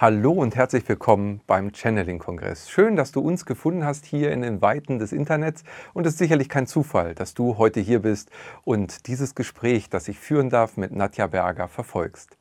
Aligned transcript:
Hallo 0.00 0.32
und 0.32 0.56
herzlich 0.56 0.88
willkommen 0.88 1.42
beim 1.46 1.74
Channeling-Kongress. 1.74 2.70
Schön, 2.70 2.96
dass 2.96 3.12
du 3.12 3.20
uns 3.20 3.44
gefunden 3.44 3.84
hast 3.84 4.06
hier 4.06 4.32
in 4.32 4.40
den 4.40 4.62
Weiten 4.62 4.98
des 4.98 5.12
Internets. 5.12 5.62
Und 5.92 6.06
es 6.06 6.14
ist 6.14 6.18
sicherlich 6.20 6.48
kein 6.48 6.66
Zufall, 6.66 7.14
dass 7.14 7.34
du 7.34 7.58
heute 7.58 7.80
hier 7.80 8.00
bist 8.00 8.30
und 8.64 9.08
dieses 9.08 9.34
Gespräch, 9.34 9.90
das 9.90 10.08
ich 10.08 10.18
führen 10.18 10.48
darf, 10.48 10.78
mit 10.78 10.92
Nadja 10.92 11.26
Berger 11.26 11.68
verfolgst. 11.68 12.38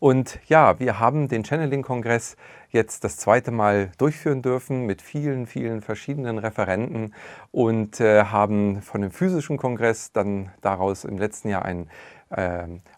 Und 0.00 0.40
ja, 0.48 0.80
wir 0.80 0.98
haben 0.98 1.28
den 1.28 1.44
Channeling-Kongress 1.44 2.36
jetzt 2.70 3.04
das 3.04 3.18
zweite 3.18 3.52
Mal 3.52 3.92
durchführen 3.98 4.42
dürfen 4.42 4.84
mit 4.84 5.00
vielen, 5.00 5.46
vielen 5.46 5.82
verschiedenen 5.82 6.38
Referenten 6.38 7.14
und 7.52 8.00
äh, 8.00 8.24
haben 8.24 8.82
von 8.82 9.00
dem 9.00 9.12
physischen 9.12 9.58
Kongress 9.58 10.10
dann 10.10 10.50
daraus 10.60 11.04
im 11.04 11.18
letzten 11.18 11.50
Jahr 11.50 11.64
einen 11.64 11.88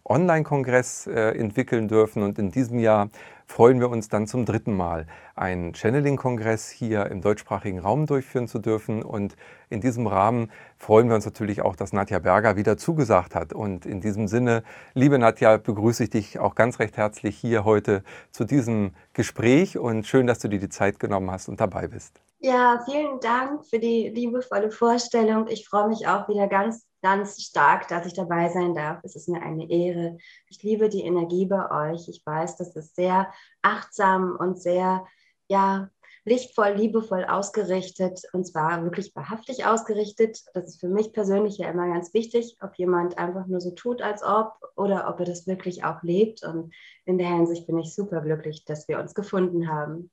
Online-Kongress 0.04 1.06
äh, 1.06 1.38
entwickeln 1.38 1.88
dürfen. 1.88 2.22
Und 2.22 2.38
in 2.38 2.50
diesem 2.50 2.78
Jahr 2.78 3.10
freuen 3.46 3.80
wir 3.80 3.90
uns 3.90 4.08
dann 4.08 4.26
zum 4.26 4.44
dritten 4.44 4.74
Mal, 4.76 5.06
einen 5.34 5.74
Channeling-Kongress 5.74 6.70
hier 6.70 7.06
im 7.06 7.20
deutschsprachigen 7.20 7.78
Raum 7.78 8.06
durchführen 8.06 8.48
zu 8.48 8.58
dürfen. 8.58 9.02
Und 9.02 9.36
in 9.70 9.80
diesem 9.80 10.06
Rahmen 10.06 10.50
freuen 10.76 11.08
wir 11.08 11.14
uns 11.14 11.24
natürlich 11.24 11.62
auch, 11.62 11.76
dass 11.76 11.92
Nadja 11.92 12.18
Berger 12.18 12.56
wieder 12.56 12.76
zugesagt 12.76 13.34
hat. 13.34 13.52
Und 13.52 13.86
in 13.86 14.00
diesem 14.00 14.28
Sinne, 14.28 14.62
liebe 14.94 15.18
Nadja, 15.18 15.56
begrüße 15.56 16.04
ich 16.04 16.10
dich 16.10 16.38
auch 16.38 16.54
ganz 16.54 16.78
recht 16.78 16.96
herzlich 16.96 17.36
hier 17.36 17.64
heute 17.64 18.02
zu 18.30 18.44
diesem 18.44 18.92
Gespräch 19.12 19.78
und 19.78 20.06
schön, 20.06 20.26
dass 20.26 20.38
du 20.38 20.48
dir 20.48 20.58
die 20.58 20.68
Zeit 20.68 20.98
genommen 20.98 21.30
hast 21.30 21.48
und 21.48 21.60
dabei 21.60 21.88
bist. 21.88 22.20
Ja, 22.40 22.80
vielen 22.84 23.18
Dank 23.20 23.64
für 23.64 23.78
die 23.78 24.10
liebevolle 24.14 24.70
Vorstellung. 24.70 25.48
Ich 25.48 25.68
freue 25.68 25.88
mich 25.88 26.06
auch 26.06 26.28
wieder 26.28 26.46
ganz 26.46 26.87
ganz 27.02 27.40
stark, 27.42 27.88
dass 27.88 28.06
ich 28.06 28.14
dabei 28.14 28.48
sein 28.48 28.74
darf. 28.74 29.00
Es 29.02 29.16
ist 29.16 29.28
mir 29.28 29.42
eine 29.42 29.70
Ehre. 29.70 30.18
Ich 30.48 30.62
liebe 30.62 30.88
die 30.88 31.02
Energie 31.02 31.46
bei 31.46 31.92
euch. 31.92 32.08
Ich 32.08 32.24
weiß, 32.24 32.56
dass 32.56 32.74
es 32.76 32.94
sehr 32.94 33.32
achtsam 33.62 34.36
und 34.38 34.60
sehr, 34.60 35.06
ja, 35.48 35.90
lichtvoll, 36.28 36.74
liebevoll 36.74 37.24
ausgerichtet 37.24 38.22
und 38.32 38.46
zwar 38.46 38.84
wirklich 38.84 39.14
wahrhaftig 39.16 39.64
ausgerichtet. 39.64 40.42
Das 40.54 40.68
ist 40.68 40.80
für 40.80 40.88
mich 40.88 41.12
persönlich 41.12 41.58
ja 41.58 41.70
immer 41.70 41.88
ganz 41.88 42.12
wichtig, 42.12 42.56
ob 42.60 42.74
jemand 42.76 43.18
einfach 43.18 43.46
nur 43.46 43.60
so 43.60 43.70
tut, 43.70 44.02
als 44.02 44.22
ob 44.22 44.52
oder 44.76 45.08
ob 45.08 45.20
er 45.20 45.26
das 45.26 45.46
wirklich 45.46 45.84
auch 45.84 46.02
lebt. 46.02 46.44
Und 46.44 46.74
in 47.06 47.18
der 47.18 47.28
Hinsicht 47.28 47.66
bin 47.66 47.78
ich 47.78 47.94
super 47.94 48.20
glücklich, 48.20 48.64
dass 48.64 48.88
wir 48.88 48.98
uns 48.98 49.14
gefunden 49.14 49.68
haben. 49.68 50.10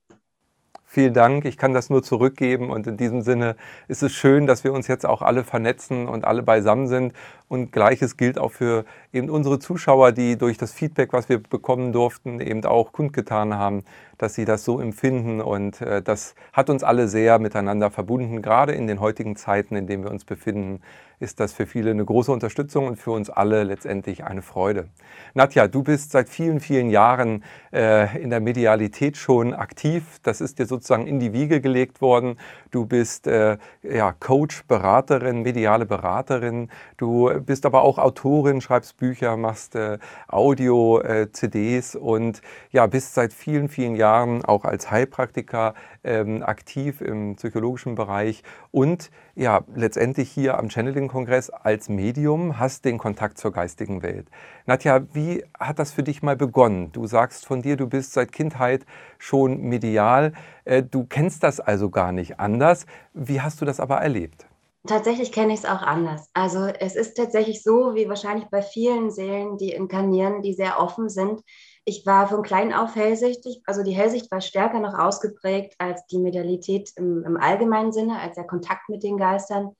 Vielen 0.88 1.14
Dank, 1.14 1.44
ich 1.44 1.56
kann 1.56 1.74
das 1.74 1.90
nur 1.90 2.04
zurückgeben 2.04 2.70
und 2.70 2.86
in 2.86 2.96
diesem 2.96 3.20
Sinne 3.20 3.56
ist 3.88 4.04
es 4.04 4.12
schön, 4.12 4.46
dass 4.46 4.62
wir 4.62 4.72
uns 4.72 4.86
jetzt 4.86 5.04
auch 5.04 5.20
alle 5.20 5.42
vernetzen 5.42 6.06
und 6.06 6.24
alle 6.24 6.44
beisammen 6.44 6.86
sind 6.86 7.12
und 7.48 7.70
gleiches 7.72 8.16
gilt 8.16 8.38
auch 8.38 8.52
für 8.52 8.84
eben 9.12 9.30
unsere 9.30 9.58
Zuschauer, 9.58 10.12
die 10.12 10.36
durch 10.36 10.58
das 10.58 10.72
Feedback, 10.72 11.12
was 11.12 11.28
wir 11.28 11.38
bekommen 11.38 11.92
durften, 11.92 12.40
eben 12.40 12.64
auch 12.64 12.92
kundgetan 12.92 13.54
haben, 13.54 13.84
dass 14.18 14.34
sie 14.34 14.44
das 14.44 14.64
so 14.64 14.80
empfinden. 14.80 15.40
Und 15.40 15.80
äh, 15.80 16.02
das 16.02 16.34
hat 16.52 16.70
uns 16.70 16.82
alle 16.82 17.08
sehr 17.08 17.38
miteinander 17.38 17.90
verbunden. 17.90 18.42
Gerade 18.42 18.72
in 18.72 18.86
den 18.86 19.00
heutigen 19.00 19.36
Zeiten, 19.36 19.76
in 19.76 19.86
denen 19.86 20.04
wir 20.04 20.10
uns 20.10 20.24
befinden, 20.24 20.80
ist 21.18 21.40
das 21.40 21.52
für 21.52 21.66
viele 21.66 21.90
eine 21.90 22.04
große 22.04 22.30
Unterstützung 22.30 22.86
und 22.86 22.96
für 22.96 23.10
uns 23.10 23.30
alle 23.30 23.64
letztendlich 23.64 24.24
eine 24.24 24.42
Freude. 24.42 24.88
Nadja, 25.32 25.66
du 25.66 25.82
bist 25.82 26.10
seit 26.10 26.28
vielen, 26.28 26.60
vielen 26.60 26.90
Jahren 26.90 27.42
äh, 27.72 28.20
in 28.20 28.28
der 28.28 28.40
Medialität 28.40 29.16
schon 29.16 29.54
aktiv. 29.54 30.18
Das 30.22 30.42
ist 30.42 30.58
dir 30.58 30.66
sozusagen 30.66 31.06
in 31.06 31.18
die 31.18 31.32
Wiege 31.32 31.60
gelegt 31.62 32.02
worden. 32.02 32.38
Du 32.70 32.84
bist 32.84 33.26
äh, 33.26 33.56
ja, 33.82 34.12
Coach, 34.12 34.64
Beraterin, 34.64 35.42
mediale 35.42 35.86
Beraterin. 35.86 36.68
Du 36.98 37.30
bist 37.40 37.66
aber 37.66 37.82
auch 37.82 37.98
Autorin, 37.98 38.60
schreibst 38.60 38.96
Bücher, 38.96 39.36
machst 39.36 39.74
äh, 39.74 39.98
Audio-CDs 40.28 41.94
äh, 41.94 41.98
und 41.98 42.42
ja, 42.70 42.86
bist 42.86 43.14
seit 43.14 43.32
vielen, 43.32 43.68
vielen 43.68 43.96
Jahren 43.96 44.44
auch 44.44 44.64
als 44.64 44.90
Heilpraktiker 44.90 45.74
ähm, 46.04 46.42
aktiv 46.42 47.00
im 47.00 47.36
psychologischen 47.36 47.94
Bereich 47.94 48.42
und 48.70 49.10
ja, 49.34 49.60
letztendlich 49.74 50.30
hier 50.30 50.58
am 50.58 50.70
Channeling-Kongress 50.70 51.50
als 51.50 51.88
Medium 51.88 52.58
hast 52.58 52.84
den 52.84 52.96
Kontakt 52.96 53.36
zur 53.36 53.52
geistigen 53.52 54.02
Welt. 54.02 54.28
Nadja, 54.64 55.02
wie 55.12 55.44
hat 55.58 55.78
das 55.78 55.92
für 55.92 56.02
dich 56.02 56.22
mal 56.22 56.36
begonnen? 56.36 56.90
Du 56.92 57.06
sagst 57.06 57.44
von 57.44 57.60
dir, 57.60 57.76
du 57.76 57.86
bist 57.86 58.14
seit 58.14 58.32
Kindheit 58.32 58.86
schon 59.18 59.60
medial. 59.60 60.32
Äh, 60.64 60.82
du 60.82 61.04
kennst 61.04 61.42
das 61.42 61.60
also 61.60 61.90
gar 61.90 62.12
nicht 62.12 62.40
anders. 62.40 62.86
Wie 63.12 63.40
hast 63.40 63.60
du 63.60 63.64
das 63.64 63.78
aber 63.78 63.96
erlebt? 63.96 64.46
Tatsächlich 64.86 65.32
kenne 65.32 65.52
ich 65.52 65.60
es 65.60 65.64
auch 65.64 65.82
anders. 65.82 66.28
Also 66.34 66.66
es 66.66 66.96
ist 66.96 67.16
tatsächlich 67.16 67.62
so, 67.62 67.94
wie 67.94 68.08
wahrscheinlich 68.08 68.48
bei 68.50 68.62
vielen 68.62 69.10
Seelen, 69.10 69.56
die 69.56 69.72
inkarnieren, 69.72 70.42
die 70.42 70.52
sehr 70.52 70.78
offen 70.80 71.08
sind. 71.08 71.42
Ich 71.84 72.04
war 72.04 72.28
von 72.28 72.42
klein 72.42 72.72
auf 72.72 72.94
hellsichtig, 72.94 73.62
also 73.64 73.82
die 73.82 73.94
Hellsicht 73.94 74.30
war 74.30 74.40
stärker 74.40 74.80
noch 74.80 74.98
ausgeprägt 74.98 75.74
als 75.78 76.04
die 76.06 76.18
Medialität 76.18 76.90
im, 76.96 77.24
im 77.24 77.36
allgemeinen 77.36 77.92
Sinne, 77.92 78.20
als 78.20 78.34
der 78.34 78.46
Kontakt 78.46 78.88
mit 78.88 79.02
den 79.02 79.16
Geistern. 79.16 79.74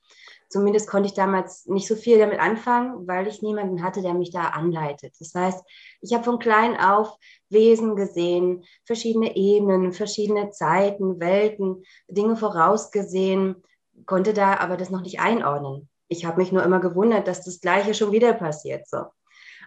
Zumindest 0.49 0.89
konnte 0.89 1.09
ich 1.09 1.15
damals 1.15 1.67
nicht 1.67 1.89
so 1.89 1.97
viel 1.97 2.19
damit 2.19 2.39
anfangen, 2.39 3.07
weil 3.07 3.27
ich 3.27 3.43
niemanden 3.43 3.83
hatte, 3.83 4.01
der 4.01 4.15
mich 4.15 4.31
da 4.31 4.45
anleitet. 4.45 5.15
Das 5.19 5.35
heißt, 5.35 5.65
ich 6.01 6.15
habe 6.15 6.25
von 6.25 6.39
klein 6.39 6.79
auf 6.79 7.17
Wesen 7.49 7.97
gesehen, 7.97 8.65
verschiedene 8.85 9.37
Ebenen, 9.37 9.93
verschiedene 9.93 10.51
Zeiten, 10.51 11.19
Welten, 11.21 11.83
Dinge 12.09 12.37
vorausgesehen, 12.37 13.63
konnte 14.05 14.35
da 14.35 14.59
aber 14.59 14.77
das 14.77 14.91
noch 14.91 15.03
nicht 15.03 15.21
einordnen. 15.21 15.89
Ich 16.09 16.25
habe 16.25 16.39
mich 16.39 16.53
nur 16.53 16.63
immer 16.63 16.81
gewundert, 16.81 17.27
dass 17.27 17.45
das 17.45 17.61
Gleiche 17.61 17.95
schon 17.95 18.13
wieder 18.13 18.33
passiert. 18.33 18.87
So. 18.89 19.07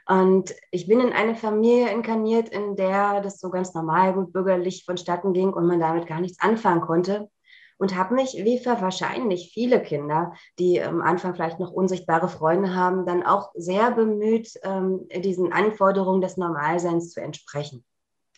Und 0.08 0.56
ich 0.72 0.88
bin 0.88 1.00
in 1.02 1.14
eine 1.14 1.36
Familie 1.36 1.92
inkarniert, 1.92 2.50
in 2.50 2.76
der 2.76 3.22
das 3.22 3.40
so 3.40 3.50
ganz 3.50 3.74
normal, 3.74 4.14
gut 4.14 4.34
bürgerlich 4.34 4.84
vonstatten 4.86 5.34
ging 5.34 5.54
und 5.54 5.68
man 5.68 5.80
damit 5.80 6.08
gar 6.08 6.20
nichts 6.20 6.40
anfangen 6.40 6.82
konnte. 6.82 7.30
Und 7.78 7.96
habe 7.96 8.16
mich, 8.16 8.34
wie 8.44 8.60
für 8.60 8.82
wahrscheinlich 8.82 9.52
viele 9.54 9.82
Kinder, 9.82 10.34
die 10.58 10.82
am 10.82 11.02
Anfang 11.02 11.34
vielleicht 11.34 11.60
noch 11.60 11.72
unsichtbare 11.72 12.28
Freunde 12.28 12.76
haben, 12.76 13.06
dann 13.06 13.24
auch 13.24 13.52
sehr 13.54 13.92
bemüht, 13.92 14.52
ähm, 14.64 15.08
diesen 15.16 15.54
Anforderungen 15.54 16.20
des 16.20 16.36
Normalseins 16.36 17.12
zu 17.12 17.22
entsprechen. 17.22 17.86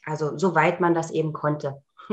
Also 0.06 0.38
soweit 0.38 0.79
man 0.79 0.94
das 0.94 1.09
eben 1.09 1.34
konnte. 1.34 1.81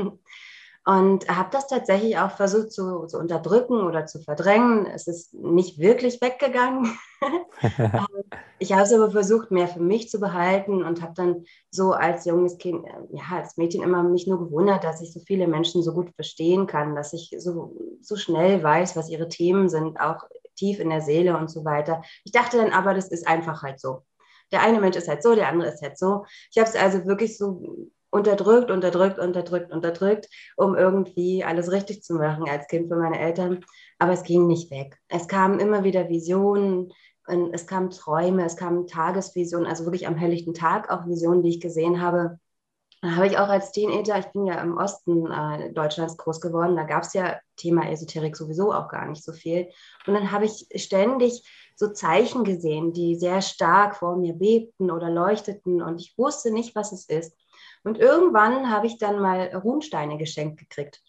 Und 0.89 1.29
habe 1.29 1.49
das 1.51 1.67
tatsächlich 1.67 2.17
auch 2.17 2.31
versucht 2.31 2.71
zu, 2.71 3.05
zu, 3.05 3.19
unterdrücken 3.19 3.79
oder 3.83 4.07
zu 4.07 4.23
verdrängen. 4.23 4.87
Es 4.87 5.05
ist 5.05 5.35
nicht 5.35 5.77
wirklich 5.77 6.19
weggegangen. 6.19 6.97
Ähm, 7.61 8.07
ich 8.59 8.71
habe 8.71 8.83
es 8.83 8.93
aber 8.93 9.11
versucht, 9.11 9.51
mehr 9.51 9.67
für 9.67 9.81
mich 9.81 10.09
zu 10.09 10.21
behalten 10.21 10.81
und 10.81 11.01
habe 11.01 11.11
dann 11.15 11.43
so 11.69 11.91
als 11.91 12.23
junges 12.23 12.57
Kind, 12.57 12.85
äh, 12.85 12.91
ja, 13.11 13.23
als 13.35 13.57
Mädchen 13.57 13.83
immer 13.83 14.01
mich 14.03 14.25
nur 14.25 14.39
gewundert, 14.39 14.85
dass 14.85 15.01
ich 15.01 15.11
so 15.11 15.19
viele 15.19 15.45
Menschen 15.45 15.83
so 15.83 15.93
gut 15.93 16.15
verstehen 16.15 16.65
kann, 16.65 16.95
dass 16.95 17.11
ich 17.11 17.35
so, 17.37 17.75
so 17.99 18.15
schnell 18.15 18.63
weiß, 18.63 18.95
was 18.95 19.09
ihre 19.09 19.27
Themen 19.27 19.67
sind, 19.67 19.99
auch 19.99 20.23
tief 20.55 20.79
in 20.79 20.89
der 20.89 21.01
Seele 21.01 21.35
und 21.37 21.51
so 21.51 21.65
weiter. 21.65 22.01
Ich 22.23 22.31
dachte 22.31 22.55
dann 22.55 22.71
aber, 22.71 22.93
das 22.93 23.09
ist 23.09 23.27
einfach 23.27 23.63
halt 23.63 23.81
so. 23.81 24.03
Der 24.53 24.61
eine 24.61 24.79
Mensch 24.79 24.95
ist 24.95 25.09
halt 25.09 25.21
so, 25.21 25.35
der 25.35 25.49
andere 25.49 25.71
ist 25.71 25.81
halt 25.81 25.97
so. 25.97 26.23
Ich 26.51 26.57
habe 26.57 26.69
es 26.69 26.77
also 26.77 27.05
wirklich 27.05 27.37
so 27.37 27.89
unterdrückt, 28.11 28.71
unterdrückt, 28.71 29.19
unterdrückt, 29.19 29.71
unterdrückt, 29.71 30.27
um 30.57 30.75
irgendwie 30.75 31.43
alles 31.43 31.71
richtig 31.71 32.03
zu 32.03 32.15
machen 32.15 32.49
als 32.49 32.67
Kind 32.67 32.89
für 32.89 32.95
meine 32.95 33.19
Eltern. 33.19 33.63
Aber 33.99 34.13
es 34.13 34.23
ging 34.23 34.47
nicht 34.47 34.71
weg. 34.71 34.97
Es 35.07 35.27
kamen 35.27 35.59
immer 35.59 35.83
wieder 35.83 36.09
Visionen, 36.09 36.91
es 37.51 37.67
kamen 37.67 37.91
Träume, 37.91 38.45
es 38.45 38.55
kamen 38.55 38.87
Tagesvisionen, 38.87 39.67
also 39.67 39.85
wirklich 39.85 40.07
am 40.07 40.15
helllichten 40.15 40.53
Tag 40.53 40.89
auch 40.89 41.05
Visionen, 41.07 41.43
die 41.43 41.49
ich 41.49 41.61
gesehen 41.61 42.01
habe. 42.01 42.39
Da 43.01 43.15
habe 43.15 43.27
ich 43.27 43.37
auch 43.37 43.47
als 43.47 43.71
Teenager, 43.71 44.19
ich 44.19 44.25
bin 44.27 44.45
ja 44.45 44.55
im 44.61 44.75
Osten 44.77 45.31
äh, 45.31 45.71
Deutschlands 45.71 46.17
groß 46.17 46.41
geworden, 46.41 46.75
da 46.75 46.83
gab 46.83 47.03
es 47.03 47.13
ja 47.13 47.39
Thema 47.55 47.89
Esoterik 47.89 48.35
sowieso 48.35 48.73
auch 48.73 48.89
gar 48.89 49.05
nicht 49.05 49.23
so 49.23 49.31
viel. 49.31 49.69
Und 50.05 50.15
dann 50.15 50.31
habe 50.31 50.45
ich 50.45 50.67
ständig 50.75 51.47
so 51.75 51.87
Zeichen 51.93 52.43
gesehen, 52.43 52.91
die 52.91 53.15
sehr 53.15 53.41
stark 53.41 53.95
vor 53.95 54.17
mir 54.17 54.33
bebten 54.33 54.91
oder 54.91 55.09
leuchteten 55.09 55.81
und 55.81 56.01
ich 56.01 56.17
wusste 56.17 56.51
nicht, 56.51 56.75
was 56.75 56.91
es 56.91 57.05
ist. 57.05 57.37
Und 57.83 57.97
irgendwann 57.97 58.69
habe 58.69 58.87
ich 58.87 58.97
dann 58.97 59.19
mal 59.19 59.47
Runsteine 59.55 60.17
geschenkt 60.17 60.59
gekriegt. 60.59 61.01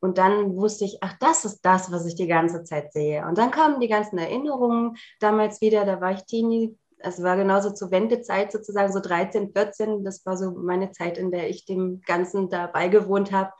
Und 0.00 0.18
dann 0.18 0.56
wusste 0.56 0.84
ich, 0.84 0.98
ach, 1.00 1.14
das 1.20 1.44
ist 1.44 1.60
das, 1.62 1.92
was 1.92 2.06
ich 2.06 2.16
die 2.16 2.26
ganze 2.26 2.64
Zeit 2.64 2.92
sehe. 2.92 3.24
Und 3.24 3.38
dann 3.38 3.52
kamen 3.52 3.80
die 3.80 3.88
ganzen 3.88 4.18
Erinnerungen 4.18 4.96
damals 5.20 5.60
wieder, 5.60 5.84
da 5.84 6.00
war 6.00 6.10
ich 6.12 6.24
Teenie, 6.24 6.76
es 6.98 7.22
war 7.22 7.36
genauso 7.36 7.70
zur 7.70 7.90
Wendezeit 7.90 8.50
sozusagen, 8.50 8.92
so 8.92 9.00
13, 9.00 9.52
14, 9.52 10.04
das 10.04 10.24
war 10.26 10.36
so 10.36 10.50
meine 10.52 10.90
Zeit, 10.90 11.18
in 11.18 11.30
der 11.30 11.48
ich 11.48 11.66
dem 11.66 12.00
Ganzen 12.06 12.48
dabei 12.48 12.88
gewohnt 12.88 13.32
habe. 13.32 13.52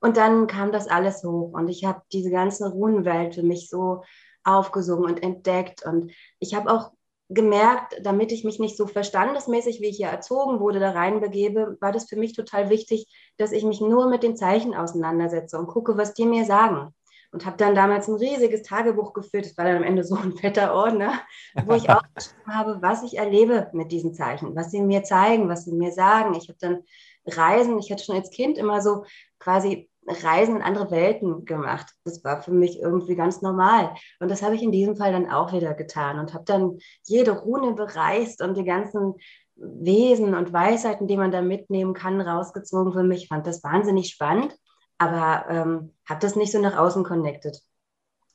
Und 0.00 0.16
dann 0.16 0.46
kam 0.46 0.72
das 0.72 0.88
alles 0.88 1.22
hoch 1.22 1.52
und 1.52 1.68
ich 1.68 1.84
habe 1.84 2.00
diese 2.12 2.30
ganze 2.30 2.70
Runenwelt 2.70 3.34
für 3.34 3.42
mich 3.42 3.68
so 3.68 4.02
aufgesungen 4.44 5.04
und 5.04 5.22
entdeckt. 5.22 5.84
Und 5.84 6.12
ich 6.38 6.54
habe 6.54 6.72
auch 6.72 6.92
gemerkt, 7.30 7.94
damit 8.02 8.32
ich 8.32 8.44
mich 8.44 8.58
nicht 8.58 8.76
so 8.76 8.88
verstandesmäßig, 8.88 9.80
wie 9.80 9.88
ich 9.88 9.98
ja 9.98 10.08
erzogen 10.08 10.58
wurde, 10.58 10.80
da 10.80 10.90
reinbegebe, 10.90 11.78
war 11.80 11.92
das 11.92 12.08
für 12.08 12.16
mich 12.16 12.34
total 12.34 12.70
wichtig, 12.70 13.06
dass 13.38 13.52
ich 13.52 13.64
mich 13.64 13.80
nur 13.80 14.08
mit 14.10 14.24
den 14.24 14.36
Zeichen 14.36 14.74
auseinandersetze 14.74 15.58
und 15.58 15.68
gucke, 15.68 15.96
was 15.96 16.12
die 16.12 16.26
mir 16.26 16.44
sagen. 16.44 16.92
Und 17.32 17.46
habe 17.46 17.56
dann 17.56 17.76
damals 17.76 18.08
ein 18.08 18.16
riesiges 18.16 18.62
Tagebuch 18.62 19.12
geführt, 19.12 19.46
das 19.46 19.56
war 19.56 19.64
dann 19.64 19.76
am 19.76 19.84
Ende 19.84 20.02
so 20.02 20.16
ein 20.16 20.32
fetter 20.32 20.74
Ordner, 20.74 21.20
wo 21.64 21.74
ich 21.74 21.88
auch 21.90 22.02
geschrieben 22.14 22.52
habe, 22.52 22.82
was 22.82 23.04
ich 23.04 23.16
erlebe 23.16 23.70
mit 23.72 23.92
diesen 23.92 24.12
Zeichen, 24.12 24.56
was 24.56 24.72
sie 24.72 24.82
mir 24.82 25.04
zeigen, 25.04 25.48
was 25.48 25.64
sie 25.64 25.72
mir 25.72 25.92
sagen. 25.92 26.34
Ich 26.34 26.48
habe 26.48 26.58
dann 26.60 26.82
Reisen, 27.26 27.78
ich 27.78 27.92
hatte 27.92 28.02
schon 28.02 28.16
als 28.16 28.30
Kind 28.30 28.58
immer 28.58 28.82
so 28.82 29.04
quasi 29.38 29.89
Reisen 30.10 30.56
in 30.56 30.62
andere 30.62 30.90
Welten 30.90 31.44
gemacht. 31.44 31.92
Das 32.04 32.22
war 32.24 32.42
für 32.42 32.52
mich 32.52 32.80
irgendwie 32.80 33.16
ganz 33.16 33.42
normal. 33.42 33.94
Und 34.18 34.30
das 34.30 34.42
habe 34.42 34.54
ich 34.54 34.62
in 34.62 34.72
diesem 34.72 34.96
Fall 34.96 35.12
dann 35.12 35.30
auch 35.30 35.52
wieder 35.52 35.74
getan 35.74 36.18
und 36.18 36.34
habe 36.34 36.44
dann 36.44 36.78
jede 37.04 37.32
Rune 37.32 37.74
bereist 37.74 38.42
und 38.42 38.56
die 38.56 38.64
ganzen 38.64 39.14
Wesen 39.56 40.34
und 40.34 40.52
Weisheiten, 40.52 41.06
die 41.06 41.16
man 41.16 41.32
da 41.32 41.42
mitnehmen 41.42 41.94
kann, 41.94 42.20
rausgezogen 42.20 42.92
für 42.92 43.02
mich. 43.02 43.24
Ich 43.24 43.28
fand 43.28 43.46
das 43.46 43.62
wahnsinnig 43.62 44.08
spannend, 44.08 44.56
aber 44.98 45.44
ähm, 45.48 45.94
habe 46.08 46.20
das 46.20 46.36
nicht 46.36 46.52
so 46.52 46.60
nach 46.60 46.76
außen 46.76 47.04
connected. 47.04 47.60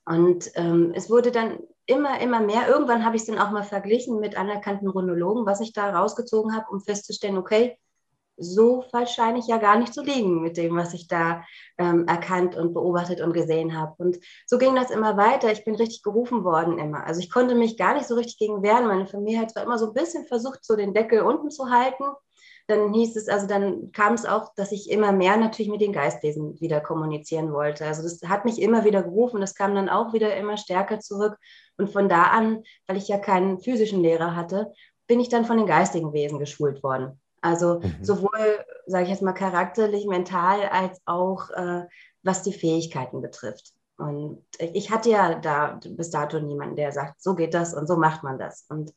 Und 0.06 0.52
ähm, 0.54 0.92
es 0.96 1.10
wurde 1.10 1.32
dann 1.32 1.58
immer, 1.88 2.20
immer 2.22 2.40
mehr. 2.40 2.68
Irgendwann 2.68 3.04
habe 3.04 3.16
ich 3.16 3.24
es 3.24 3.28
dann 3.28 3.40
auch 3.40 3.52
mal 3.52 3.64
verglichen 3.64 4.20
mit 4.20 4.38
anerkannten 4.38 4.88
Runologen, 4.88 5.46
was 5.46 5.62
ich 5.62 5.74
da 5.74 5.98
rausgezogen 5.98 6.56
habe, 6.56 6.68
um 6.70 6.80
festzustellen, 6.80 7.38
okay, 7.38 7.78
so 8.38 8.84
falsch 8.92 9.14
scheine 9.14 9.40
ich 9.40 9.48
ja 9.48 9.58
gar 9.58 9.78
nicht 9.78 9.94
zu 9.94 10.04
liegen 10.04 10.42
mit 10.42 10.58
dem, 10.58 10.76
was 10.76 10.94
ich 10.94 11.08
da 11.08 11.44
ähm, 11.78 12.06
erkannt 12.08 12.56
und 12.56 12.74
beobachtet 12.74 13.22
und 13.22 13.34
gesehen 13.34 13.78
habe. 13.78 13.94
Und 13.98 14.18
so 14.46 14.58
ging 14.58 14.76
das 14.76 14.92
immer 14.92 15.18
weiter. 15.18 15.52
Ich 15.52 15.64
bin 15.64 15.76
richtig 15.76 16.04
gerufen 16.04 16.44
worden 16.44 16.78
immer. 16.78 17.06
Also 17.06 17.20
ich 17.20 17.32
konnte 17.32 17.56
mich 17.56 17.78
gar 17.78 17.94
nicht 17.94 18.08
so 18.08 18.16
richtig 18.16 18.38
gegen 18.38 18.64
wehren. 18.64 18.88
Meine 18.88 19.08
Familie 19.08 19.40
hat 19.40 19.52
zwar 19.52 19.64
immer 19.64 19.78
so 19.78 19.88
ein 19.88 19.94
bisschen 19.94 20.26
versucht, 20.28 20.66
so 20.66 20.76
den 20.76 20.94
Deckel 20.94 21.22
unten 21.22 21.50
zu 21.50 21.70
halten. 21.70 22.04
Dann 22.68 22.94
hieß 22.94 23.16
es, 23.16 23.28
also 23.28 23.46
dann 23.48 23.92
kam 23.92 24.16
es 24.16 24.26
auch, 24.26 24.54
dass 24.56 24.72
ich 24.72 24.90
immer 24.90 25.12
mehr 25.12 25.38
natürlich 25.38 25.72
mit 25.72 25.82
den 25.82 25.94
Geistwesen 25.94 26.60
wieder 26.60 26.82
kommunizieren 26.82 27.54
wollte. 27.54 27.86
Also 27.86 28.02
das 28.02 28.22
hat 28.28 28.44
mich 28.44 28.60
immer 28.60 28.84
wieder 28.86 29.04
gerufen. 29.04 29.40
Das 29.40 29.54
kam 29.54 29.76
dann 29.76 29.88
auch 29.88 30.14
wieder 30.14 30.36
immer 30.36 30.58
stärker 30.58 31.00
zurück. 31.00 31.38
Und 31.78 31.92
von 31.92 32.10
da 32.10 32.24
an, 32.24 32.64
weil 32.88 32.98
ich 32.98 33.08
ja 33.08 33.20
keinen 33.20 33.60
physischen 33.60 34.02
Lehrer 34.02 34.36
hatte, 34.36 34.72
bin 35.08 35.20
ich 35.20 35.30
dann 35.30 35.46
von 35.46 35.58
den 35.58 35.68
geistigen 35.68 36.14
Wesen 36.14 36.40
geschult 36.40 36.82
worden. 36.82 37.22
Also 37.46 37.80
mhm. 37.80 38.04
sowohl, 38.04 38.66
sage 38.88 39.04
ich 39.04 39.12
jetzt 39.12 39.22
mal, 39.22 39.34
charakterlich, 39.34 40.08
mental, 40.08 40.62
als 40.64 41.00
auch 41.06 41.52
äh, 41.52 41.84
was 42.24 42.42
die 42.42 42.54
Fähigkeiten 42.54 43.22
betrifft. 43.22 43.72
Und 43.98 44.44
ich 44.58 44.90
hatte 44.90 45.12
ja 45.12 45.36
da 45.36 45.80
bis 45.86 46.10
dato 46.10 46.40
niemanden, 46.40 46.76
der 46.76 46.92
sagt, 46.92 47.22
so 47.22 47.36
geht 47.36 47.54
das 47.54 47.76
und 47.76 47.88
so 47.88 47.98
macht 47.98 48.24
man 48.24 48.40
das. 48.40 48.66
Und 48.68 48.94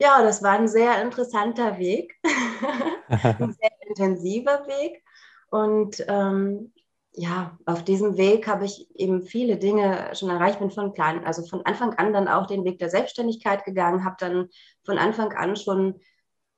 ja, 0.00 0.20
das 0.22 0.42
war 0.42 0.58
ein 0.58 0.66
sehr 0.66 1.00
interessanter 1.00 1.78
Weg, 1.78 2.12
ein 3.08 3.54
sehr 3.54 3.70
intensiver 3.88 4.66
Weg. 4.66 5.02
Und 5.48 6.04
ähm, 6.08 6.72
ja, 7.12 7.56
auf 7.66 7.84
diesem 7.84 8.16
Weg 8.16 8.48
habe 8.48 8.64
ich 8.64 8.90
eben 8.96 9.22
viele 9.22 9.58
Dinge 9.58 10.10
schon 10.14 10.28
erreicht, 10.28 10.58
bin 10.58 10.72
von 10.72 10.92
klein, 10.92 11.24
also 11.24 11.46
von 11.46 11.64
Anfang 11.64 11.94
an 11.94 12.12
dann 12.12 12.26
auch 12.26 12.46
den 12.48 12.64
Weg 12.64 12.80
der 12.80 12.90
Selbstständigkeit 12.90 13.64
gegangen, 13.64 14.04
habe 14.04 14.16
dann 14.18 14.48
von 14.84 14.98
Anfang 14.98 15.32
an 15.32 15.54
schon 15.54 16.00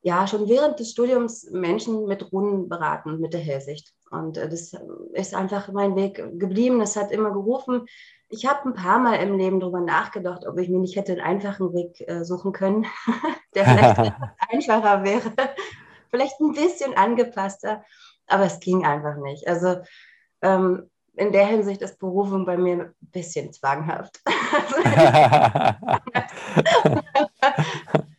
ja 0.03 0.27
schon 0.27 0.49
während 0.49 0.79
des 0.79 0.93
Studiums 0.93 1.49
Menschen 1.50 2.06
mit 2.06 2.33
Runen 2.33 2.69
beraten, 2.69 3.21
mit 3.21 3.35
der 3.35 3.41
Hellsicht. 3.41 3.93
Und 4.11 4.39
äh, 4.39 4.49
das 4.49 4.73
ist 5.12 5.35
einfach 5.35 5.71
mein 5.73 5.97
Weg 5.97 6.17
geblieben. 6.39 6.79
Das 6.79 6.97
hat 6.97 7.11
immer 7.11 7.31
gerufen. 7.31 7.87
Ich 8.29 8.47
habe 8.47 8.69
ein 8.69 8.75
paar 8.75 8.99
Mal 8.99 9.17
im 9.17 9.37
Leben 9.39 9.59
darüber 9.61 9.81
nachgedacht, 9.81 10.47
ob 10.47 10.59
ich 10.59 10.69
mir 10.69 10.79
nicht 10.79 10.97
hätte 10.97 11.12
einen 11.12 11.23
einfachen 11.23 11.73
Weg 11.73 12.00
äh, 12.06 12.25
suchen 12.25 12.53
können, 12.53 12.87
der 13.55 13.65
vielleicht 13.65 14.12
einfacher 14.50 15.05
wäre, 15.05 15.33
vielleicht 16.11 16.39
ein 16.41 16.53
bisschen 16.53 16.94
angepasster, 16.94 17.85
aber 18.27 18.44
es 18.44 18.61
ging 18.61 18.85
einfach 18.85 19.17
nicht. 19.17 19.49
Also 19.49 19.77
ähm, 20.43 20.91
in 21.19 21.33
der 21.33 21.47
Hinsicht 21.47 21.83
ist 21.83 21.99
Berufung 21.99 22.47
bei 22.47 22.56
mir 22.56 22.75
ein 22.75 22.94
bisschen 23.01 23.53
zwanghaft. 23.53 24.21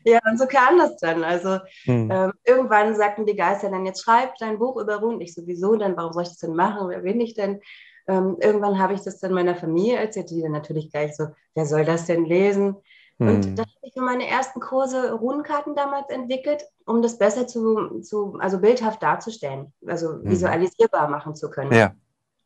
ja, 0.09 0.19
und 0.29 0.37
so 0.37 0.45
kam 0.47 0.77
das 0.77 0.97
dann. 0.97 1.23
Also 1.23 1.59
hm. 1.83 2.09
ähm, 2.11 2.33
irgendwann 2.45 2.95
sagten 2.95 3.25
die 3.25 3.35
Geister 3.35 3.69
dann, 3.69 3.85
jetzt 3.85 4.03
schreib 4.03 4.35
dein 4.37 4.59
Buch 4.59 4.77
über 4.77 4.97
Runen. 4.97 5.21
Ich 5.21 5.33
sowieso, 5.33 5.75
dann 5.75 5.95
warum 5.97 6.13
soll 6.13 6.23
ich 6.23 6.29
das 6.29 6.37
denn 6.37 6.55
machen? 6.55 6.89
Wer 6.89 6.99
bin 6.99 7.21
ich 7.21 7.33
denn? 7.33 7.61
Ähm, 8.07 8.37
irgendwann 8.39 8.79
habe 8.79 8.93
ich 8.93 9.01
das 9.01 9.19
dann 9.19 9.33
meiner 9.33 9.55
Familie 9.55 9.97
erzählt, 9.97 10.31
die 10.31 10.41
dann 10.41 10.51
natürlich 10.51 10.91
gleich 10.91 11.15
so, 11.15 11.27
wer 11.53 11.65
soll 11.65 11.85
das 11.85 12.05
denn 12.05 12.25
lesen? 12.25 12.75
Hm. 13.19 13.27
Und 13.27 13.45
dann 13.57 13.65
habe 13.65 13.79
ich 13.83 13.93
für 13.93 14.01
meine 14.01 14.27
ersten 14.27 14.59
Kurse 14.59 15.13
Runenkarten 15.13 15.75
damals 15.75 16.09
entwickelt, 16.09 16.63
um 16.85 17.01
das 17.01 17.17
besser 17.17 17.47
zu, 17.47 17.99
zu 18.01 18.37
also 18.39 18.59
bildhaft 18.59 19.03
darzustellen, 19.03 19.73
also 19.85 20.13
hm. 20.13 20.29
visualisierbar 20.29 21.07
machen 21.09 21.35
zu 21.35 21.49
können. 21.49 21.71
Ja. 21.71 21.93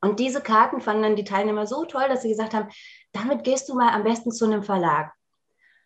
Und 0.01 0.19
diese 0.19 0.41
Karten 0.41 0.81
fanden 0.81 1.03
dann 1.03 1.15
die 1.15 1.23
Teilnehmer 1.23 1.65
so 1.65 1.85
toll, 1.85 2.09
dass 2.09 2.23
sie 2.23 2.29
gesagt 2.29 2.53
haben, 2.53 2.67
damit 3.13 3.45
gehst 3.45 3.69
du 3.69 3.75
mal 3.75 3.93
am 3.93 4.03
besten 4.03 4.33
zu 4.33 4.43
einem 4.43 4.61
Verlag. 4.61 5.13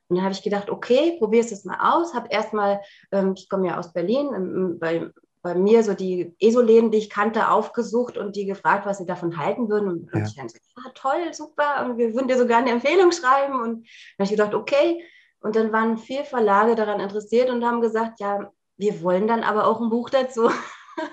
Und 0.09 0.15
dann 0.15 0.23
habe 0.23 0.33
ich 0.33 0.43
gedacht, 0.43 0.69
okay, 0.69 1.17
probier 1.19 1.41
es 1.41 1.65
mal 1.65 1.77
aus. 1.79 2.13
Habe 2.13 2.29
erstmal, 2.29 2.81
ähm, 3.11 3.33
ich 3.35 3.49
komme 3.49 3.67
ja 3.67 3.77
aus 3.77 3.93
Berlin, 3.93 4.29
ähm, 4.33 4.79
bei, 4.79 5.09
bei 5.41 5.55
mir 5.55 5.83
so 5.83 5.93
die 5.93 6.33
ESO-Läden, 6.39 6.91
die 6.91 6.99
ich 6.99 7.09
kannte, 7.09 7.49
aufgesucht 7.49 8.17
und 8.17 8.35
die 8.35 8.45
gefragt, 8.45 8.85
was 8.85 8.99
sie 8.99 9.05
davon 9.05 9.37
halten 9.37 9.69
würden. 9.69 9.89
Und, 9.89 10.09
ja. 10.13 10.23
ich 10.23 10.35
dann 10.35 10.47
gesagt, 10.47 10.65
ah, 10.75 10.91
toll, 10.93 11.33
super, 11.33 11.85
und 11.85 11.97
wir 11.97 12.13
würden 12.13 12.27
dir 12.27 12.37
sogar 12.37 12.59
eine 12.59 12.71
Empfehlung 12.71 13.11
schreiben. 13.11 13.59
Und 13.61 13.87
dann 14.17 14.19
habe 14.19 14.23
ich 14.23 14.31
gedacht, 14.31 14.53
okay. 14.53 15.03
Und 15.39 15.55
dann 15.55 15.71
waren 15.71 15.97
vier 15.97 16.23
Verlage 16.23 16.75
daran 16.75 16.99
interessiert 16.99 17.49
und 17.49 17.63
haben 17.63 17.81
gesagt, 17.81 18.19
ja, 18.19 18.51
wir 18.77 19.01
wollen 19.01 19.27
dann 19.27 19.43
aber 19.43 19.67
auch 19.67 19.81
ein 19.81 19.89
Buch 19.89 20.09
dazu. 20.09 20.49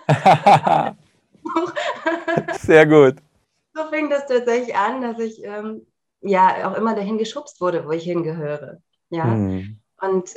Sehr 2.58 2.86
gut. 2.86 3.16
So 3.74 3.84
fing 3.90 4.08
das 4.08 4.26
tatsächlich 4.26 4.74
an, 4.76 5.02
dass 5.02 5.18
ich 5.18 5.42
ähm, 5.44 5.86
ja 6.24 6.70
auch 6.70 6.76
immer 6.76 6.94
dahin 6.94 7.18
geschubst 7.18 7.60
wurde, 7.60 7.86
wo 7.86 7.92
ich 7.92 8.04
hingehöre. 8.04 8.78
Ja. 9.10 9.24
Mhm. 9.24 9.78
Und 10.00 10.30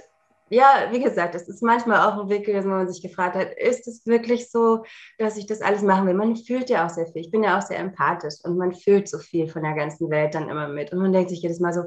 ja, 0.50 0.88
wie 0.92 1.02
gesagt, 1.02 1.36
es 1.36 1.50
ist 1.50 1.62
manchmal 1.62 2.08
auch 2.08 2.22
ein 2.22 2.30
Weg 2.30 2.46
gewesen, 2.46 2.72
wo 2.72 2.76
man 2.76 2.88
sich 2.88 3.02
gefragt 3.02 3.36
hat, 3.36 3.54
ist 3.54 3.88
es 3.88 4.06
wirklich 4.06 4.50
so, 4.50 4.86
dass 5.18 5.36
ich 5.36 5.46
das 5.46 5.62
alles 5.62 5.82
machen 5.82 6.08
will? 6.08 6.14
Man 6.14 6.38
fühlt 6.38 6.70
ja 6.70 6.86
auch 6.86 6.90
sehr 6.90 7.08
viel. 7.08 7.22
Ich 7.22 7.32
bin 7.32 7.44
ja 7.44 7.58
auch 7.58 7.62
sehr 7.62 7.80
empathisch 7.80 8.36
und 8.44 8.58
man 8.58 8.74
fühlt 8.74 9.10
so 9.10 9.20
viel 9.20 9.50
von 9.50 9.64
der 9.64 9.74
ganzen 9.74 10.10
Welt 10.10 10.36
dann 10.36 10.50
immer 10.50 10.70
mit. 10.70 10.94
Und 10.94 11.00
man 11.00 11.12
denkt 11.12 11.32
sich 11.32 11.42
jedes 11.42 11.60
Mal 11.60 11.74
so, 11.74 11.84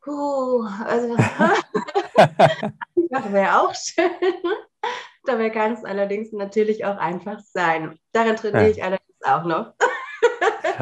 puh, 0.00 0.66
also 0.84 1.14
einfach 1.14 1.54
wäre 3.32 3.60
auch 3.60 3.74
schön. 3.74 4.10
Dabei 5.24 5.50
kann 5.50 5.72
es 5.72 5.84
allerdings 5.84 6.32
natürlich 6.32 6.84
auch 6.84 6.96
einfach 6.96 7.38
sein. 7.40 7.98
Darin 8.12 8.36
trainiere 8.36 8.64
ja. 8.64 8.70
ich 8.70 8.82
allerdings 8.82 9.22
auch 9.22 9.44
noch. 9.44 9.72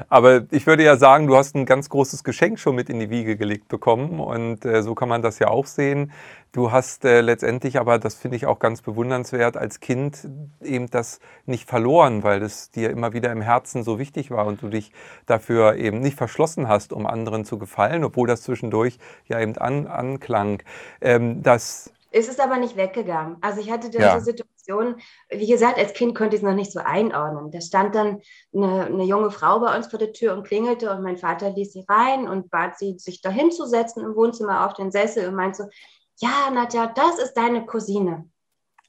Aber 0.09 0.45
ich 0.51 0.67
würde 0.67 0.83
ja 0.83 0.97
sagen, 0.97 1.27
du 1.27 1.37
hast 1.37 1.55
ein 1.55 1.67
ganz 1.67 1.89
großes 1.89 2.25
Geschenk 2.25 2.59
schon 2.59 2.75
mit 2.75 2.89
in 2.91 3.01
die 3.01 3.11
Wiege 3.11 3.37
gelegt 3.37 3.69
bekommen 3.69 4.21
und 4.21 4.65
äh, 4.65 4.83
so 4.83 4.95
kann 4.95 5.09
man 5.09 5.23
das 5.23 5.39
ja 5.39 5.49
auch 5.49 5.67
sehen. 5.67 6.13
Du 6.53 6.71
hast 6.71 7.05
äh, 7.05 7.21
letztendlich 7.23 7.79
aber, 7.79 7.99
das 7.99 8.15
finde 8.15 8.37
ich 8.37 8.47
auch 8.47 8.59
ganz 8.59 8.83
bewundernswert, 8.83 9.57
als 9.57 9.81
Kind 9.81 10.29
eben 10.63 10.91
das 10.91 11.19
nicht 11.47 11.69
verloren, 11.69 12.23
weil 12.23 12.43
es 12.43 12.71
dir 12.71 12.91
immer 12.91 13.15
wieder 13.15 13.33
im 13.33 13.41
Herzen 13.41 13.83
so 13.83 13.99
wichtig 13.99 14.31
war 14.31 14.47
und 14.47 14.63
du 14.63 14.69
dich 14.69 14.93
dafür 15.27 15.77
eben 15.77 16.01
nicht 16.01 16.17
verschlossen 16.17 16.69
hast, 16.69 16.93
um 16.93 17.07
anderen 17.07 17.45
zu 17.45 17.59
gefallen, 17.59 18.05
obwohl 18.05 18.29
das 18.29 18.43
zwischendurch 18.43 18.99
ja 19.29 19.41
eben 19.41 19.57
an, 19.57 19.87
anklang. 19.87 20.63
Ähm, 21.01 21.43
das 21.43 21.93
es 22.12 22.28
ist 22.28 22.40
aber 22.40 22.59
nicht 22.59 22.76
weggegangen. 22.76 23.38
Also 23.40 23.61
ich 23.61 23.71
hatte 23.71 23.88
diese 23.90 24.02
ja. 24.02 24.21
Situation, 24.21 24.97
wie 25.31 25.47
gesagt, 25.47 25.78
als 25.78 25.92
Kind 25.95 26.14
konnte 26.14 26.37
ich 26.37 26.42
es 26.42 26.47
noch 26.47 26.54
nicht 26.54 26.73
so 26.73 26.81
einordnen. 26.81 27.50
Da 27.50 27.61
stand 27.61 27.95
dann 27.95 28.21
eine, 28.54 28.87
eine, 28.87 29.04
junge 29.04 29.31
Frau 29.31 29.61
bei 29.61 29.76
uns 29.76 29.88
vor 29.88 29.99
der 29.99 30.12
Tür 30.12 30.35
und 30.35 30.45
klingelte 30.45 30.90
und 30.90 31.02
mein 31.02 31.16
Vater 31.16 31.50
ließ 31.50 31.73
sie 31.73 31.85
rein 31.88 32.28
und 32.28 32.50
bat 32.50 32.78
sie, 32.78 32.99
sich 32.99 33.23
da 33.23 33.31
hinzusetzen 33.31 34.04
im 34.04 34.14
Wohnzimmer 34.14 34.66
auf 34.66 34.75
den 34.75 34.90
Sessel 34.90 35.28
und 35.28 35.35
meinte 35.35 35.64
so, 35.64 35.69
ja, 36.16 36.50
Nadja, 36.50 36.87
das 36.87 37.19
ist 37.19 37.35
deine 37.35 37.66
Cousine. 37.66 38.28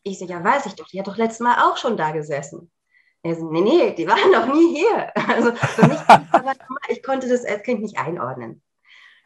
Ich 0.03 0.19
so, 0.19 0.25
ja, 0.25 0.43
weiß 0.43 0.65
ich 0.65 0.75
doch, 0.75 0.87
die 0.87 0.99
hat 0.99 1.07
doch 1.07 1.17
letztes 1.17 1.39
Mal 1.39 1.63
auch 1.63 1.77
schon 1.77 1.95
da 1.95 2.11
gesessen. 2.11 2.69
Er 3.23 3.35
so, 3.35 3.49
nee, 3.49 3.61
nee, 3.61 3.93
die 3.93 4.05
waren 4.05 4.31
noch 4.31 4.53
nie 4.53 4.75
hier. 4.75 5.11
Also 5.27 5.55
für 5.55 5.87
mich, 5.87 5.99
aber 6.07 6.53
ich 6.89 7.01
konnte 7.01 7.29
das 7.29 7.45
als 7.45 7.63
Kind 7.63 7.81
nicht 7.81 7.97
einordnen. 7.97 8.61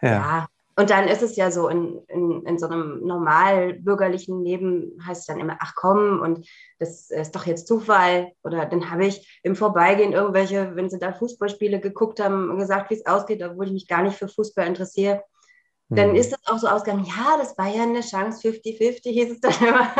Ja. 0.02 0.10
ja. 0.10 0.48
Und 0.80 0.92
dann 0.92 1.08
ist 1.08 1.24
es 1.24 1.36
ja 1.36 1.50
so, 1.50 1.70
in, 1.70 2.04
in, 2.08 2.46
in 2.46 2.60
so 2.60 2.68
einem 2.68 3.04
normal 3.04 3.74
bürgerlichen 3.74 4.44
Leben 4.44 4.96
heißt 5.04 5.22
es 5.22 5.26
dann 5.26 5.40
immer, 5.40 5.58
ach 5.60 5.74
komm, 5.76 6.22
und 6.22 6.48
das 6.78 7.10
ist 7.10 7.36
doch 7.36 7.48
jetzt 7.48 7.68
Zufall. 7.68 8.34
Oder 8.44 8.68
dann 8.68 8.92
habe 8.92 9.08
ich 9.08 9.40
im 9.42 9.56
Vorbeigehen 9.56 10.14
irgendwelche, 10.14 10.76
wenn 10.76 10.92
sie 10.92 11.00
da 11.00 11.14
Fußballspiele 11.14 11.80
geguckt 11.80 12.20
haben, 12.20 12.56
gesagt, 12.60 12.92
wie 12.92 12.94
es 12.94 13.08
ausgeht, 13.08 13.42
obwohl 13.42 13.66
ich 13.66 13.72
mich 13.72 13.88
gar 13.88 14.04
nicht 14.04 14.18
für 14.18 14.28
Fußball 14.28 14.68
interessiere. 14.68 15.24
Dann 15.90 16.12
mhm. 16.12 16.16
ist 16.16 16.34
es 16.34 16.48
auch 16.48 16.60
so 16.60 16.68
ausgegangen, 16.68 17.06
ja, 17.06 17.38
das 17.40 17.58
war 17.58 17.68
ja 17.68 17.82
eine 17.82 18.02
Chance 18.02 18.48
50-50, 18.48 19.10
hieß 19.10 19.32
es 19.32 19.40
dann 19.40 19.54
immer. 19.68 19.92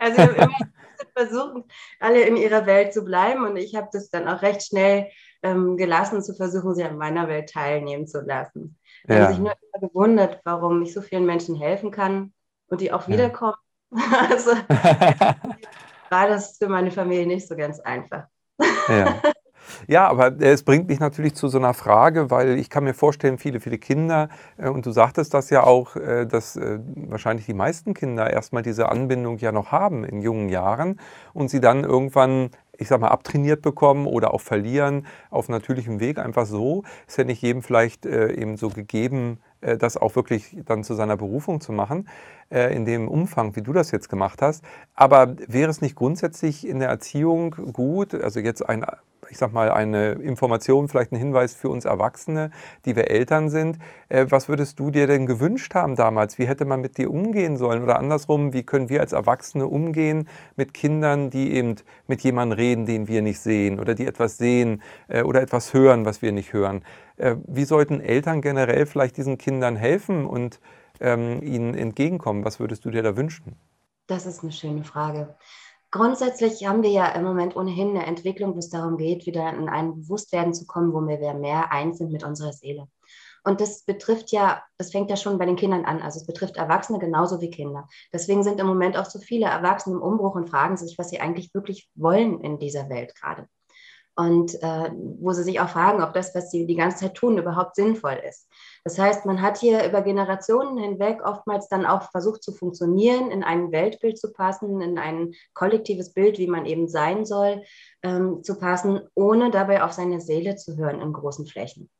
Also 0.00 0.22
immer 0.22 0.50
versucht, 1.16 1.70
alle 2.00 2.22
in 2.22 2.36
ihrer 2.36 2.66
Welt 2.66 2.92
zu 2.92 3.04
bleiben. 3.04 3.44
Und 3.44 3.56
ich 3.56 3.76
habe 3.76 3.90
das 3.92 4.10
dann 4.10 4.26
auch 4.26 4.42
recht 4.42 4.66
schnell 4.66 5.08
ähm, 5.44 5.76
gelassen, 5.76 6.20
zu 6.20 6.34
versuchen, 6.34 6.74
sie 6.74 6.82
an 6.82 6.98
meiner 6.98 7.28
Welt 7.28 7.50
teilnehmen 7.50 8.08
zu 8.08 8.22
lassen. 8.22 8.76
Ich 9.08 9.14
ja. 9.14 9.22
habe 9.22 9.32
sich 9.32 9.42
nur 9.42 9.52
immer 9.52 9.88
gewundert, 9.88 10.40
warum 10.44 10.82
ich 10.82 10.92
so 10.92 11.00
vielen 11.00 11.26
Menschen 11.26 11.54
helfen 11.54 11.90
kann 11.90 12.32
und 12.68 12.80
die 12.80 12.92
auch 12.92 13.08
wiederkommen. 13.08 13.54
Also 14.28 14.50
war 16.10 16.28
das 16.28 16.58
für 16.58 16.68
meine 16.68 16.90
Familie 16.90 17.24
nicht 17.24 17.46
so 17.46 17.54
ganz 17.54 17.78
einfach. 17.78 18.24
Ja. 18.88 19.22
Ja, 19.86 20.08
aber 20.08 20.40
es 20.40 20.62
bringt 20.62 20.88
mich 20.88 21.00
natürlich 21.00 21.34
zu 21.34 21.48
so 21.48 21.58
einer 21.58 21.74
Frage, 21.74 22.30
weil 22.30 22.58
ich 22.58 22.70
kann 22.70 22.84
mir 22.84 22.94
vorstellen, 22.94 23.38
viele, 23.38 23.60
viele 23.60 23.78
Kinder, 23.78 24.28
äh, 24.58 24.68
und 24.68 24.86
du 24.86 24.90
sagtest 24.90 25.34
das 25.34 25.50
ja 25.50 25.64
auch, 25.64 25.96
äh, 25.96 26.26
dass 26.26 26.56
äh, 26.56 26.78
wahrscheinlich 26.94 27.46
die 27.46 27.54
meisten 27.54 27.94
Kinder 27.94 28.30
erstmal 28.30 28.62
diese 28.62 28.88
Anbindung 28.88 29.38
ja 29.38 29.52
noch 29.52 29.72
haben 29.72 30.04
in 30.04 30.22
jungen 30.22 30.48
Jahren 30.48 31.00
und 31.32 31.50
sie 31.50 31.60
dann 31.60 31.84
irgendwann 31.84 32.50
ich 32.78 32.88
sag 32.88 33.00
mal, 33.00 33.08
abtrainiert 33.08 33.62
bekommen 33.62 34.06
oder 34.06 34.34
auch 34.34 34.40
verlieren 34.40 35.06
auf 35.30 35.48
natürlichem 35.48 36.00
Weg 36.00 36.18
einfach 36.18 36.46
so. 36.46 36.84
Ist 37.06 37.18
ja 37.18 37.24
nicht 37.24 37.42
jedem 37.42 37.62
vielleicht 37.62 38.06
äh, 38.06 38.32
eben 38.32 38.56
so 38.56 38.68
gegeben, 38.68 39.40
äh, 39.60 39.76
das 39.76 39.96
auch 39.96 40.16
wirklich 40.16 40.56
dann 40.64 40.84
zu 40.84 40.94
seiner 40.94 41.16
Berufung 41.16 41.60
zu 41.60 41.72
machen, 41.72 42.08
äh, 42.50 42.74
in 42.74 42.84
dem 42.84 43.08
Umfang, 43.08 43.56
wie 43.56 43.62
du 43.62 43.72
das 43.72 43.90
jetzt 43.90 44.08
gemacht 44.08 44.42
hast. 44.42 44.64
Aber 44.94 45.36
wäre 45.46 45.70
es 45.70 45.80
nicht 45.80 45.96
grundsätzlich 45.96 46.66
in 46.66 46.78
der 46.78 46.88
Erziehung 46.88 47.50
gut, 47.72 48.14
also 48.14 48.40
jetzt 48.40 48.68
ein 48.68 48.84
ich 49.30 49.38
sag 49.38 49.52
mal, 49.52 49.70
eine 49.70 50.12
Information, 50.12 50.88
vielleicht 50.88 51.12
ein 51.12 51.16
Hinweis 51.16 51.54
für 51.54 51.68
uns 51.68 51.84
Erwachsene, 51.84 52.50
die 52.84 52.96
wir 52.96 53.10
Eltern 53.10 53.50
sind. 53.50 53.78
Äh, 54.08 54.26
was 54.30 54.48
würdest 54.48 54.78
du 54.78 54.90
dir 54.90 55.06
denn 55.06 55.26
gewünscht 55.26 55.74
haben 55.74 55.96
damals? 55.96 56.38
Wie 56.38 56.46
hätte 56.46 56.64
man 56.64 56.80
mit 56.80 56.98
dir 56.98 57.10
umgehen 57.10 57.56
sollen? 57.56 57.82
Oder 57.82 57.98
andersrum, 57.98 58.52
wie 58.52 58.62
können 58.62 58.88
wir 58.88 59.00
als 59.00 59.12
Erwachsene 59.12 59.66
umgehen 59.66 60.28
mit 60.56 60.74
Kindern, 60.74 61.30
die 61.30 61.52
eben 61.52 61.76
mit 62.06 62.22
jemandem 62.22 62.56
reden, 62.56 62.86
den 62.86 63.08
wir 63.08 63.22
nicht 63.22 63.40
sehen 63.40 63.80
oder 63.80 63.94
die 63.94 64.06
etwas 64.06 64.38
sehen 64.38 64.82
äh, 65.08 65.22
oder 65.22 65.42
etwas 65.42 65.74
hören, 65.74 66.04
was 66.04 66.22
wir 66.22 66.32
nicht 66.32 66.52
hören? 66.52 66.84
Äh, 67.16 67.36
wie 67.46 67.64
sollten 67.64 68.00
Eltern 68.00 68.40
generell 68.40 68.86
vielleicht 68.86 69.16
diesen 69.16 69.38
Kindern 69.38 69.76
helfen 69.76 70.26
und 70.26 70.60
ähm, 71.00 71.42
ihnen 71.42 71.74
entgegenkommen? 71.74 72.44
Was 72.44 72.60
würdest 72.60 72.84
du 72.84 72.90
dir 72.90 73.02
da 73.02 73.16
wünschen? 73.16 73.56
Das 74.06 74.26
ist 74.26 74.42
eine 74.42 74.52
schöne 74.52 74.84
Frage. 74.84 75.34
Grundsätzlich 75.90 76.66
haben 76.66 76.82
wir 76.82 76.90
ja 76.90 77.06
im 77.08 77.24
Moment 77.24 77.56
ohnehin 77.56 77.90
eine 77.90 78.06
Entwicklung, 78.06 78.54
wo 78.54 78.58
es 78.58 78.70
darum 78.70 78.96
geht, 78.96 79.26
wieder 79.26 79.50
in 79.54 79.68
ein 79.68 79.94
Bewusstwerden 79.94 80.52
zu 80.52 80.66
kommen, 80.66 80.92
wo 80.92 81.00
wir 81.00 81.34
mehr 81.34 81.72
eins 81.72 81.98
sind 81.98 82.12
mit 82.12 82.24
unserer 82.24 82.52
Seele. 82.52 82.88
Und 83.46 83.60
das 83.60 83.84
betrifft 83.84 84.32
ja, 84.32 84.60
das 84.76 84.90
fängt 84.90 85.08
ja 85.08 85.16
schon 85.16 85.38
bei 85.38 85.46
den 85.46 85.54
Kindern 85.54 85.84
an. 85.84 86.02
Also 86.02 86.18
es 86.18 86.26
betrifft 86.26 86.56
Erwachsene 86.56 86.98
genauso 86.98 87.40
wie 87.40 87.50
Kinder. 87.50 87.86
Deswegen 88.12 88.42
sind 88.42 88.58
im 88.58 88.66
Moment 88.66 88.96
auch 88.96 89.04
so 89.04 89.20
viele 89.20 89.46
Erwachsene 89.46 89.94
im 89.94 90.02
Umbruch 90.02 90.34
und 90.34 90.50
fragen 90.50 90.76
sich, 90.76 90.98
was 90.98 91.10
sie 91.10 91.20
eigentlich 91.20 91.54
wirklich 91.54 91.88
wollen 91.94 92.40
in 92.40 92.58
dieser 92.58 92.88
Welt 92.88 93.14
gerade. 93.14 93.46
Und 94.16 94.60
äh, 94.64 94.90
wo 95.20 95.30
sie 95.32 95.44
sich 95.44 95.60
auch 95.60 95.68
fragen, 95.68 96.02
ob 96.02 96.12
das, 96.12 96.34
was 96.34 96.50
sie 96.50 96.66
die 96.66 96.74
ganze 96.74 97.04
Zeit 97.04 97.14
tun, 97.14 97.38
überhaupt 97.38 97.76
sinnvoll 97.76 98.20
ist. 98.28 98.48
Das 98.86 99.00
heißt, 99.00 99.26
man 99.26 99.42
hat 99.42 99.58
hier 99.58 99.84
über 99.84 100.00
Generationen 100.00 100.78
hinweg 100.78 101.20
oftmals 101.24 101.68
dann 101.68 101.84
auch 101.84 102.08
versucht 102.12 102.44
zu 102.44 102.52
funktionieren, 102.52 103.32
in 103.32 103.42
ein 103.42 103.72
Weltbild 103.72 104.16
zu 104.16 104.32
passen, 104.32 104.80
in 104.80 104.96
ein 104.96 105.34
kollektives 105.54 106.12
Bild, 106.12 106.38
wie 106.38 106.46
man 106.46 106.66
eben 106.66 106.86
sein 106.86 107.24
soll, 107.24 107.64
ähm, 108.04 108.44
zu 108.44 108.56
passen, 108.56 109.00
ohne 109.16 109.50
dabei 109.50 109.82
auf 109.82 109.90
seine 109.90 110.20
Seele 110.20 110.54
zu 110.54 110.76
hören 110.76 111.00
in 111.00 111.12
großen 111.12 111.48
Flächen. 111.48 111.90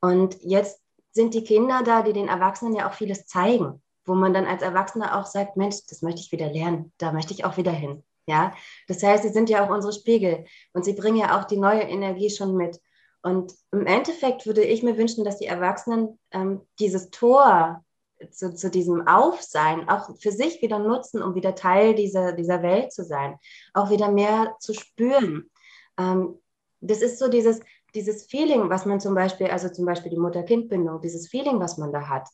Und 0.00 0.36
jetzt 0.40 0.82
sind 1.12 1.34
die 1.34 1.44
Kinder 1.44 1.84
da, 1.84 2.02
die 2.02 2.12
den 2.12 2.26
Erwachsenen 2.26 2.74
ja 2.74 2.88
auch 2.88 2.94
vieles 2.94 3.26
zeigen, 3.26 3.80
wo 4.04 4.16
man 4.16 4.34
dann 4.34 4.46
als 4.46 4.62
Erwachsener 4.62 5.16
auch 5.16 5.26
sagt, 5.26 5.56
Mensch, 5.56 5.86
das 5.88 6.02
möchte 6.02 6.20
ich 6.20 6.32
wieder 6.32 6.50
lernen, 6.50 6.92
da 6.98 7.12
möchte 7.12 7.32
ich 7.32 7.44
auch 7.44 7.58
wieder 7.58 7.70
hin. 7.70 8.02
Ja, 8.26 8.52
das 8.88 9.04
heißt, 9.04 9.22
sie 9.22 9.28
sind 9.28 9.50
ja 9.50 9.64
auch 9.64 9.70
unsere 9.70 9.92
Spiegel 9.92 10.46
und 10.72 10.84
sie 10.84 10.94
bringen 10.94 11.18
ja 11.18 11.38
auch 11.38 11.44
die 11.44 11.58
neue 11.58 11.82
Energie 11.82 12.30
schon 12.30 12.56
mit. 12.56 12.80
Und 13.24 13.54
im 13.72 13.86
Endeffekt 13.86 14.44
würde 14.44 14.62
ich 14.62 14.82
mir 14.82 14.98
wünschen, 14.98 15.24
dass 15.24 15.38
die 15.38 15.46
Erwachsenen 15.46 16.18
ähm, 16.30 16.60
dieses 16.78 17.08
Tor 17.08 17.82
zu, 18.30 18.54
zu, 18.54 18.70
diesem 18.70 19.08
Aufsein 19.08 19.88
auch 19.88 20.14
für 20.20 20.30
sich 20.30 20.60
wieder 20.60 20.78
nutzen, 20.78 21.22
um 21.22 21.34
wieder 21.34 21.54
Teil 21.54 21.94
dieser, 21.94 22.32
dieser 22.32 22.62
Welt 22.62 22.92
zu 22.92 23.02
sein, 23.02 23.36
auch 23.72 23.88
wieder 23.88 24.12
mehr 24.12 24.54
zu 24.60 24.74
spüren. 24.74 25.50
Ähm, 25.98 26.38
das 26.82 27.00
ist 27.00 27.18
so 27.18 27.28
dieses, 27.28 27.60
dieses 27.94 28.26
Feeling, 28.26 28.68
was 28.68 28.84
man 28.84 29.00
zum 29.00 29.14
Beispiel, 29.14 29.46
also 29.46 29.70
zum 29.70 29.86
Beispiel 29.86 30.10
die 30.10 30.18
Mutter-Kind-Bindung, 30.18 31.00
dieses 31.00 31.26
Feeling, 31.28 31.58
was 31.60 31.78
man 31.78 31.92
da 31.92 32.06
hat. 32.06 32.28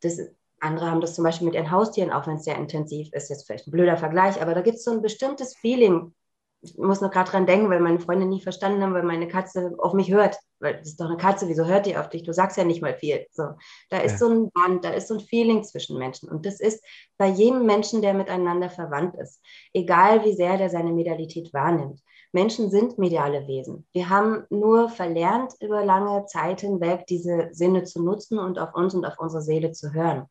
Das, 0.00 0.18
andere 0.58 0.90
haben 0.90 1.00
das 1.00 1.14
zum 1.14 1.22
Beispiel 1.22 1.46
mit 1.46 1.54
ihren 1.54 1.70
Haustieren, 1.70 2.10
auch 2.10 2.26
wenn 2.26 2.38
es 2.38 2.44
sehr 2.44 2.56
intensiv 2.56 3.12
ist, 3.12 3.30
jetzt 3.30 3.46
vielleicht 3.46 3.68
ein 3.68 3.72
blöder 3.72 3.96
Vergleich, 3.96 4.42
aber 4.42 4.54
da 4.54 4.60
gibt 4.60 4.78
es 4.78 4.84
so 4.84 4.90
ein 4.90 5.02
bestimmtes 5.02 5.54
Feeling, 5.56 6.12
ich 6.62 6.78
muss 6.78 7.00
noch 7.00 7.10
gerade 7.10 7.28
dran 7.28 7.46
denken, 7.46 7.68
weil 7.70 7.80
meine 7.80 7.98
Freunde 7.98 8.24
nie 8.24 8.40
verstanden 8.40 8.82
haben, 8.82 8.94
weil 8.94 9.02
meine 9.02 9.26
Katze 9.26 9.74
auf 9.78 9.94
mich 9.94 10.12
hört. 10.12 10.38
Weil 10.60 10.76
das 10.78 10.88
ist 10.88 11.00
doch 11.00 11.06
eine 11.06 11.16
Katze, 11.16 11.48
wieso 11.48 11.66
hört 11.66 11.86
die 11.86 11.96
auf 11.96 12.08
dich? 12.08 12.22
Du 12.22 12.32
sagst 12.32 12.56
ja 12.56 12.62
nicht 12.62 12.80
mal 12.80 12.94
viel. 12.94 13.26
So, 13.32 13.42
da 13.90 13.98
ist 13.98 14.12
ja. 14.12 14.18
so 14.18 14.28
ein 14.28 14.50
Band, 14.52 14.84
da 14.84 14.90
ist 14.90 15.08
so 15.08 15.14
ein 15.14 15.20
Feeling 15.20 15.64
zwischen 15.64 15.98
Menschen. 15.98 16.28
Und 16.28 16.46
das 16.46 16.60
ist 16.60 16.84
bei 17.18 17.26
jedem 17.26 17.66
Menschen, 17.66 18.00
der 18.00 18.14
miteinander 18.14 18.70
verwandt 18.70 19.16
ist. 19.16 19.40
Egal 19.72 20.24
wie 20.24 20.34
sehr 20.34 20.56
der 20.56 20.70
seine 20.70 20.92
Medialität 20.92 21.52
wahrnimmt. 21.52 22.00
Menschen 22.30 22.70
sind 22.70 22.96
mediale 22.96 23.46
Wesen. 23.48 23.86
Wir 23.92 24.08
haben 24.08 24.44
nur 24.48 24.88
verlernt, 24.88 25.54
über 25.60 25.84
lange 25.84 26.24
Zeit 26.26 26.60
hinweg 26.60 27.06
diese 27.06 27.48
Sinne 27.50 27.82
zu 27.82 28.02
nutzen 28.02 28.38
und 28.38 28.58
auf 28.58 28.74
uns 28.74 28.94
und 28.94 29.04
auf 29.04 29.18
unsere 29.18 29.42
Seele 29.42 29.72
zu 29.72 29.92
hören. 29.92 30.26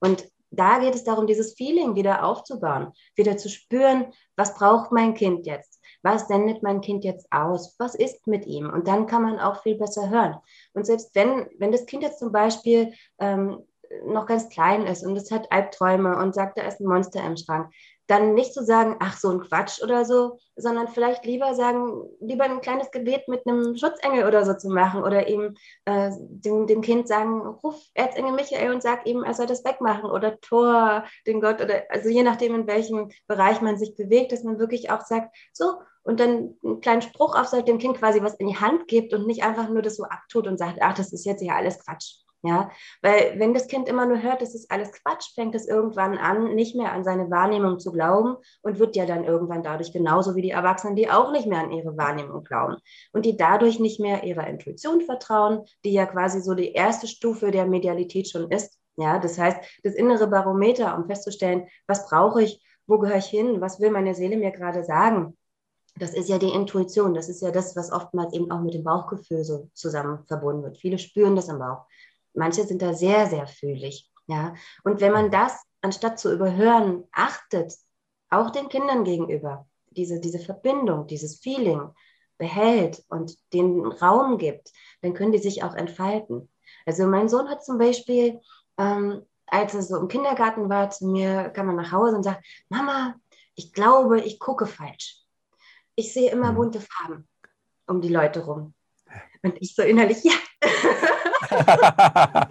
Und 0.00 0.28
da 0.50 0.78
geht 0.78 0.94
es 0.94 1.04
darum, 1.04 1.26
dieses 1.26 1.54
Feeling 1.54 1.94
wieder 1.94 2.24
aufzubauen, 2.24 2.92
wieder 3.14 3.36
zu 3.36 3.48
spüren, 3.48 4.06
was 4.36 4.54
braucht 4.54 4.92
mein 4.92 5.14
Kind 5.14 5.46
jetzt? 5.46 5.75
Was 6.06 6.28
sendet 6.28 6.62
mein 6.62 6.82
Kind 6.82 7.02
jetzt 7.02 7.26
aus? 7.32 7.74
Was 7.80 7.96
ist 7.96 8.28
mit 8.28 8.46
ihm? 8.46 8.70
Und 8.70 8.86
dann 8.86 9.08
kann 9.08 9.24
man 9.24 9.40
auch 9.40 9.64
viel 9.64 9.74
besser 9.74 10.08
hören. 10.08 10.36
Und 10.72 10.86
selbst 10.86 11.12
wenn, 11.16 11.48
wenn 11.58 11.72
das 11.72 11.84
Kind 11.84 12.04
jetzt 12.04 12.20
zum 12.20 12.30
Beispiel 12.30 12.92
ähm, 13.18 13.64
noch 14.04 14.26
ganz 14.26 14.48
klein 14.48 14.86
ist 14.86 15.04
und 15.04 15.16
es 15.16 15.32
hat 15.32 15.50
Albträume 15.50 16.16
und 16.16 16.32
sagt, 16.32 16.58
da 16.58 16.62
ist 16.62 16.80
ein 16.80 16.86
Monster 16.86 17.24
im 17.26 17.36
Schrank, 17.36 17.72
dann 18.06 18.34
nicht 18.34 18.54
zu 18.54 18.64
sagen, 18.64 18.94
ach, 19.00 19.16
so 19.16 19.30
ein 19.30 19.40
Quatsch 19.40 19.82
oder 19.82 20.04
so, 20.04 20.38
sondern 20.54 20.86
vielleicht 20.86 21.24
lieber 21.24 21.54
sagen, 21.54 22.04
lieber 22.20 22.44
ein 22.44 22.60
kleines 22.60 22.92
Gebet 22.92 23.26
mit 23.26 23.44
einem 23.44 23.76
Schutzengel 23.76 24.28
oder 24.28 24.44
so 24.44 24.54
zu 24.54 24.68
machen 24.68 25.02
oder 25.02 25.26
eben 25.26 25.56
äh, 25.86 26.12
dem, 26.16 26.68
dem 26.68 26.82
Kind 26.82 27.08
sagen, 27.08 27.40
ruf 27.40 27.82
Erzengel 27.94 28.32
Michael 28.32 28.72
und 28.72 28.80
sag 28.80 29.06
ihm, 29.06 29.24
er 29.24 29.34
soll 29.34 29.46
das 29.46 29.64
wegmachen 29.64 30.08
oder 30.08 30.40
Tor, 30.40 31.04
den 31.26 31.40
Gott 31.40 31.60
oder 31.60 31.82
also 31.88 32.08
je 32.08 32.22
nachdem, 32.22 32.54
in 32.54 32.68
welchem 32.68 33.10
Bereich 33.26 33.60
man 33.60 33.76
sich 33.76 33.96
bewegt, 33.96 34.30
dass 34.30 34.44
man 34.44 34.60
wirklich 34.60 34.90
auch 34.90 35.00
sagt, 35.00 35.36
so, 35.52 35.74
und 36.06 36.20
dann 36.20 36.54
einen 36.62 36.80
kleinen 36.80 37.02
Spruch 37.02 37.34
aufsagt, 37.34 37.68
dem 37.68 37.78
Kind 37.78 37.98
quasi 37.98 38.22
was 38.22 38.34
in 38.34 38.46
die 38.46 38.56
Hand 38.56 38.86
gibt 38.86 39.12
und 39.12 39.26
nicht 39.26 39.42
einfach 39.42 39.68
nur 39.68 39.82
das 39.82 39.96
so 39.96 40.04
abtut 40.04 40.46
und 40.46 40.56
sagt, 40.56 40.78
ach, 40.80 40.94
das 40.94 41.12
ist 41.12 41.26
jetzt 41.26 41.42
ja 41.42 41.54
alles 41.54 41.84
Quatsch. 41.84 42.22
Ja, 42.42 42.70
weil 43.02 43.40
wenn 43.40 43.54
das 43.54 43.66
Kind 43.66 43.88
immer 43.88 44.06
nur 44.06 44.22
hört, 44.22 44.40
das 44.40 44.54
ist 44.54 44.70
alles 44.70 44.92
Quatsch, 44.92 45.34
fängt 45.34 45.56
es 45.56 45.66
irgendwann 45.66 46.16
an, 46.16 46.54
nicht 46.54 46.76
mehr 46.76 46.92
an 46.92 47.02
seine 47.02 47.28
Wahrnehmung 47.28 47.80
zu 47.80 47.90
glauben 47.90 48.36
und 48.62 48.78
wird 48.78 48.94
ja 48.94 49.04
dann 49.04 49.24
irgendwann 49.24 49.64
dadurch 49.64 49.92
genauso 49.92 50.36
wie 50.36 50.42
die 50.42 50.50
Erwachsenen, 50.50 50.94
die 50.94 51.10
auch 51.10 51.32
nicht 51.32 51.48
mehr 51.48 51.60
an 51.60 51.72
ihre 51.72 51.96
Wahrnehmung 51.96 52.44
glauben 52.44 52.76
und 53.12 53.24
die 53.24 53.36
dadurch 53.36 53.80
nicht 53.80 53.98
mehr 53.98 54.22
ihrer 54.22 54.46
Intuition 54.46 55.00
vertrauen, 55.00 55.64
die 55.84 55.92
ja 55.92 56.06
quasi 56.06 56.40
so 56.40 56.54
die 56.54 56.72
erste 56.72 57.08
Stufe 57.08 57.50
der 57.50 57.66
Medialität 57.66 58.28
schon 58.28 58.48
ist. 58.52 58.78
Ja, 58.96 59.18
das 59.18 59.38
heißt, 59.38 59.58
das 59.82 59.94
innere 59.94 60.28
Barometer, 60.28 60.96
um 60.96 61.06
festzustellen, 61.06 61.66
was 61.88 62.08
brauche 62.08 62.42
ich, 62.42 62.62
wo 62.86 62.98
gehöre 62.98 63.18
ich 63.18 63.26
hin, 63.26 63.60
was 63.60 63.80
will 63.80 63.90
meine 63.90 64.14
Seele 64.14 64.36
mir 64.36 64.52
gerade 64.52 64.84
sagen, 64.84 65.36
das 65.98 66.12
ist 66.14 66.28
ja 66.28 66.38
die 66.38 66.50
Intuition, 66.50 67.14
das 67.14 67.28
ist 67.28 67.40
ja 67.40 67.50
das, 67.50 67.74
was 67.74 67.90
oftmals 67.90 68.34
eben 68.34 68.50
auch 68.50 68.60
mit 68.60 68.74
dem 68.74 68.84
Bauchgefühl 68.84 69.44
so 69.44 69.70
zusammen 69.72 70.24
verbunden 70.26 70.62
wird. 70.62 70.78
Viele 70.78 70.98
spüren 70.98 71.36
das 71.36 71.48
im 71.48 71.58
Bauch. 71.58 71.86
Manche 72.34 72.64
sind 72.64 72.82
da 72.82 72.92
sehr, 72.92 73.26
sehr 73.26 73.46
fühlig. 73.46 74.10
Ja? 74.26 74.54
Und 74.84 75.00
wenn 75.00 75.12
man 75.12 75.30
das, 75.30 75.62
anstatt 75.80 76.18
zu 76.18 76.32
überhören, 76.32 77.04
achtet, 77.12 77.74
auch 78.28 78.50
den 78.50 78.68
Kindern 78.68 79.04
gegenüber, 79.04 79.66
diese, 79.90 80.20
diese 80.20 80.38
Verbindung, 80.38 81.06
dieses 81.06 81.40
Feeling 81.40 81.90
behält 82.36 83.02
und 83.08 83.34
den 83.54 83.86
Raum 83.86 84.36
gibt, 84.36 84.72
dann 85.00 85.14
können 85.14 85.32
die 85.32 85.38
sich 85.38 85.62
auch 85.62 85.74
entfalten. 85.74 86.50
Also 86.84 87.06
mein 87.06 87.30
Sohn 87.30 87.48
hat 87.48 87.64
zum 87.64 87.78
Beispiel, 87.78 88.40
ähm, 88.76 89.22
als 89.46 89.74
er 89.74 89.82
so 89.82 89.96
im 89.96 90.08
Kindergarten 90.08 90.68
war, 90.68 90.90
zu 90.90 91.06
mir 91.06 91.48
kam 91.50 91.68
er 91.68 91.74
nach 91.74 91.92
Hause 91.92 92.16
und 92.16 92.24
sagt, 92.24 92.44
Mama, 92.68 93.14
ich 93.54 93.72
glaube, 93.72 94.20
ich 94.20 94.38
gucke 94.38 94.66
falsch. 94.66 95.25
Ich 95.96 96.12
sehe 96.12 96.30
immer 96.30 96.52
mhm. 96.52 96.56
bunte 96.56 96.80
Farben 96.80 97.28
um 97.86 98.00
die 98.00 98.08
Leute 98.08 98.44
rum. 98.44 98.74
Und 99.42 99.56
ich 99.60 99.74
so 99.74 99.82
innerlich, 99.82 100.22
ja. 100.24 100.32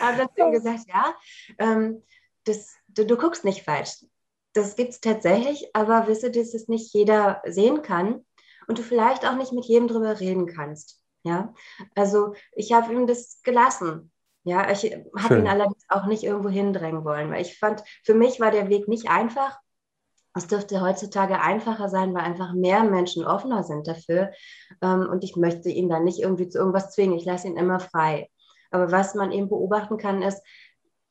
habe 0.00 0.16
dann 0.16 0.28
zu 0.34 0.40
ihm 0.40 0.52
gesagt, 0.52 0.84
ja, 0.86 1.14
ähm, 1.58 2.02
das, 2.44 2.74
du, 2.88 3.04
du, 3.04 3.16
guckst 3.16 3.44
nicht 3.44 3.64
falsch. 3.64 4.04
Das 4.52 4.76
gibt 4.76 4.90
es 4.90 5.00
tatsächlich, 5.00 5.68
aber 5.74 6.06
wisse, 6.06 6.30
dass 6.30 6.54
es 6.54 6.68
nicht 6.68 6.94
jeder 6.94 7.42
sehen 7.44 7.82
kann 7.82 8.24
und 8.66 8.78
du 8.78 8.82
vielleicht 8.82 9.26
auch 9.26 9.36
nicht 9.36 9.52
mit 9.52 9.64
jedem 9.66 9.88
drüber 9.88 10.20
reden 10.20 10.46
kannst. 10.46 11.02
Ja, 11.24 11.52
also 11.94 12.34
ich 12.52 12.72
habe 12.72 12.92
ihm 12.92 13.06
das 13.06 13.42
gelassen. 13.42 14.12
Ja, 14.44 14.70
ich 14.70 14.84
habe 15.18 15.38
ihn 15.38 15.48
allerdings 15.48 15.84
auch 15.88 16.06
nicht 16.06 16.22
irgendwo 16.22 16.48
hindrängen 16.48 17.04
wollen, 17.04 17.30
weil 17.30 17.42
ich 17.42 17.58
fand, 17.58 17.82
für 18.04 18.14
mich 18.14 18.40
war 18.40 18.50
der 18.50 18.70
Weg 18.70 18.88
nicht 18.88 19.10
einfach. 19.10 19.58
Es 20.38 20.46
dürfte 20.46 20.80
heutzutage 20.80 21.40
einfacher 21.40 21.88
sein, 21.88 22.14
weil 22.14 22.22
einfach 22.22 22.52
mehr 22.54 22.84
Menschen 22.84 23.24
offener 23.24 23.64
sind 23.64 23.86
dafür. 23.86 24.30
Ähm, 24.80 25.08
und 25.10 25.24
ich 25.24 25.36
möchte 25.36 25.68
ihn 25.68 25.88
dann 25.88 26.04
nicht 26.04 26.20
irgendwie 26.20 26.48
zu 26.48 26.58
irgendwas 26.58 26.92
zwingen. 26.92 27.18
Ich 27.18 27.24
lasse 27.24 27.48
ihn 27.48 27.56
immer 27.56 27.80
frei. 27.80 28.30
Aber 28.70 28.92
was 28.92 29.14
man 29.14 29.32
eben 29.32 29.48
beobachten 29.48 29.98
kann, 29.98 30.22
ist, 30.22 30.42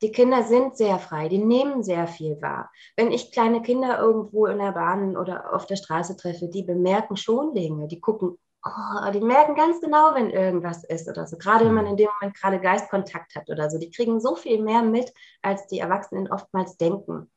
die 0.00 0.12
Kinder 0.12 0.44
sind 0.44 0.76
sehr 0.76 0.98
frei, 0.98 1.28
die 1.28 1.38
nehmen 1.38 1.82
sehr 1.82 2.06
viel 2.06 2.40
wahr. 2.40 2.70
Wenn 2.96 3.10
ich 3.10 3.32
kleine 3.32 3.62
Kinder 3.62 3.98
irgendwo 3.98 4.46
in 4.46 4.58
der 4.58 4.72
Bahn 4.72 5.16
oder 5.16 5.52
auf 5.52 5.66
der 5.66 5.76
Straße 5.76 6.16
treffe, 6.16 6.48
die 6.48 6.62
bemerken 6.62 7.16
schon 7.16 7.52
Dinge, 7.52 7.88
die 7.88 8.00
gucken, 8.00 8.38
oh, 8.64 9.10
die 9.12 9.20
merken 9.20 9.56
ganz 9.56 9.80
genau, 9.80 10.14
wenn 10.14 10.30
irgendwas 10.30 10.84
ist 10.84 11.08
oder 11.08 11.26
so. 11.26 11.36
Gerade 11.36 11.64
wenn 11.66 11.74
man 11.74 11.84
mhm. 11.84 11.90
in 11.90 11.96
dem 11.96 12.08
Moment 12.20 12.36
gerade 12.36 12.60
Geistkontakt 12.60 13.34
hat 13.34 13.50
oder 13.50 13.70
so. 13.70 13.78
Die 13.78 13.90
kriegen 13.90 14.20
so 14.20 14.36
viel 14.36 14.62
mehr 14.62 14.82
mit, 14.82 15.12
als 15.42 15.66
die 15.66 15.80
Erwachsenen 15.80 16.30
oftmals 16.30 16.76
denken. 16.76 17.30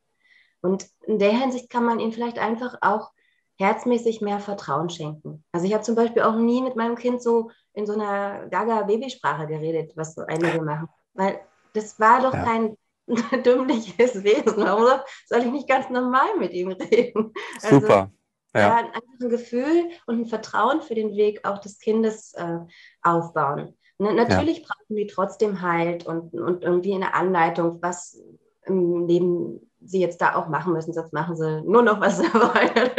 Und 0.62 0.86
in 1.06 1.18
der 1.18 1.32
Hinsicht 1.32 1.68
kann 1.68 1.84
man 1.84 2.00
ihnen 2.00 2.12
vielleicht 2.12 2.38
einfach 2.38 2.76
auch 2.80 3.10
herzmäßig 3.58 4.20
mehr 4.20 4.40
Vertrauen 4.40 4.90
schenken. 4.90 5.44
Also 5.52 5.66
ich 5.66 5.74
habe 5.74 5.84
zum 5.84 5.94
Beispiel 5.94 6.22
auch 6.22 6.36
nie 6.36 6.62
mit 6.62 6.76
meinem 6.76 6.96
Kind 6.96 7.22
so 7.22 7.50
in 7.74 7.86
so 7.86 7.92
einer 7.92 8.48
Gaga-Babysprache 8.48 9.46
geredet, 9.46 9.92
was 9.96 10.14
so 10.14 10.22
einige 10.22 10.62
machen. 10.62 10.88
Weil 11.14 11.40
das 11.74 12.00
war 12.00 12.22
doch 12.22 12.34
ja. 12.34 12.44
kein 12.44 12.76
dümmliches 13.44 14.22
Wesen. 14.24 14.56
Warum 14.56 15.00
soll 15.26 15.40
ich 15.40 15.52
nicht 15.52 15.68
ganz 15.68 15.90
normal 15.90 16.36
mit 16.38 16.52
ihm 16.52 16.72
reden? 16.72 17.32
Also, 17.62 17.80
Super. 17.80 18.10
Ja. 18.54 18.60
ja. 18.60 18.76
einfach 18.76 19.02
ein 19.20 19.28
Gefühl 19.30 19.90
und 20.06 20.20
ein 20.20 20.26
Vertrauen 20.26 20.82
für 20.82 20.94
den 20.94 21.14
Weg 21.16 21.46
auch 21.46 21.58
des 21.58 21.78
Kindes 21.78 22.34
äh, 22.34 22.58
aufbauen. 23.02 23.76
Ne, 23.98 24.12
natürlich 24.14 24.58
ja. 24.58 24.64
brauchen 24.66 24.96
die 24.96 25.06
trotzdem 25.06 25.62
Halt 25.62 26.06
und, 26.06 26.34
und 26.34 26.64
irgendwie 26.64 26.94
eine 26.94 27.14
Anleitung, 27.14 27.80
was 27.80 28.20
im 28.64 29.06
Leben 29.06 29.71
sie 29.84 30.00
jetzt 30.00 30.20
da 30.20 30.34
auch 30.34 30.48
machen 30.48 30.72
müssen, 30.72 30.92
sonst 30.92 31.12
machen 31.12 31.36
sie 31.36 31.62
nur 31.62 31.82
noch, 31.82 32.00
was 32.00 32.18
sie 32.18 32.24
wollen. 32.34 32.90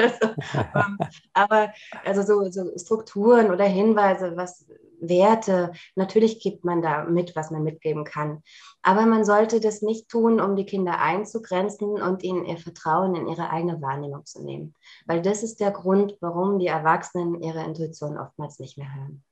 Ähm, 0.54 0.98
aber 1.34 1.70
also 2.06 2.22
so, 2.24 2.50
so, 2.52 2.78
Strukturen 2.78 3.52
oder 3.52 3.66
Hinweise, 3.66 4.36
was 4.36 4.66
Werte, 5.00 5.74
natürlich 5.96 6.40
gibt 6.40 6.64
man 6.64 6.82
da 6.82 7.04
mit, 7.04 7.36
was 7.36 7.52
man 7.52 7.64
mitgeben 7.64 8.06
kann. 8.06 8.42
Aber 8.82 9.06
man 9.06 9.26
sollte 9.26 9.60
das 9.60 9.82
nicht 9.82 10.10
tun, 10.10 10.40
um 10.40 10.56
die 10.56 10.66
Kinder 10.66 11.00
einzugrenzen 11.00 12.02
und 12.02 12.24
ihnen 12.24 12.46
ihr 12.46 12.58
Vertrauen 12.58 13.16
in 13.16 13.28
ihre 13.28 13.50
eigene 13.50 13.82
Wahrnehmung 13.82 14.26
zu 14.26 14.44
nehmen. 14.44 14.74
Weil 15.06 15.22
das 15.22 15.44
ist 15.44 15.60
der 15.60 15.72
Grund, 15.72 16.18
warum 16.22 16.60
die 16.60 16.68
Erwachsenen 16.68 17.42
ihre 17.42 17.64
Intuition 17.64 18.18
oftmals 18.18 18.60
nicht 18.60 18.78
mehr 18.78 18.94
hören. 18.96 19.24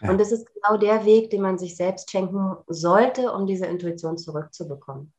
Ja. 0.00 0.10
Und 0.10 0.20
das 0.20 0.32
ist 0.32 0.48
genau 0.54 0.76
der 0.76 1.04
Weg, 1.04 1.30
den 1.30 1.42
man 1.42 1.58
sich 1.58 1.76
selbst 1.76 2.10
schenken 2.10 2.56
sollte, 2.66 3.32
um 3.32 3.46
diese 3.46 3.66
Intuition 3.66 4.18
zurückzubekommen. 4.18 5.12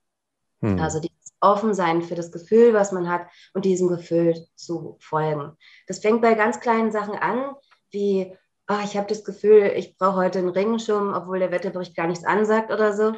Hm. 0.62 0.80
Also 0.80 1.00
die 1.00 1.12
offen 1.40 1.74
sein 1.74 2.02
für 2.02 2.16
das 2.16 2.32
Gefühl, 2.32 2.74
was 2.74 2.92
man 2.92 3.10
hat 3.10 3.28
und 3.54 3.66
diesem 3.66 3.88
Gefühl 3.88 4.36
zu 4.56 4.98
folgen. 5.00 5.56
Das 5.88 6.00
fängt 6.00 6.22
bei 6.22 6.34
ganz 6.34 6.60
kleinen 6.60 6.92
Sachen 6.92 7.16
an, 7.16 7.54
wie 7.92 8.36
oh, 8.70 8.80
ich 8.84 8.98
habe 8.98 9.08
das 9.08 9.24
Gefühl, 9.24 9.74
ich 9.76 9.98
brauche 9.98 10.18
heute 10.18 10.40
einen 10.40 10.50
Regenschirm, 10.50 11.14
obwohl 11.14 11.40
der 11.40 11.52
Wetterbericht 11.52 11.96
gar 11.96 12.08
nichts 12.08 12.26
ansagt 12.26 12.72
oder 12.72 12.94
so. 12.94 13.14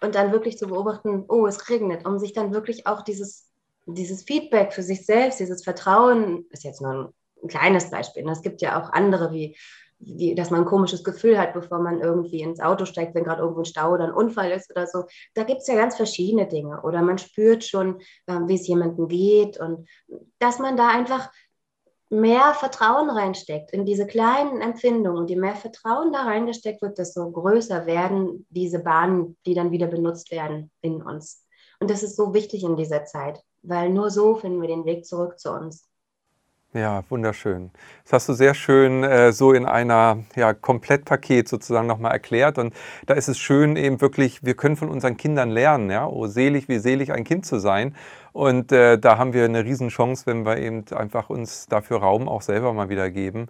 Und 0.00 0.14
dann 0.14 0.32
wirklich 0.32 0.58
zu 0.58 0.68
beobachten, 0.68 1.24
oh, 1.28 1.46
es 1.46 1.68
regnet, 1.68 2.06
um 2.06 2.18
sich 2.18 2.32
dann 2.32 2.52
wirklich 2.52 2.86
auch 2.86 3.02
dieses, 3.02 3.50
dieses 3.86 4.22
Feedback 4.22 4.72
für 4.72 4.82
sich 4.82 5.04
selbst, 5.04 5.40
dieses 5.40 5.64
Vertrauen, 5.64 6.46
ist 6.50 6.64
jetzt 6.64 6.80
nur 6.80 6.92
ein, 6.92 7.08
ein 7.42 7.48
kleines 7.48 7.90
Beispiel. 7.90 8.24
Ne? 8.24 8.32
es 8.32 8.42
gibt 8.42 8.62
ja 8.62 8.80
auch 8.80 8.92
andere 8.92 9.32
wie 9.32 9.56
wie, 10.00 10.34
dass 10.34 10.50
man 10.50 10.60
ein 10.60 10.66
komisches 10.66 11.02
Gefühl 11.02 11.38
hat, 11.38 11.54
bevor 11.54 11.80
man 11.80 12.00
irgendwie 12.00 12.40
ins 12.40 12.60
Auto 12.60 12.84
steigt, 12.84 13.14
wenn 13.14 13.24
gerade 13.24 13.42
irgendwo 13.42 13.62
ein 13.62 13.66
Stau 13.66 13.92
oder 13.92 14.04
ein 14.04 14.12
Unfall 14.12 14.50
ist 14.52 14.70
oder 14.70 14.86
so. 14.86 15.04
Da 15.34 15.42
gibt 15.42 15.62
es 15.62 15.66
ja 15.66 15.74
ganz 15.74 15.96
verschiedene 15.96 16.46
Dinge. 16.46 16.82
Oder 16.82 17.02
man 17.02 17.18
spürt 17.18 17.64
schon, 17.64 18.00
äh, 18.26 18.38
wie 18.46 18.54
es 18.54 18.66
jemandem 18.66 19.08
geht 19.08 19.58
und 19.58 19.88
dass 20.38 20.58
man 20.58 20.76
da 20.76 20.88
einfach 20.88 21.30
mehr 22.10 22.54
Vertrauen 22.54 23.10
reinsteckt 23.10 23.72
in 23.72 23.84
diese 23.84 24.06
kleinen 24.06 24.60
Empfindungen. 24.60 25.18
Und 25.18 25.30
je 25.30 25.36
mehr 25.36 25.56
Vertrauen 25.56 26.12
da 26.12 26.22
reingesteckt 26.22 26.80
wird, 26.80 26.98
desto 26.98 27.30
größer 27.30 27.86
werden 27.86 28.46
diese 28.50 28.78
Bahnen, 28.78 29.36
die 29.46 29.54
dann 29.54 29.72
wieder 29.72 29.86
benutzt 29.86 30.30
werden 30.30 30.70
in 30.80 31.02
uns. 31.02 31.44
Und 31.80 31.90
das 31.90 32.02
ist 32.02 32.16
so 32.16 32.34
wichtig 32.34 32.64
in 32.64 32.76
dieser 32.76 33.04
Zeit, 33.04 33.40
weil 33.62 33.90
nur 33.90 34.10
so 34.10 34.34
finden 34.36 34.60
wir 34.60 34.68
den 34.68 34.84
Weg 34.84 35.06
zurück 35.06 35.38
zu 35.38 35.52
uns. 35.52 35.87
Ja, 36.74 37.02
wunderschön. 37.08 37.70
Das 38.04 38.12
hast 38.12 38.28
du 38.28 38.34
sehr 38.34 38.52
schön 38.52 39.02
äh, 39.02 39.32
so 39.32 39.54
in 39.54 39.64
einer 39.64 40.18
ja, 40.36 40.52
Komplettpaket 40.52 41.48
sozusagen 41.48 41.86
nochmal 41.86 42.12
erklärt. 42.12 42.58
Und 42.58 42.74
da 43.06 43.14
ist 43.14 43.28
es 43.28 43.38
schön 43.38 43.74
eben 43.76 44.02
wirklich, 44.02 44.44
wir 44.44 44.52
können 44.52 44.76
von 44.76 44.90
unseren 44.90 45.16
Kindern 45.16 45.48
lernen, 45.48 45.90
ja, 45.90 46.06
oh 46.06 46.26
selig, 46.26 46.68
wie 46.68 46.78
selig 46.78 47.10
ein 47.10 47.24
Kind 47.24 47.46
zu 47.46 47.58
sein. 47.58 47.96
Und 48.32 48.70
äh, 48.70 48.98
da 48.98 49.16
haben 49.16 49.32
wir 49.32 49.46
eine 49.46 49.64
Riesenchance, 49.64 50.26
wenn 50.26 50.44
wir 50.44 50.58
eben 50.58 50.84
einfach 50.92 51.30
uns 51.30 51.68
dafür 51.68 52.00
Raum 52.00 52.28
auch 52.28 52.42
selber 52.42 52.74
mal 52.74 52.90
wieder 52.90 53.08
geben. 53.08 53.48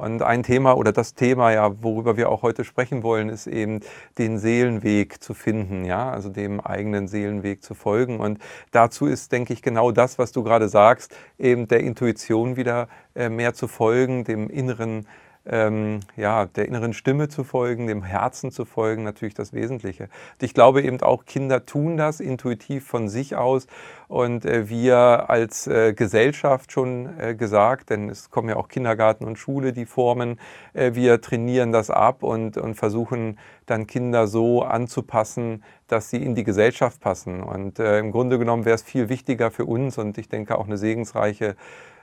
Und 0.00 0.22
ein 0.22 0.42
Thema 0.42 0.78
oder 0.78 0.92
das 0.92 1.12
Thema, 1.12 1.52
ja, 1.52 1.82
worüber 1.82 2.16
wir 2.16 2.30
auch 2.30 2.40
heute 2.40 2.64
sprechen 2.64 3.02
wollen, 3.02 3.28
ist 3.28 3.46
eben 3.46 3.80
den 4.16 4.38
Seelenweg 4.38 5.22
zu 5.22 5.34
finden, 5.34 5.84
ja, 5.84 6.10
also 6.10 6.30
dem 6.30 6.58
eigenen 6.58 7.06
Seelenweg 7.06 7.62
zu 7.62 7.74
folgen. 7.74 8.18
Und 8.18 8.38
dazu 8.70 9.06
ist, 9.06 9.30
denke 9.30 9.52
ich, 9.52 9.60
genau 9.60 9.92
das, 9.92 10.18
was 10.18 10.32
du 10.32 10.42
gerade 10.42 10.70
sagst, 10.70 11.14
eben 11.38 11.68
der 11.68 11.80
Intuition 11.80 12.56
wieder 12.56 12.88
äh, 13.14 13.28
mehr 13.28 13.52
zu 13.52 13.68
folgen, 13.68 14.24
dem 14.24 14.48
inneren 14.48 15.06
ähm, 15.46 16.00
ja, 16.16 16.46
der 16.46 16.68
inneren 16.68 16.92
Stimme 16.92 17.28
zu 17.28 17.44
folgen, 17.44 17.86
dem 17.86 18.02
Herzen 18.02 18.50
zu 18.50 18.64
folgen, 18.64 19.04
natürlich 19.04 19.34
das 19.34 19.52
Wesentliche. 19.52 20.04
Und 20.04 20.42
ich 20.42 20.52
glaube 20.52 20.82
eben 20.82 21.00
auch, 21.00 21.24
Kinder 21.24 21.64
tun 21.64 21.96
das 21.96 22.20
intuitiv 22.20 22.86
von 22.86 23.08
sich 23.08 23.36
aus 23.36 23.66
und 24.08 24.44
äh, 24.44 24.68
wir 24.68 25.30
als 25.30 25.66
äh, 25.66 25.94
Gesellschaft 25.94 26.72
schon 26.72 27.18
äh, 27.18 27.34
gesagt, 27.34 27.90
denn 27.90 28.10
es 28.10 28.30
kommen 28.30 28.50
ja 28.50 28.56
auch 28.56 28.68
Kindergarten 28.68 29.24
und 29.24 29.38
Schule, 29.38 29.72
die 29.72 29.86
formen, 29.86 30.38
äh, 30.74 30.94
wir 30.94 31.20
trainieren 31.22 31.72
das 31.72 31.90
ab 31.90 32.22
und, 32.22 32.58
und 32.58 32.74
versuchen 32.74 33.38
dann 33.64 33.86
Kinder 33.86 34.26
so 34.26 34.62
anzupassen, 34.62 35.64
dass 35.86 36.10
sie 36.10 36.22
in 36.22 36.34
die 36.34 36.44
Gesellschaft 36.44 37.00
passen. 37.00 37.42
Und 37.42 37.78
äh, 37.78 37.98
im 37.98 38.12
Grunde 38.12 38.38
genommen 38.38 38.66
wäre 38.66 38.74
es 38.74 38.82
viel 38.82 39.08
wichtiger 39.08 39.50
für 39.50 39.64
uns 39.64 39.96
und 39.96 40.18
ich 40.18 40.28
denke 40.28 40.58
auch 40.58 40.66
eine 40.66 40.76
segensreiche 40.76 41.56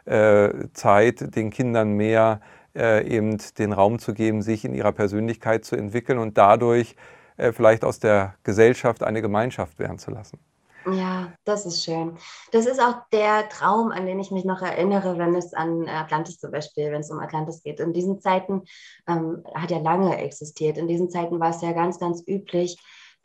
äh, 0.06 0.50
Zeit, 0.74 1.36
den 1.36 1.50
Kindern 1.50 1.92
mehr 1.92 2.40
äh, 2.42 2.57
eben 2.78 3.38
den 3.58 3.74
Raum 3.74 4.00
zu 4.00 4.14
geben, 4.14 4.42
sich 4.42 4.66
in 4.66 4.74
ihrer 4.74 4.92
Persönlichkeit 4.92 5.66
zu 5.66 5.76
entwickeln 5.76 6.20
und 6.20 6.38
dadurch 6.38 6.96
äh, 7.38 7.52
vielleicht 7.52 7.84
aus 7.84 8.00
der 8.00 8.36
Gesellschaft 8.44 9.04
eine 9.04 9.22
Gemeinschaft 9.22 9.80
werden 9.80 10.00
zu 10.00 10.12
lassen. 10.12 10.40
Ja, 10.90 11.34
das 11.44 11.66
ist 11.66 11.84
schön. 11.84 12.18
Das 12.54 12.66
ist 12.66 12.80
auch 12.80 12.96
der 13.12 13.50
Traum, 13.50 13.92
an 13.92 14.06
den 14.06 14.20
ich 14.22 14.32
mich 14.32 14.46
noch 14.46 14.62
erinnere, 14.62 15.18
wenn 15.18 15.36
es 15.36 15.54
an 15.54 15.88
Atlantis 15.90 16.40
zum 16.40 16.52
Beispiel, 16.52 16.92
wenn 16.92 17.02
es 17.02 17.12
um 17.12 17.20
Atlantis 17.20 17.62
geht. 17.62 17.82
In 17.82 17.92
diesen 17.92 18.22
Zeiten 18.22 18.64
ähm, 19.06 19.44
hat 19.54 19.70
ja 19.70 19.80
lange 19.80 20.18
existiert. 20.18 20.78
In 20.78 20.88
diesen 20.88 21.10
Zeiten 21.10 21.42
war 21.42 21.50
es 21.50 21.62
ja 21.62 21.74
ganz, 21.74 22.00
ganz 22.00 22.24
üblich, 22.26 22.78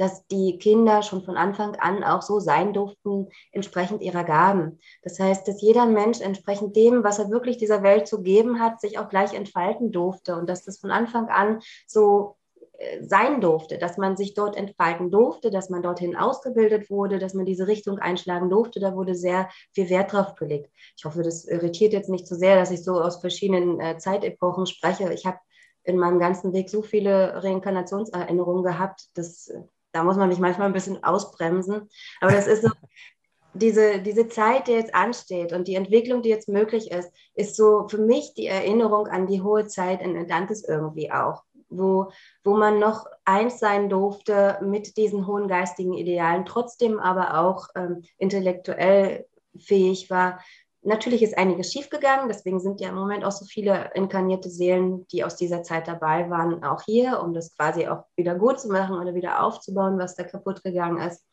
dass 0.03 0.27
die 0.27 0.59
Kinder 0.59 1.03
schon 1.03 1.23
von 1.23 1.37
Anfang 1.37 1.77
an 1.77 2.03
auch 2.03 2.23
so 2.23 2.41
sein 2.41 2.73
durften, 2.73 3.29
entsprechend 3.53 4.03
ihrer 4.03 4.25
Gaben. 4.25 4.81
Das 5.03 5.21
heißt, 5.21 5.47
dass 5.47 5.62
jeder 5.62 5.87
Mensch 5.87 6.21
entsprechend 6.21 6.75
dem, 6.75 7.05
was 7.05 7.21
er 7.21 7.31
wirklich 7.31 7.57
dieser 7.57 7.85
Welt 7.85 8.09
zu 8.09 8.21
geben 8.21 8.59
hat, 8.59 8.81
sich 8.81 8.99
auch 8.99 9.09
gleich 9.09 9.33
entfalten 9.33 9.93
durfte 9.93 10.35
und 10.35 10.49
dass 10.49 10.65
das 10.65 10.81
von 10.81 10.91
Anfang 10.91 11.29
an 11.29 11.61
so 11.87 12.35
äh, 12.79 13.05
sein 13.05 13.41
durfte, 13.41 13.79
dass 13.79 13.97
man 13.97 14.17
sich 14.17 14.35
dort 14.35 14.57
entfalten 14.57 15.12
durfte, 15.12 15.53
dass 15.53 15.71
man 15.71 15.83
dorthin 15.83 16.17
ausgebildet 16.17 16.91
wurde, 16.91 17.21
dass 17.21 17.35
man 17.35 17.47
diese 17.47 17.69
Richtung 17.69 18.01
einschlagen 18.01 18.51
durfte. 18.51 18.81
Da 18.81 18.97
wurde 18.97 19.15
sehr 19.15 19.51
viel 19.71 19.88
Wert 19.88 20.12
drauf 20.12 20.35
gelegt. 20.35 20.69
Ich 20.97 21.05
hoffe, 21.05 21.23
das 21.23 21.45
irritiert 21.45 21.93
jetzt 21.93 22.11
nicht 22.11 22.27
so 22.27 22.35
sehr, 22.35 22.57
dass 22.57 22.73
ich 22.73 22.83
so 22.83 23.01
aus 23.01 23.21
verschiedenen 23.21 23.79
äh, 23.79 23.99
Zeitepochen 23.99 24.67
spreche. 24.67 25.12
Ich 25.12 25.27
habe 25.27 25.38
in 25.85 25.97
meinem 25.97 26.19
ganzen 26.19 26.53
Weg 26.53 26.71
so 26.71 26.83
viele 26.83 27.45
Reinkarnationserinnerungen 27.45 28.65
gehabt, 28.65 29.17
dass 29.17 29.47
äh, 29.47 29.62
da 29.93 30.03
muss 30.03 30.17
man 30.17 30.29
mich 30.29 30.39
manchmal 30.39 30.67
ein 30.67 30.73
bisschen 30.73 31.03
ausbremsen. 31.05 31.89
Aber 32.21 32.33
das 32.33 32.47
ist 32.47 32.63
so, 32.63 32.71
diese, 33.55 34.01
diese 34.01 34.29
Zeit, 34.29 34.67
die 34.67 34.73
jetzt 34.73 34.95
ansteht 34.95 35.53
und 35.53 35.69
die 35.69 35.75
Entwicklung, 35.75 36.23
die 36.23 36.31
jetzt 36.31 36.49
möglich 36.49 36.91
ist, 36.91 37.13
ist 37.35 37.57
so 37.57 37.87
für 37.89 37.99
mich 37.99 38.35
die 38.35 38.47
Erinnerung 38.47 39.07
an 39.07 39.27
die 39.27 39.43
hohe 39.43 39.67
Zeit 39.67 40.01
in 40.03 40.17
Atlantis 40.17 40.65
irgendwie 40.67 41.13
auch, 41.13 41.43
wo, 41.69 42.11
wo 42.45 42.57
man 42.57 42.79
noch 42.79 43.07
eins 43.25 43.59
sein 43.59 43.89
durfte 43.91 44.59
mit 44.63 44.97
diesen 44.97 45.27
hohen 45.27 45.49
geistigen 45.49 45.93
Idealen, 45.93 46.47
trotzdem 46.47 46.99
aber 46.99 47.39
auch 47.39 47.69
ähm, 47.75 48.03
intellektuell 48.19 49.27
fähig 49.59 50.09
war, 50.09 50.41
Natürlich 50.85 51.23
ist 51.23 51.38
einiges 51.38 51.73
schiefgegangen, 51.73 52.29
deswegen 52.29 52.59
sind 52.59 52.81
ja 52.81 52.88
im 52.88 52.97
Moment 52.97 53.25
auch 53.25 53.31
so 53.31 53.45
viele 53.45 53.92
inkarnierte 53.95 54.51
Seelen, 54.51 55.07
die 55.09 55.23
aus 55.23 55.37
dieser 55.37 55.62
Zeit 55.62 55.87
dabei 55.87 56.29
waren, 56.29 56.64
auch 56.64 56.83
hier, 56.83 57.23
um 57.23 57.33
das 57.35 57.57
quasi 57.57 57.87
auch 57.87 58.05
wieder 58.16 58.35
gut 58.35 58.59
zu 58.59 58.68
machen 58.68 58.99
oder 58.99 59.14
wieder 59.14 59.45
aufzubauen, 59.45 59.99
was 59.99 60.16
da 60.16 60.25
kaputt 60.25 60.64
gegangen 60.64 60.99
ist. 60.99 61.25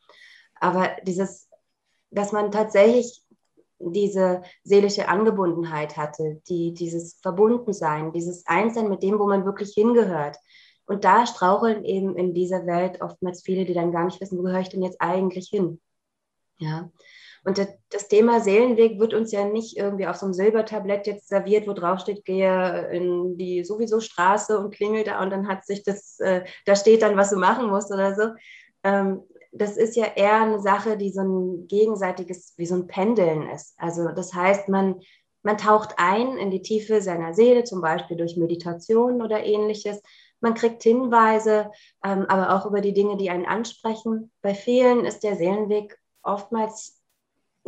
Aber 0.60 0.90
dieses, 1.02 1.48
dass 2.10 2.30
man 2.30 2.52
tatsächlich 2.52 3.24
diese 3.80 4.42
seelische 4.62 5.08
Angebundenheit 5.08 5.96
hatte, 5.96 6.40
die, 6.48 6.72
dieses 6.74 7.14
Verbundensein, 7.20 8.12
dieses 8.12 8.46
Einssein 8.46 8.88
mit 8.88 9.02
dem, 9.02 9.18
wo 9.18 9.26
man 9.26 9.44
wirklich 9.44 9.72
hingehört. 9.74 10.36
Und 10.86 11.04
da 11.04 11.26
straucheln 11.26 11.84
eben 11.84 12.16
in 12.16 12.34
dieser 12.34 12.66
Welt 12.66 13.00
oftmals 13.00 13.42
viele, 13.42 13.64
die 13.64 13.74
dann 13.74 13.92
gar 13.92 14.04
nicht 14.04 14.20
wissen, 14.20 14.38
wo 14.38 14.42
gehöre 14.42 14.60
ich 14.60 14.68
denn 14.68 14.82
jetzt 14.82 15.00
eigentlich 15.00 15.48
hin? 15.48 15.80
Ja. 16.58 16.90
Und 17.44 17.58
das 17.90 18.08
Thema 18.08 18.40
Seelenweg 18.40 19.00
wird 19.00 19.14
uns 19.14 19.32
ja 19.32 19.44
nicht 19.44 19.76
irgendwie 19.76 20.06
auf 20.06 20.16
so 20.16 20.26
einem 20.26 20.34
Silbertablett 20.34 21.06
jetzt 21.06 21.28
serviert, 21.28 21.66
wo 21.66 21.72
drauf 21.72 22.00
steht, 22.00 22.24
gehe 22.24 22.90
in 22.92 23.38
die 23.38 23.64
sowieso 23.64 24.00
Straße 24.00 24.58
und 24.58 24.74
klingel 24.74 25.04
da 25.04 25.22
und 25.22 25.30
dann 25.30 25.48
hat 25.48 25.64
sich 25.64 25.82
das, 25.82 26.20
äh, 26.20 26.44
da 26.66 26.76
steht 26.76 27.02
dann, 27.02 27.16
was 27.16 27.30
du 27.30 27.38
machen 27.38 27.70
musst 27.70 27.90
oder 27.92 28.14
so. 28.14 28.28
Ähm, 28.84 29.22
das 29.52 29.76
ist 29.76 29.96
ja 29.96 30.06
eher 30.14 30.42
eine 30.42 30.60
Sache, 30.60 30.96
die 30.96 31.10
so 31.10 31.22
ein 31.22 31.66
gegenseitiges, 31.66 32.54
wie 32.56 32.66
so 32.66 32.74
ein 32.74 32.86
Pendeln 32.86 33.48
ist. 33.48 33.74
Also 33.78 34.08
das 34.08 34.34
heißt, 34.34 34.68
man, 34.68 35.00
man 35.42 35.56
taucht 35.56 35.94
ein 35.96 36.36
in 36.36 36.50
die 36.50 36.62
Tiefe 36.62 37.00
seiner 37.00 37.34
Seele, 37.34 37.64
zum 37.64 37.80
Beispiel 37.80 38.16
durch 38.16 38.36
Meditation 38.36 39.22
oder 39.22 39.42
ähnliches. 39.44 40.02
Man 40.40 40.54
kriegt 40.54 40.82
Hinweise, 40.82 41.70
ähm, 42.04 42.26
aber 42.28 42.54
auch 42.54 42.66
über 42.66 42.80
die 42.80 42.94
Dinge, 42.94 43.16
die 43.16 43.30
einen 43.30 43.46
ansprechen. 43.46 44.30
Bei 44.42 44.54
vielen 44.54 45.04
ist 45.04 45.22
der 45.22 45.36
Seelenweg 45.36 45.98
oftmals 46.22 46.99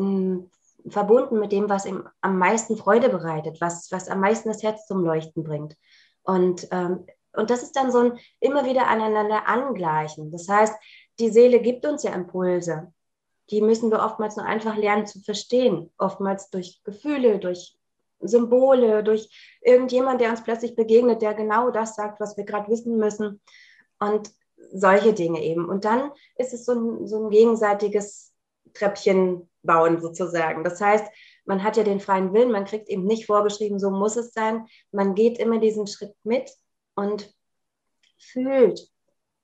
mh, 0.03 0.09
hm, 0.09 0.51
verbunden 0.91 1.39
mit 1.39 1.53
dem, 1.53 1.69
was 1.69 1.87
ihm 1.87 2.09
am 2.21 2.39
meisten 2.39 2.77
Freude 2.77 3.09
bereitet, 3.09 3.61
was, 3.61 3.91
was 3.93 4.09
am 4.09 4.21
meisten 4.21 4.49
das 4.49 4.63
Herz 4.63 4.87
zum 4.87 5.05
Leuchten 5.05 5.45
bringt. 5.45 5.77
Und, 6.23 6.69
ähm, 6.71 7.07
und 7.33 7.51
das 7.51 7.63
ist 7.63 7.77
dann 7.77 7.93
so 7.93 7.99
ein 7.99 8.19
immer 8.41 8.65
wieder 8.65 8.89
aneinander 8.89 9.49
angleichen. 9.49 10.31
Das 10.31 10.49
heißt, 10.49 10.75
die 11.19 11.31
Seele 11.31 11.61
gibt 11.61 11.87
uns 11.87 12.03
ja 12.03 12.13
Impulse. 12.13 12.93
Die 13.51 13.61
müssen 13.61 13.91
wir 13.91 14.01
oftmals 14.01 14.37
nur 14.37 14.47
einfach 14.47 14.77
lernen 14.77 15.07
zu 15.07 15.21
verstehen. 15.21 15.93
Oftmals 15.99 16.51
durch 16.51 16.83
Gefühle, 16.85 17.39
durch 17.39 17.77
Symbole, 18.21 19.03
durch 19.03 19.59
irgendjemand, 19.61 20.21
der 20.21 20.31
uns 20.31 20.43
plötzlich 20.43 20.75
begegnet, 20.75 21.23
der 21.23 21.35
genau 21.35 21.71
das 21.71 21.97
sagt, 21.97 22.21
was 22.21 22.37
wir 22.37 22.45
gerade 22.45 22.71
wissen 22.71 22.97
müssen. 22.97 23.41
Und 23.99 24.31
solche 24.73 25.13
Dinge 25.13 25.43
eben. 25.43 25.69
Und 25.69 25.85
dann 25.85 26.13
ist 26.37 26.53
es 26.53 26.65
so 26.65 26.73
ein, 26.73 27.07
so 27.07 27.25
ein 27.25 27.31
gegenseitiges 27.31 28.33
Treppchen 28.75 29.49
bauen 29.63 30.01
sozusagen. 30.01 30.65
Das 30.65 30.81
heißt, 30.81 31.07
man 31.45 31.63
hat 31.63 31.77
ja 31.77 31.83
den 31.83 32.01
freien 32.01 32.33
Willen, 32.33 32.53
man 32.53 32.65
kriegt 32.65 32.89
eben 32.89 33.05
nicht 33.05 33.27
vorgeschrieben, 33.27 33.79
so 33.79 33.91
muss 33.91 34.17
es 34.17 34.33
sein. 34.33 34.67
Man 34.91 35.15
geht 35.15 35.39
immer 35.39 35.59
diesen 35.59 35.87
Schritt 35.87 36.15
mit 36.25 36.51
und 36.95 37.35
fühlt. 38.19 38.92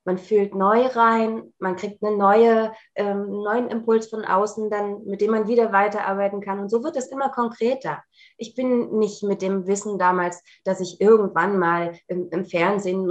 Man 0.08 0.16
fühlt 0.16 0.54
neu 0.54 0.86
rein, 0.86 1.52
man 1.58 1.76
kriegt 1.76 2.02
einen 2.02 2.16
neue, 2.16 2.72
ähm, 2.94 3.30
neuen 3.30 3.68
Impuls 3.68 4.06
von 4.06 4.24
außen, 4.24 4.70
dann, 4.70 5.04
mit 5.04 5.20
dem 5.20 5.32
man 5.32 5.48
wieder 5.48 5.70
weiterarbeiten 5.70 6.40
kann. 6.40 6.60
Und 6.60 6.70
so 6.70 6.82
wird 6.82 6.96
es 6.96 7.08
immer 7.08 7.28
konkreter. 7.28 8.02
Ich 8.38 8.54
bin 8.54 8.98
nicht 8.98 9.22
mit 9.22 9.42
dem 9.42 9.66
Wissen 9.66 9.98
damals, 9.98 10.42
dass 10.64 10.80
ich 10.80 11.02
irgendwann 11.02 11.58
mal 11.58 11.92
im, 12.06 12.30
im 12.30 12.46
Fernsehen 12.46 13.06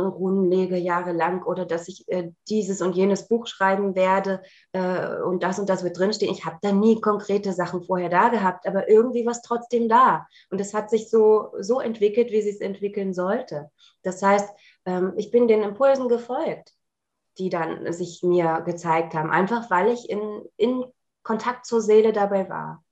lege, 0.50 0.76
jahrelang, 0.78 1.44
oder 1.44 1.68
dass 1.68 1.88
ich 1.88 2.04
äh, 2.08 2.32
dieses 2.50 2.82
und 2.82 2.96
jenes 2.96 3.28
Buch 3.28 3.46
schreiben 3.46 3.94
werde 3.94 4.42
äh, 4.72 5.22
und 5.22 5.44
das 5.44 5.60
und 5.60 5.70
das 5.70 5.84
wird 5.84 6.00
drinstehen. 6.00 6.34
Ich 6.34 6.46
habe 6.46 6.58
da 6.64 6.72
nie 6.72 7.00
konkrete 7.00 7.54
Sachen 7.54 7.84
vorher 7.84 8.10
da 8.10 8.30
gehabt, 8.30 8.66
aber 8.66 8.90
irgendwie 8.90 9.24
war 9.24 9.34
es 9.34 9.44
trotzdem 9.44 9.88
da. 9.88 10.26
Und 10.50 10.60
es 10.60 10.74
hat 10.74 10.90
sich 10.90 11.12
so, 11.12 11.50
so 11.60 11.80
entwickelt, 11.80 12.32
wie 12.32 12.42
sie 12.42 12.50
es 12.50 12.60
entwickeln 12.60 13.14
sollte. 13.14 13.70
Das 14.02 14.24
heißt, 14.24 14.50
ähm, 14.88 15.14
ich 15.18 15.30
bin 15.30 15.48
den 15.48 15.62
Impulsen 15.62 16.08
gefolgt, 16.08 16.74
die 17.40 17.50
dann 17.50 17.92
sich 17.94 18.22
mir 18.24 18.62
gezeigt 18.66 19.14
haben, 19.14 19.30
einfach 19.30 19.70
weil 19.70 19.90
ich 19.92 20.10
in, 20.10 20.44
in 20.58 20.86
Kontakt 21.24 21.66
zur 21.66 21.82
Seele 21.82 22.14
dabei 22.14 22.50
war. 22.50 22.84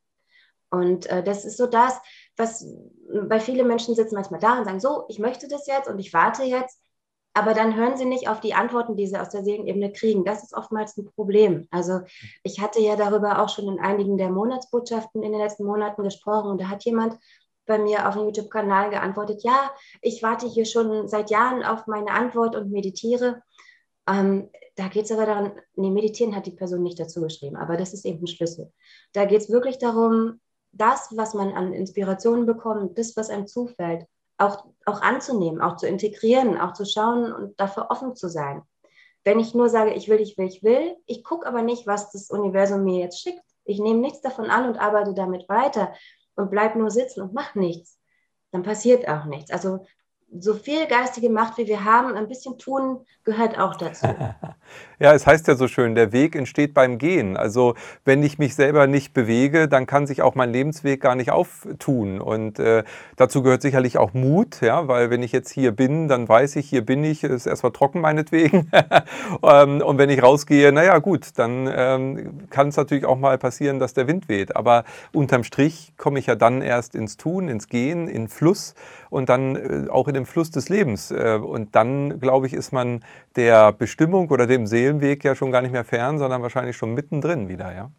Und 0.70 1.06
äh, 1.08 1.24
das 1.24 1.46
ist 1.46 1.58
so 1.58 1.68
das, 1.68 2.00
was 2.36 2.66
bei 3.28 3.40
vielen 3.40 3.68
Menschen 3.68 3.96
sitzen 3.96 4.16
manchmal 4.16 4.40
da 4.40 4.58
und 4.58 4.66
sagen, 4.66 4.80
so, 4.80 5.06
ich 5.08 5.20
möchte 5.20 5.48
das 5.48 5.68
jetzt 5.68 5.88
und 5.88 6.00
ich 6.00 6.14
warte 6.14 6.44
jetzt, 6.44 6.82
aber 7.34 7.54
dann 7.54 7.76
hören 7.76 7.98
sie 7.98 8.06
nicht 8.06 8.30
auf 8.30 8.40
die 8.40 8.54
Antworten, 8.54 8.96
die 8.96 9.08
sie 9.08 9.18
aus 9.18 9.30
der 9.30 9.44
Seelenebene 9.44 9.92
kriegen. 9.92 10.24
Das 10.24 10.42
ist 10.42 10.54
oftmals 10.54 10.96
ein 10.98 11.06
Problem. 11.16 11.68
Also 11.70 12.00
ich 12.44 12.62
hatte 12.62 12.80
ja 12.80 12.96
darüber 12.96 13.42
auch 13.42 13.50
schon 13.50 13.68
in 13.68 13.80
einigen 13.80 14.18
der 14.18 14.30
Monatsbotschaften 14.30 15.22
in 15.22 15.34
den 15.34 15.42
letzten 15.42 15.66
Monaten 15.66 16.02
gesprochen 16.04 16.52
und 16.52 16.62
da 16.62 16.70
hat 16.70 16.86
jemand 16.86 17.18
bei 17.66 17.78
mir 17.78 18.08
auf 18.08 18.16
dem 18.16 18.26
YouTube-Kanal 18.26 18.90
geantwortet, 18.90 19.44
ja, 19.44 19.72
ich 20.02 20.22
warte 20.24 20.48
hier 20.48 20.66
schon 20.66 21.08
seit 21.08 21.30
Jahren 21.30 21.64
auf 21.64 21.88
meine 21.88 22.12
Antwort 22.12 22.56
und 22.56 22.72
meditiere. 22.72 23.42
Ähm, 24.08 24.50
da 24.76 24.88
geht 24.88 25.06
es 25.06 25.12
aber 25.12 25.26
daran, 25.26 25.52
nee, 25.76 25.90
meditieren 25.90 26.36
hat 26.36 26.46
die 26.46 26.52
Person 26.52 26.84
nicht 26.84 27.00
dazu 27.00 27.22
geschrieben, 27.22 27.56
aber 27.56 27.78
das 27.78 27.94
ist 27.94 28.06
eben 28.06 28.24
ein 28.24 28.28
Schlüssel. 28.28 28.72
Da 29.14 29.26
geht 29.26 29.42
es 29.42 29.50
wirklich 29.50 29.78
darum, 29.78 30.42
das, 30.72 31.16
was 31.16 31.34
man 31.34 31.54
an 31.54 31.74
Inspirationen 31.74 32.46
bekommt, 32.46 32.98
das, 32.98 33.16
was 33.16 33.30
einem 33.30 33.48
zufällt, 33.48 34.06
auch, 34.38 34.66
auch 34.86 35.02
anzunehmen, 35.02 35.62
auch 35.62 35.78
zu 35.78 35.88
integrieren, 35.88 36.60
auch 36.60 36.74
zu 36.74 36.86
schauen 36.86 37.32
und 37.32 37.60
dafür 37.60 37.88
offen 37.90 38.16
zu 38.16 38.28
sein. 38.28 38.62
Wenn 39.24 39.40
ich 39.40 39.56
nur 39.56 39.70
sage, 39.70 39.94
ich 39.94 40.10
will, 40.10 40.20
ich 40.20 40.38
will, 40.38 40.48
ich 40.48 40.62
will, 40.62 40.96
ich 41.06 41.24
gucke 41.24 41.48
aber 41.48 41.62
nicht, 41.62 41.88
was 41.88 42.12
das 42.12 42.30
Universum 42.30 42.84
mir 42.84 43.00
jetzt 43.00 43.22
schickt. 43.22 43.42
Ich 43.64 43.80
nehme 43.80 44.00
nichts 44.00 44.22
davon 44.22 44.50
an 44.50 44.68
und 44.68 44.78
arbeite 44.78 45.14
damit 45.14 45.50
weiter 45.50 45.94
und 46.36 46.52
bleibe 46.52 46.78
nur 46.78 46.92
sitzen 46.92 47.22
und 47.22 47.34
mache 47.34 47.58
nichts, 47.58 48.00
dann 48.52 48.62
passiert 48.62 49.08
auch 49.08 49.26
nichts. 49.26 49.52
Also 49.52 49.86
so 50.40 50.54
viel 50.54 50.86
geistige 50.88 51.30
Macht, 51.30 51.58
wie 51.58 51.68
wir 51.68 51.86
haben, 51.86 52.14
ein 52.16 52.28
bisschen 52.28 52.58
tun, 52.58 53.00
gehört 53.24 53.58
auch 53.58 53.76
dazu. 53.76 54.08
Ja, 54.98 55.14
es 55.14 55.28
heißt 55.28 55.48
ja 55.48 55.56
so 55.56 55.68
schön, 55.68 55.94
der 55.94 56.14
Weg 56.14 56.36
entsteht 56.36 56.74
beim 56.74 56.98
Gehen. 56.98 57.36
Also 57.36 57.76
wenn 58.06 58.24
ich 58.24 58.40
mich 58.40 58.56
selber 58.56 58.88
nicht 58.88 59.14
bewege, 59.14 59.68
dann 59.68 59.88
kann 59.88 60.08
sich 60.08 60.22
auch 60.22 60.36
mein 60.36 60.54
Lebensweg 60.54 61.02
gar 61.02 61.16
nicht 61.16 61.32
auftun. 61.32 62.22
Und 62.22 62.60
äh, 62.60 62.84
dazu 63.18 63.44
gehört 63.44 63.62
sicherlich 63.62 63.98
auch 63.98 64.14
Mut, 64.14 64.62
ja, 64.62 64.88
weil 64.88 65.10
wenn 65.10 65.22
ich 65.22 65.34
jetzt 65.34 65.52
hier 65.52 65.74
bin, 65.74 66.08
dann 66.08 66.30
weiß 66.30 66.56
ich, 66.56 66.70
hier 66.70 66.86
bin 66.86 67.04
ich, 67.04 67.26
ist 67.26 67.46
erstmal 67.46 67.74
trocken 67.74 68.02
meinetwegen. 68.02 68.72
Ähm, 69.44 69.82
und 69.82 69.98
wenn 69.98 70.10
ich 70.10 70.24
rausgehe, 70.24 70.72
naja 70.72 70.98
gut, 71.00 71.38
dann 71.38 71.70
ähm, 71.72 72.48
kann 72.50 72.70
es 72.70 72.78
natürlich 72.78 73.06
auch 73.06 73.18
mal 73.18 73.38
passieren, 73.38 73.80
dass 73.80 73.94
der 73.94 74.08
Wind 74.08 74.30
weht. 74.30 74.56
Aber 74.56 74.86
unterm 75.14 75.44
Strich 75.44 75.94
komme 75.98 76.20
ich 76.20 76.28
ja 76.28 76.36
dann 76.36 76.62
erst 76.62 76.96
ins 76.96 77.18
Tun, 77.18 77.48
ins 77.50 77.68
Gehen, 77.68 78.08
in 78.08 78.28
Fluss 78.28 78.74
und 79.10 79.30
dann 79.30 79.56
äh, 79.56 79.90
auch 79.90 80.08
in 80.08 80.14
dem 80.14 80.26
Fluss 80.26 80.52
des 80.52 80.70
Lebens. 80.70 81.12
Äh, 81.12 81.40
und 81.44 81.76
dann, 81.76 82.20
glaube 82.20 82.48
ich, 82.48 82.54
ist 82.54 82.72
man 82.72 83.04
der 83.36 83.72
Bestimmung 83.72 84.30
oder 84.30 84.48
dem 84.48 84.68
Seelenweg 84.68 85.24
ja 85.24 85.36
schon 85.36 85.52
gar 85.52 85.62
nicht 85.62 85.72
mehr 85.72 85.86
fern, 85.86 86.18
sondern 86.18 86.42
wahrscheinlich 86.42 86.78
schon 86.78 86.94
mittendrin 86.94 87.48
wieder, 87.48 87.74
ja. 87.74 87.92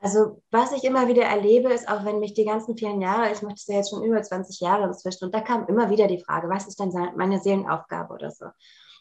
Also 0.00 0.42
was 0.50 0.72
ich 0.72 0.82
immer 0.82 1.06
wieder 1.06 1.22
erlebe, 1.22 1.72
ist 1.72 1.88
auch 1.88 2.04
wenn 2.04 2.18
mich 2.18 2.34
die 2.34 2.44
ganzen 2.44 2.76
vielen 2.76 3.00
Jahre, 3.00 3.30
ich 3.30 3.40
mache 3.40 3.54
das 3.54 3.68
ja 3.68 3.76
jetzt 3.76 3.90
schon 3.90 4.02
über 4.02 4.20
20 4.20 4.58
Jahre 4.58 4.84
inzwischen, 4.84 5.26
und 5.26 5.34
da 5.34 5.40
kam 5.40 5.66
immer 5.68 5.90
wieder 5.90 6.08
die 6.08 6.18
Frage, 6.18 6.48
was 6.48 6.66
ist 6.66 6.80
denn 6.80 6.90
meine 7.16 7.38
Seelenaufgabe 7.38 8.12
oder 8.12 8.32
so. 8.32 8.46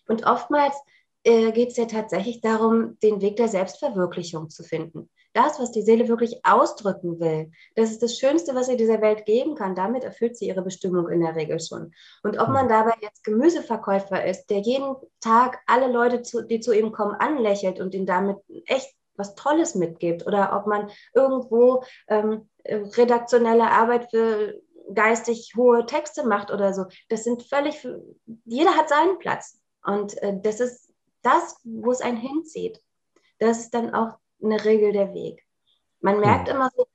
Und 0.07 0.27
oftmals 0.27 0.75
äh, 1.23 1.51
geht 1.53 1.69
es 1.69 1.77
ja 1.77 1.85
tatsächlich 1.85 2.41
darum, 2.41 2.99
den 3.01 3.19
Weg 3.21 3.37
der 3.37 3.47
Selbstverwirklichung 3.47 4.51
zu 4.51 4.63
finden 4.63 5.09
das, 5.33 5.59
was 5.59 5.71
die 5.71 5.81
Seele 5.81 6.07
wirklich 6.07 6.45
ausdrücken 6.45 7.19
will, 7.19 7.51
das 7.75 7.91
ist 7.91 8.03
das 8.03 8.17
Schönste, 8.17 8.55
was 8.55 8.67
sie 8.67 8.77
dieser 8.77 9.01
Welt 9.01 9.25
geben 9.25 9.55
kann. 9.55 9.75
Damit 9.75 10.03
erfüllt 10.03 10.37
sie 10.37 10.47
ihre 10.47 10.61
Bestimmung 10.61 11.09
in 11.09 11.21
der 11.21 11.35
Regel 11.35 11.59
schon. 11.59 11.93
Und 12.23 12.39
ob 12.39 12.49
man 12.49 12.67
dabei 12.67 12.93
jetzt 13.01 13.23
Gemüseverkäufer 13.23 14.25
ist, 14.25 14.47
der 14.47 14.59
jeden 14.59 14.95
Tag 15.19 15.59
alle 15.67 15.91
Leute, 15.91 16.21
die 16.47 16.59
zu 16.59 16.73
ihm 16.73 16.91
kommen, 16.91 17.15
anlächelt 17.15 17.79
und 17.79 17.95
ihnen 17.95 18.05
damit 18.05 18.37
echt 18.65 18.93
was 19.15 19.35
Tolles 19.35 19.75
mitgibt, 19.75 20.25
oder 20.25 20.55
ob 20.55 20.67
man 20.67 20.89
irgendwo 21.13 21.83
ähm, 22.07 22.49
redaktionelle 22.65 23.69
Arbeit 23.69 24.09
für 24.09 24.59
geistig 24.93 25.53
hohe 25.55 25.85
Texte 25.85 26.25
macht 26.25 26.51
oder 26.51 26.73
so. 26.73 26.85
Das 27.09 27.23
sind 27.23 27.43
völlig, 27.43 27.87
jeder 28.45 28.75
hat 28.75 28.89
seinen 28.89 29.19
Platz. 29.19 29.59
Und 29.83 30.17
äh, 30.21 30.39
das 30.41 30.59
ist 30.59 30.93
das, 31.21 31.55
wo 31.63 31.91
es 31.91 32.01
einen 32.01 32.17
hinzieht. 32.17 32.81
Das 33.39 33.59
ist 33.59 33.73
dann 33.73 33.93
auch 33.93 34.17
eine 34.43 34.63
Regel 34.63 34.91
der 34.91 35.13
Weg. 35.13 35.45
Man 35.99 36.19
merkt 36.19 36.47
mhm. 36.47 36.55
immer 36.55 36.69
so, 36.75 36.87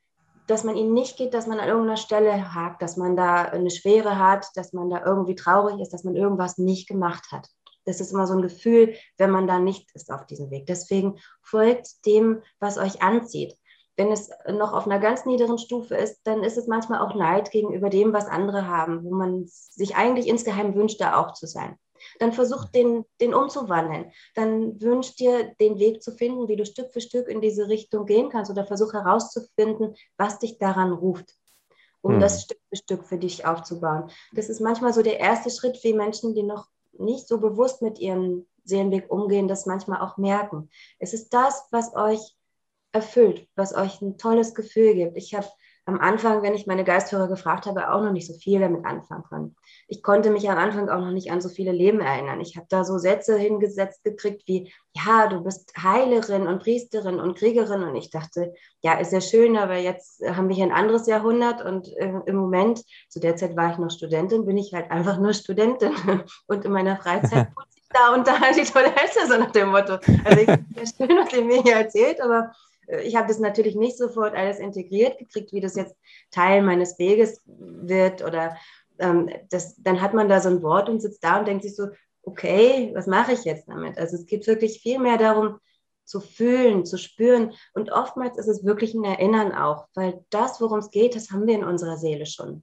dass 0.47 0.65
man 0.65 0.77
ihn 0.77 0.95
nicht 0.95 1.17
geht, 1.17 1.35
dass 1.35 1.47
man 1.47 1.59
an 1.59 1.69
irgendeiner 1.69 1.97
Stelle 1.97 2.55
hakt, 2.55 2.83
dass 2.83 2.97
man 2.97 3.17
da 3.17 3.43
eine 3.43 3.71
Schwere 3.71 4.19
hat, 4.19 4.47
dass 4.55 4.73
man 4.73 4.91
da 4.91 5.05
irgendwie 5.05 5.35
traurig 5.35 5.81
ist, 5.81 5.93
dass 5.93 6.05
man 6.05 6.15
irgendwas 6.15 6.59
nicht 6.59 6.89
gemacht 6.89 7.33
hat. 7.33 7.49
Das 7.85 8.01
ist 8.01 8.13
immer 8.13 8.27
so 8.27 8.35
ein 8.35 8.43
Gefühl, 8.43 8.95
wenn 9.17 9.31
man 9.31 9.47
da 9.47 9.59
nicht 9.59 9.91
ist 9.95 10.11
auf 10.11 10.27
diesem 10.27 10.51
Weg. 10.51 10.67
Deswegen 10.67 11.19
folgt 11.41 12.05
dem, 12.07 12.43
was 12.59 12.79
euch 12.79 13.03
anzieht. 13.03 13.57
Wenn 13.97 14.13
es 14.13 14.31
noch 14.49 14.73
auf 14.73 14.87
einer 14.87 14.99
ganz 14.99 15.25
niederen 15.25 15.59
Stufe 15.59 15.97
ist, 15.97 16.21
dann 16.25 16.45
ist 16.45 16.59
es 16.59 16.67
manchmal 16.67 17.01
auch 17.01 17.15
Neid 17.15 17.51
gegenüber 17.51 17.89
dem, 17.89 18.13
was 18.13 18.27
andere 18.27 18.67
haben, 18.67 19.05
wo 19.05 19.15
man 19.15 19.45
sich 19.47 19.97
eigentlich 19.97 20.29
insgeheim 20.29 20.75
wünscht, 20.75 21.01
da 21.01 21.17
auch 21.17 21.33
zu 21.33 21.47
sein 21.47 21.77
dann 22.19 22.33
versuch 22.33 22.67
den, 22.67 23.05
den 23.21 23.35
umzuwandeln. 23.35 24.13
Dann 24.35 24.81
wünsch 24.81 25.15
dir 25.17 25.55
den 25.61 25.79
Weg 25.79 26.03
zu 26.03 26.13
finden, 26.13 26.49
wie 26.49 26.57
du 26.57 26.65
Stück 26.65 26.93
für 26.93 27.01
Stück 27.01 27.29
in 27.29 27.41
diese 27.41 27.69
Richtung 27.69 28.07
gehen 28.07 28.29
kannst 28.29 28.51
oder 28.51 28.67
versuch 28.67 28.93
herauszufinden, 28.93 29.95
was 30.17 30.39
dich 30.39 30.59
daran 30.59 30.93
ruft, 30.93 31.35
um 32.03 32.15
hm. 32.15 32.21
das 32.21 32.43
Stück 32.43 32.61
für 32.69 32.77
Stück 32.77 33.05
für 33.05 33.19
dich 33.19 33.47
aufzubauen. 33.47 34.11
Das 34.33 34.49
ist 34.49 34.61
manchmal 34.61 34.93
so 34.93 35.03
der 35.03 35.21
erste 35.21 35.51
Schritt, 35.51 35.83
wie 35.83 35.95
Menschen, 35.95 36.35
die 36.35 36.43
noch 36.43 36.69
nicht 36.99 37.29
so 37.29 37.39
bewusst 37.39 37.83
mit 37.83 37.99
ihrem 37.99 38.47
Seelenweg 38.65 39.11
umgehen, 39.11 39.49
das 39.49 39.67
manchmal 39.67 40.01
auch 40.01 40.17
merken. 40.17 40.71
Es 40.99 41.13
ist 41.13 41.31
das, 41.31 41.67
was 41.71 41.95
euch 41.95 42.37
erfüllt, 42.93 43.47
was 43.55 43.75
euch 43.75 44.01
ein 44.01 44.19
tolles 44.19 44.55
Gefühl 44.55 44.95
gibt. 44.95 45.17
Ich 45.17 45.35
habe 45.35 45.47
am 45.87 46.01
Anfang, 46.01 46.43
wenn 46.43 46.55
ich 46.55 46.67
meine 46.67 46.83
Geistführer 46.83 47.29
gefragt 47.29 47.67
habe, 47.67 47.93
auch 47.93 48.03
noch 48.03 48.11
nicht 48.11 48.27
so 48.27 48.35
viel 48.35 48.59
damit 48.59 48.85
anfangen 48.85 49.23
können. 49.23 49.57
Ich 49.87 50.03
konnte 50.03 50.31
mich 50.31 50.51
am 50.51 50.59
Anfang 50.59 50.89
auch 50.89 50.99
noch 50.99 51.13
nicht 51.13 51.31
an 51.31 51.41
so 51.41 51.49
viele 51.49 51.71
Leben 51.71 52.01
erinnern. 52.01 52.41
Ich 52.41 52.57
habe 52.57 52.67
da 52.69 52.85
so 52.85 52.99
Sätze 52.99 53.39
hingesetzt 53.39 54.03
gekriegt 54.03 54.43
wie, 54.47 54.73
ja, 54.95 55.29
du 55.29 55.45
bist 55.45 55.73
Heilerin 55.81 56.49
und 56.49 56.61
Priesterin 56.61 57.21
und 57.21 57.39
Kriegerin. 57.39 57.85
Und 57.85 57.95
ich 57.95 58.11
dachte, 58.11 58.53
ja, 58.83 58.95
ist 58.99 59.13
ja 59.13 59.21
schön, 59.21 59.57
aber 59.57 59.77
jetzt 59.77 60.21
haben 60.27 60.49
wir 60.49 60.57
hier 60.57 60.65
ein 60.65 60.73
anderes 60.73 61.07
Jahrhundert 61.07 61.65
und 61.65 61.97
äh, 61.99 62.13
im 62.27 62.35
Moment, 62.35 62.83
zu 63.09 63.21
der 63.21 63.37
Zeit 63.37 63.57
war 63.57 63.71
ich 63.71 63.79
noch 63.79 63.91
Studentin, 63.91 64.45
bin 64.45 64.59
ich 64.59 64.75
halt 64.75 64.91
einfach 64.91 65.19
nur 65.19 65.35
Studentin. 65.35 65.93
Und 66.49 66.65
in 66.65 66.73
meiner 66.73 66.97
Freizeit 66.97 67.49
putze 67.55 67.77
ich 67.77 67.89
da 67.91 68.15
und 68.15 68.27
da 68.27 68.35
die 68.53 68.65
Toilette, 68.65 69.27
so 69.29 69.39
nach 69.39 69.53
dem 69.53 69.69
Motto. 69.69 69.95
Also 70.25 70.41
ich 70.41 70.47
finde 70.47 70.83
es 70.83 70.97
schön, 70.97 71.17
was 71.17 71.33
ihr 71.33 71.45
mir 71.45 71.63
hier 71.63 71.77
erzählt, 71.77 72.21
aber 72.21 72.53
ich 73.03 73.17
habe 73.17 73.29
das 73.29 73.39
natürlich 73.39 73.75
nicht 73.75 73.99
sofort 73.99 74.35
alles 74.35 74.59
integriert 74.59 75.19
gekriegt, 75.19 75.53
wie 75.53 75.61
das 75.61 75.77
jetzt 75.77 75.97
Teil 76.31 76.63
meines 76.63 76.99
Weges 76.99 77.43
wird 77.47 78.23
oder 78.25 78.57
ähm, 78.99 79.31
das, 79.51 79.77
dann 79.77 80.01
hat 80.01 80.15
man 80.15 80.29
da 80.29 80.41
so 80.41 80.49
ein 80.49 80.63
Wort 80.63 80.89
und 80.89 81.01
sitzt 81.01 81.23
da 81.25 81.39
und 81.39 81.49
denkt 81.49 81.65
sich 81.65 81.77
so, 81.77 81.89
okay, 82.23 82.91
was 82.95 83.07
mache 83.07 83.33
ich 83.33 83.45
jetzt 83.45 83.69
damit? 83.69 83.99
Also 83.99 84.17
es 84.17 84.27
geht 84.27 84.47
wirklich 84.47 84.81
viel 84.81 84.99
mehr 84.99 85.19
darum, 85.19 85.59
zu 86.05 86.21
fühlen, 86.21 86.85
zu 86.85 86.99
spüren. 86.99 87.53
Und 87.75 87.91
oftmals 87.91 88.39
ist 88.39 88.47
es 88.47 88.65
wirklich 88.65 88.95
ein 88.95 89.05
Erinnern 89.05 89.53
auch, 89.53 89.89
weil 89.95 90.25
das, 90.31 90.61
worum 90.61 90.79
es 90.79 90.91
geht, 90.91 91.17
das 91.17 91.31
haben 91.31 91.47
wir 91.47 91.55
in 91.55 91.65
unserer 91.65 91.97
Seele 91.97 92.27
schon. 92.27 92.63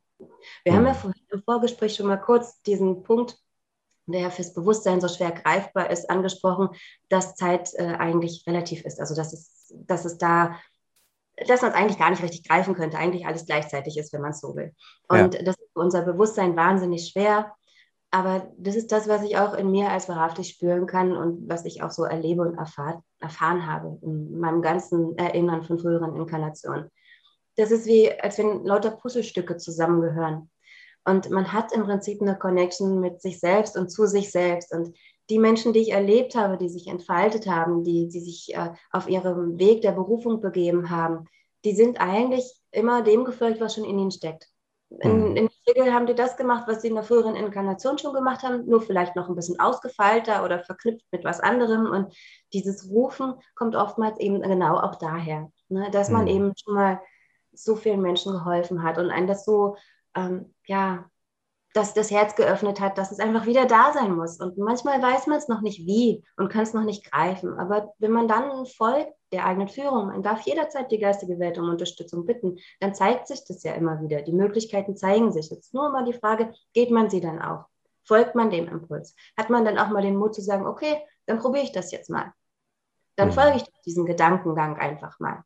Wir 0.63 0.73
haben 0.73 0.85
ja 0.85 0.93
vorhin 0.93 1.21
im 1.29 1.43
Vorgespräch 1.43 1.95
schon 1.95 2.07
mal 2.07 2.17
kurz 2.17 2.61
diesen 2.61 3.03
Punkt, 3.03 3.37
der 4.05 4.31
fürs 4.31 4.53
Bewusstsein 4.53 5.01
so 5.01 5.07
schwer 5.07 5.31
greifbar 5.31 5.89
ist, 5.89 6.09
angesprochen, 6.09 6.69
dass 7.09 7.35
Zeit 7.35 7.73
äh, 7.75 7.95
eigentlich 7.97 8.43
relativ 8.47 8.83
ist. 8.85 8.99
Also 8.99 9.15
dass 9.15 9.33
es, 9.33 9.73
dass 9.73 10.05
es 10.05 10.17
da, 10.17 10.59
dass 11.47 11.61
man 11.61 11.71
es 11.71 11.77
eigentlich 11.77 11.99
gar 11.99 12.09
nicht 12.09 12.23
richtig 12.23 12.47
greifen 12.47 12.75
könnte, 12.75 12.97
eigentlich 12.97 13.25
alles 13.25 13.45
gleichzeitig 13.45 13.97
ist, 13.97 14.13
wenn 14.13 14.21
man 14.21 14.31
es 14.31 14.41
so 14.41 14.55
will. 14.55 14.73
Und 15.07 15.35
ja. 15.35 15.43
das 15.43 15.55
ist 15.57 15.71
für 15.73 15.79
unser 15.79 16.01
Bewusstsein 16.03 16.55
wahnsinnig 16.55 17.09
schwer. 17.09 17.53
Aber 18.11 18.51
das 18.57 18.75
ist 18.75 18.91
das, 18.91 19.07
was 19.07 19.23
ich 19.23 19.37
auch 19.37 19.55
in 19.55 19.71
mir 19.71 19.89
als 19.89 20.07
wahrhaftig 20.07 20.49
spüren 20.49 20.85
kann 20.85 21.17
und 21.17 21.49
was 21.49 21.65
ich 21.65 21.81
auch 21.81 21.89
so 21.89 22.03
erlebe 22.03 22.43
und 22.43 22.59
erfahr 22.59 23.03
erfahren 23.19 23.65
habe 23.65 23.97
in 24.03 24.37
meinem 24.37 24.61
ganzen 24.61 25.17
Erinnern 25.17 25.63
von 25.63 25.79
früheren 25.79 26.15
Inkarnationen. 26.15 26.91
Das 27.55 27.71
ist 27.71 27.87
wie, 27.87 28.11
als 28.11 28.37
wenn 28.37 28.65
lauter 28.65 28.91
Puzzlestücke 28.91 29.57
zusammengehören. 29.57 30.51
Und 31.05 31.29
man 31.29 31.51
hat 31.51 31.73
im 31.73 31.83
Prinzip 31.83 32.21
eine 32.21 32.37
Connection 32.37 32.99
mit 32.99 33.21
sich 33.21 33.39
selbst 33.39 33.77
und 33.77 33.89
zu 33.89 34.05
sich 34.05 34.31
selbst. 34.31 34.73
Und 34.73 34.95
die 35.29 35.39
Menschen, 35.39 35.73
die 35.73 35.79
ich 35.79 35.91
erlebt 35.91 36.35
habe, 36.35 36.57
die 36.57 36.69
sich 36.69 36.87
entfaltet 36.87 37.47
haben, 37.47 37.83
die, 37.83 38.07
die 38.07 38.19
sich 38.19 38.53
äh, 38.55 38.71
auf 38.91 39.09
ihrem 39.09 39.57
Weg 39.59 39.81
der 39.81 39.91
Berufung 39.91 40.41
begeben 40.41 40.89
haben, 40.89 41.25
die 41.65 41.75
sind 41.75 41.99
eigentlich 42.01 42.61
immer 42.71 43.03
dem 43.03 43.25
gefolgt, 43.25 43.61
was 43.61 43.75
schon 43.75 43.85
in 43.85 43.99
ihnen 43.99 44.11
steckt. 44.11 44.49
In, 44.99 45.31
mhm. 45.31 45.35
in 45.35 45.49
der 45.67 45.75
Regel 45.75 45.93
haben 45.93 46.05
die 46.05 46.13
das 46.13 46.37
gemacht, 46.37 46.65
was 46.67 46.81
sie 46.81 46.89
in 46.89 46.95
der 46.95 47.03
früheren 47.03 47.35
Inkarnation 47.35 47.97
schon 47.97 48.13
gemacht 48.13 48.43
haben, 48.43 48.65
nur 48.65 48.81
vielleicht 48.81 49.15
noch 49.15 49.27
ein 49.27 49.35
bisschen 49.35 49.59
ausgefeilter 49.59 50.43
oder 50.43 50.63
verknüpft 50.63 51.05
mit 51.11 51.23
was 51.23 51.39
anderem. 51.39 51.87
Und 51.87 52.15
dieses 52.53 52.89
Rufen 52.89 53.33
kommt 53.55 53.75
oftmals 53.75 54.19
eben 54.19 54.41
genau 54.41 54.77
auch 54.77 54.95
daher, 54.95 55.49
ne? 55.69 55.89
dass 55.91 56.09
man 56.09 56.23
mhm. 56.23 56.27
eben 56.27 56.53
schon 56.55 56.75
mal 56.75 57.01
so 57.53 57.75
vielen 57.75 58.01
Menschen 58.01 58.33
geholfen 58.33 58.83
hat 58.83 58.97
und 58.97 59.09
einen 59.09 59.27
das 59.27 59.45
so, 59.45 59.77
ähm, 60.15 60.53
ja, 60.65 61.09
dass 61.73 61.95
das 61.95 62.11
Herz 62.11 62.35
geöffnet 62.35 62.79
hat, 62.79 62.97
dass 62.97 63.11
es 63.11 63.19
einfach 63.19 63.47
wieder 63.47 63.65
da 63.65 63.91
sein 63.93 64.15
muss. 64.15 64.39
Und 64.39 64.57
manchmal 64.57 65.01
weiß 65.01 65.25
man 65.27 65.39
es 65.39 65.47
noch 65.47 65.61
nicht 65.61 65.85
wie 65.87 66.23
und 66.37 66.49
kann 66.49 66.61
es 66.61 66.73
noch 66.73 66.83
nicht 66.83 67.11
greifen. 67.11 67.57
Aber 67.59 67.93
wenn 67.97 68.11
man 68.11 68.27
dann 68.27 68.65
folgt 68.67 69.13
der 69.31 69.45
eigenen 69.45 69.67
Führung, 69.67 70.07
man 70.07 70.21
darf 70.21 70.41
jederzeit 70.41 70.91
die 70.91 70.99
geistige 70.99 71.39
Welt 71.39 71.57
um 71.57 71.69
Unterstützung 71.69 72.25
bitten, 72.25 72.57
dann 72.79 72.93
zeigt 72.93 73.27
sich 73.27 73.43
das 73.45 73.63
ja 73.63 73.73
immer 73.73 73.99
wieder. 74.01 74.21
Die 74.21 74.33
Möglichkeiten 74.33 74.95
zeigen 74.95 75.31
sich. 75.31 75.49
Jetzt 75.49 75.73
nur 75.73 75.89
mal 75.89 76.05
die 76.05 76.13
Frage, 76.13 76.53
geht 76.73 76.91
man 76.91 77.09
sie 77.09 77.21
dann 77.21 77.41
auch? 77.41 77.65
Folgt 78.03 78.35
man 78.35 78.51
dem 78.51 78.67
Impuls? 78.67 79.15
Hat 79.35 79.49
man 79.49 79.65
dann 79.65 79.79
auch 79.79 79.89
mal 79.89 80.03
den 80.03 80.15
Mut 80.15 80.35
zu 80.35 80.41
sagen, 80.41 80.67
okay, 80.67 81.01
dann 81.25 81.39
probiere 81.39 81.63
ich 81.63 81.71
das 81.71 81.91
jetzt 81.91 82.09
mal. 82.09 82.33
Dann 83.15 83.29
mhm. 83.29 83.33
folge 83.33 83.57
ich 83.57 83.63
diesem 83.85 84.05
Gedankengang 84.05 84.77
einfach 84.77 85.19
mal. 85.19 85.43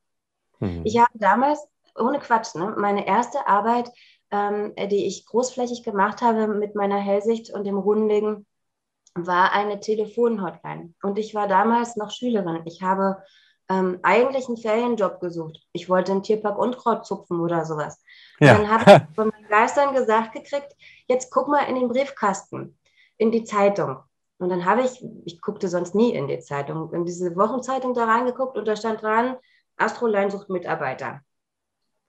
Mhm. 0.59 0.81
Ich 0.83 0.97
habe 0.97 1.11
damals, 1.13 1.65
ohne 1.95 2.19
Quatsch, 2.19 2.55
ne, 2.55 2.75
meine 2.77 3.07
erste 3.07 3.47
Arbeit 3.47 3.91
ähm, 4.31 4.73
die 4.75 5.07
ich 5.07 5.25
großflächig 5.25 5.83
gemacht 5.83 6.21
habe 6.21 6.47
mit 6.47 6.75
meiner 6.75 6.97
Hellsicht 6.97 7.53
und 7.53 7.65
dem 7.65 7.77
Rundigen, 7.77 8.45
war 9.15 9.51
eine 9.51 9.79
Telefonhotline. 9.79 10.93
Und 11.01 11.17
ich 11.17 11.33
war 11.33 11.47
damals 11.47 11.95
noch 11.95 12.11
Schülerin. 12.11 12.61
Ich 12.65 12.81
habe 12.81 13.23
ähm, 13.69 13.99
eigentlich 14.03 14.47
einen 14.47 14.57
Ferienjob 14.57 15.19
gesucht. 15.19 15.59
Ich 15.73 15.89
wollte 15.89 16.11
im 16.11 16.23
Tierpark 16.23 16.57
Unkraut 16.57 17.05
zupfen 17.05 17.39
oder 17.39 17.65
sowas. 17.65 18.01
Ja. 18.39 18.55
Und 18.55 18.63
dann 18.63 18.71
habe 18.71 18.91
ich 18.91 18.97
von 19.15 19.29
meinen 19.29 19.47
Geistern 19.47 19.95
gesagt 19.95 20.33
gekriegt, 20.33 20.75
jetzt 21.07 21.31
guck 21.31 21.47
mal 21.47 21.63
in 21.63 21.75
den 21.75 21.89
Briefkasten, 21.89 22.77
in 23.17 23.31
die 23.31 23.43
Zeitung. 23.43 23.97
Und 24.39 24.49
dann 24.49 24.65
habe 24.65 24.83
ich, 24.83 25.03
ich 25.25 25.41
guckte 25.41 25.67
sonst 25.67 25.95
nie 25.95 26.13
in 26.13 26.27
die 26.27 26.39
Zeitung, 26.39 26.93
in 26.93 27.05
diese 27.05 27.35
Wochenzeitung 27.35 27.93
da 27.93 28.05
reingeguckt 28.05 28.57
und 28.57 28.67
da 28.67 28.75
stand 28.75 29.01
dran, 29.01 29.35
Astroline 29.77 30.29
sucht 30.29 30.49
Mitarbeiter. 30.49 31.21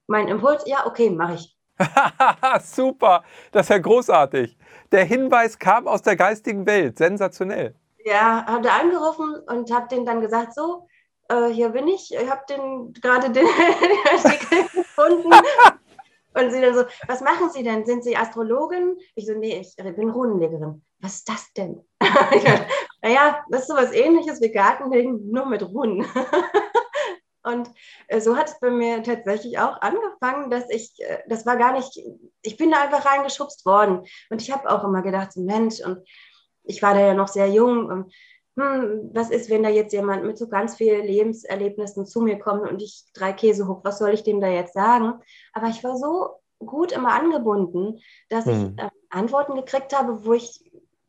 Mein 0.07 0.29
Impuls, 0.29 0.65
ja, 0.67 0.87
okay, 0.87 1.11
mache 1.11 1.35
ich. 1.35 1.58
Super, 2.63 3.25
das 3.53 3.67
ist 3.67 3.71
ja 3.71 3.79
großartig. 3.79 4.57
Der 4.93 5.05
Hinweis 5.05 5.59
kam 5.59 5.87
aus 5.87 6.03
der 6.03 6.17
geistigen 6.17 6.67
Welt, 6.67 6.99
sensationell. 6.99 7.75
Ja, 8.05 8.45
habe 8.47 8.71
angerufen 8.71 9.37
und 9.47 9.73
habe 9.73 9.89
denen 9.89 10.07
dann 10.07 10.21
gesagt, 10.21 10.55
so, 10.55 10.87
äh, 11.29 11.49
hier 11.49 11.71
bin 11.71 11.89
ich, 11.89 12.13
ich 12.13 12.31
habe 12.31 12.43
den, 12.49 12.93
gerade 12.95 13.31
den, 13.31 13.47
Artikel 14.13 14.63
gefunden. 14.75 15.31
Und 16.35 16.51
sie 16.53 16.61
dann 16.61 16.75
so, 16.75 16.85
was 17.07 17.21
machen 17.21 17.51
Sie 17.51 17.63
denn? 17.63 17.85
Sind 17.85 18.05
Sie 18.05 18.17
Astrologin? 18.17 18.97
Ich 19.15 19.27
so, 19.27 19.35
nee, 19.35 19.61
ich 19.61 19.75
bin 19.77 20.11
Runenlegerin. 20.11 20.83
Was 21.01 21.17
ist 21.17 21.29
das 21.29 21.53
denn? 21.55 21.85
naja, 23.03 23.45
das 23.51 23.63
ist 23.63 23.69
so 23.69 23.75
was 23.75 23.93
ähnliches 23.93 24.41
wie 24.41 24.53
Gartenlegen, 24.53 25.31
nur 25.31 25.47
mit 25.47 25.63
Runen. 25.63 26.07
Und 27.43 27.71
äh, 28.09 28.21
so 28.21 28.37
hat 28.37 28.49
es 28.49 28.59
bei 28.61 28.71
mir 28.71 29.03
tatsächlich 29.03 29.59
auch 29.59 29.81
angefangen, 29.81 30.51
dass 30.51 30.69
ich, 30.71 30.95
äh, 30.99 31.23
das 31.29 31.47
war 31.47 31.57
gar 31.57 31.73
nicht, 31.73 32.01
ich 32.43 32.57
bin 32.57 32.71
da 32.71 32.83
einfach 32.83 33.07
reingeschubst 33.07 33.65
worden. 33.65 34.07
Und 34.31 34.43
ich 34.43 34.51
habe 34.51 34.71
auch 34.71 34.85
immer 34.85 35.03
gedacht, 35.03 35.37
Mensch, 35.37 35.81
und 35.81 36.07
ich 36.65 36.83
war 36.83 36.95
da 36.95 37.01
ja 37.01 37.15
noch 37.15 37.29
sehr 37.29 37.49
jung. 37.49 37.87
Und, 37.87 38.15
hm, 38.57 39.11
was 39.15 39.31
ist, 39.31 39.51
wenn 39.51 39.63
da 39.63 39.69
jetzt 39.69 39.93
jemand 39.93 40.25
mit 40.25 40.37
so 40.37 40.49
ganz 40.49 40.77
vielen 40.77 41.07
Lebenserlebnissen 41.07 42.07
zu 42.07 42.21
mir 42.21 42.39
kommt 42.39 42.69
und 42.69 42.83
ich 42.83 43.05
drei 43.15 43.33
Käse 43.33 43.69
hoch, 43.69 43.81
was 43.85 43.99
soll 43.99 44.11
ich 44.11 44.25
dem 44.25 44.41
da 44.41 44.49
jetzt 44.49 44.75
sagen? 44.75 45.15
Aber 45.53 45.69
ich 45.69 45.83
war 45.85 45.97
so 45.97 46.41
gut 46.59 46.93
immer 46.93 47.13
angebunden, 47.13 48.01
dass 48.29 48.47
hm. 48.47 48.75
ich 48.77 48.85
äh, 48.85 48.89
Antworten 49.11 49.55
gekriegt 49.55 49.97
habe, 49.97 50.25
wo 50.25 50.33
ich 50.33 50.61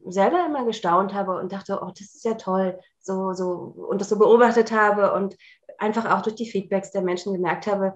selber 0.06 0.46
immer 0.46 0.66
gestaunt 0.66 1.14
habe 1.14 1.38
und 1.38 1.52
dachte, 1.52 1.80
oh, 1.82 1.90
das 1.90 2.16
ist 2.16 2.24
ja 2.24 2.36
toll, 2.36 2.80
so, 3.00 3.34
so, 3.34 3.74
und 3.90 4.00
das 4.00 4.10
so 4.10 4.18
beobachtet 4.18 4.72
habe 4.72 5.14
und 5.14 5.36
einfach 5.80 6.10
auch 6.10 6.22
durch 6.22 6.36
die 6.36 6.50
Feedbacks 6.50 6.92
der 6.92 7.02
Menschen 7.02 7.34
gemerkt 7.34 7.68
habe, 7.68 7.96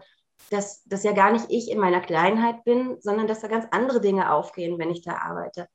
dass 0.49 0.83
das 0.85 1.03
ja 1.03 1.13
gar 1.13 1.31
nicht 1.31 1.45
ich 1.49 1.69
in 1.71 1.79
meiner 1.79 2.01
Kleinheit 2.01 2.63
bin, 2.63 2.97
sondern 2.99 3.27
dass 3.27 3.41
da 3.41 3.47
ganz 3.47 3.65
andere 3.71 4.01
Dinge 4.01 4.31
aufgehen, 4.31 4.77
wenn 4.79 4.91
ich 4.91 5.03
da 5.03 5.17
arbeite. 5.17 5.67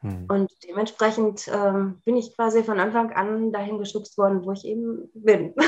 Hm. 0.00 0.26
Und 0.28 0.50
dementsprechend 0.68 1.48
ähm, 1.52 2.00
bin 2.04 2.16
ich 2.16 2.34
quasi 2.36 2.62
von 2.64 2.80
Anfang 2.80 3.12
an 3.12 3.52
dahin 3.52 3.78
geschubst 3.78 4.18
worden, 4.18 4.44
wo 4.44 4.52
ich 4.52 4.64
eben 4.64 5.10
bin. 5.14 5.54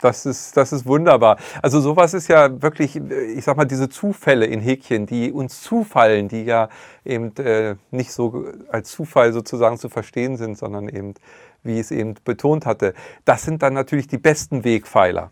Das 0.00 0.26
ist, 0.26 0.56
das 0.56 0.72
ist 0.72 0.86
wunderbar. 0.86 1.38
Also 1.62 1.80
sowas 1.80 2.14
ist 2.14 2.28
ja 2.28 2.62
wirklich, 2.62 2.96
ich 2.96 3.44
sag 3.44 3.56
mal, 3.56 3.64
diese 3.64 3.88
Zufälle 3.88 4.46
in 4.46 4.60
Häkchen, 4.60 5.06
die 5.06 5.32
uns 5.32 5.60
zufallen, 5.62 6.28
die 6.28 6.44
ja 6.44 6.68
eben 7.04 7.34
äh, 7.36 7.76
nicht 7.90 8.12
so 8.12 8.44
als 8.68 8.90
Zufall 8.92 9.32
sozusagen 9.32 9.76
zu 9.76 9.88
verstehen 9.88 10.36
sind, 10.36 10.56
sondern 10.56 10.88
eben 10.88 11.14
wie 11.62 11.74
ich 11.74 11.80
es 11.80 11.90
eben 11.90 12.14
betont 12.24 12.66
hatte. 12.66 12.94
Das 13.24 13.42
sind 13.42 13.62
dann 13.62 13.74
natürlich 13.74 14.06
die 14.06 14.18
besten 14.18 14.64
Wegpfeiler. 14.64 15.30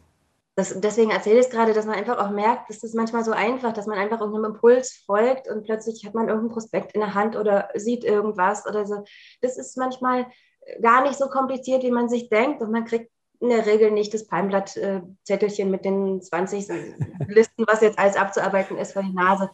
Das, 0.56 0.80
deswegen 0.80 1.10
erzähle 1.10 1.40
ich 1.40 1.46
es 1.46 1.52
gerade, 1.52 1.74
dass 1.74 1.84
man 1.84 1.96
einfach 1.96 2.18
auch 2.18 2.30
merkt, 2.30 2.70
dass 2.70 2.82
es 2.82 2.94
manchmal 2.94 3.24
so 3.24 3.32
einfach, 3.32 3.74
dass 3.74 3.86
man 3.86 3.98
einfach 3.98 4.20
irgendeinem 4.20 4.54
Impuls 4.54 5.02
folgt 5.04 5.48
und 5.48 5.64
plötzlich 5.64 6.06
hat 6.06 6.14
man 6.14 6.28
irgendein 6.28 6.52
Prospekt 6.52 6.92
in 6.92 7.00
der 7.00 7.14
Hand 7.14 7.36
oder 7.36 7.68
sieht 7.74 8.04
irgendwas 8.04 8.66
oder 8.66 8.86
so. 8.86 9.04
Das 9.42 9.58
ist 9.58 9.76
manchmal 9.76 10.26
gar 10.80 11.02
nicht 11.02 11.18
so 11.18 11.28
kompliziert, 11.28 11.82
wie 11.82 11.90
man 11.90 12.08
sich 12.08 12.30
denkt 12.30 12.62
und 12.62 12.70
man 12.70 12.86
kriegt 12.86 13.10
in 13.40 13.50
der 13.50 13.66
Regel 13.66 13.90
nicht 13.90 14.14
das 14.14 14.26
Palmblattzettelchen 14.26 15.70
mit 15.70 15.84
den 15.84 16.22
20 16.22 16.68
Listen, 17.28 17.64
was 17.66 17.82
jetzt 17.82 17.98
alles 17.98 18.16
abzuarbeiten 18.16 18.78
ist, 18.78 18.94
vor 18.94 19.02
die 19.02 19.12
Nase. 19.12 19.50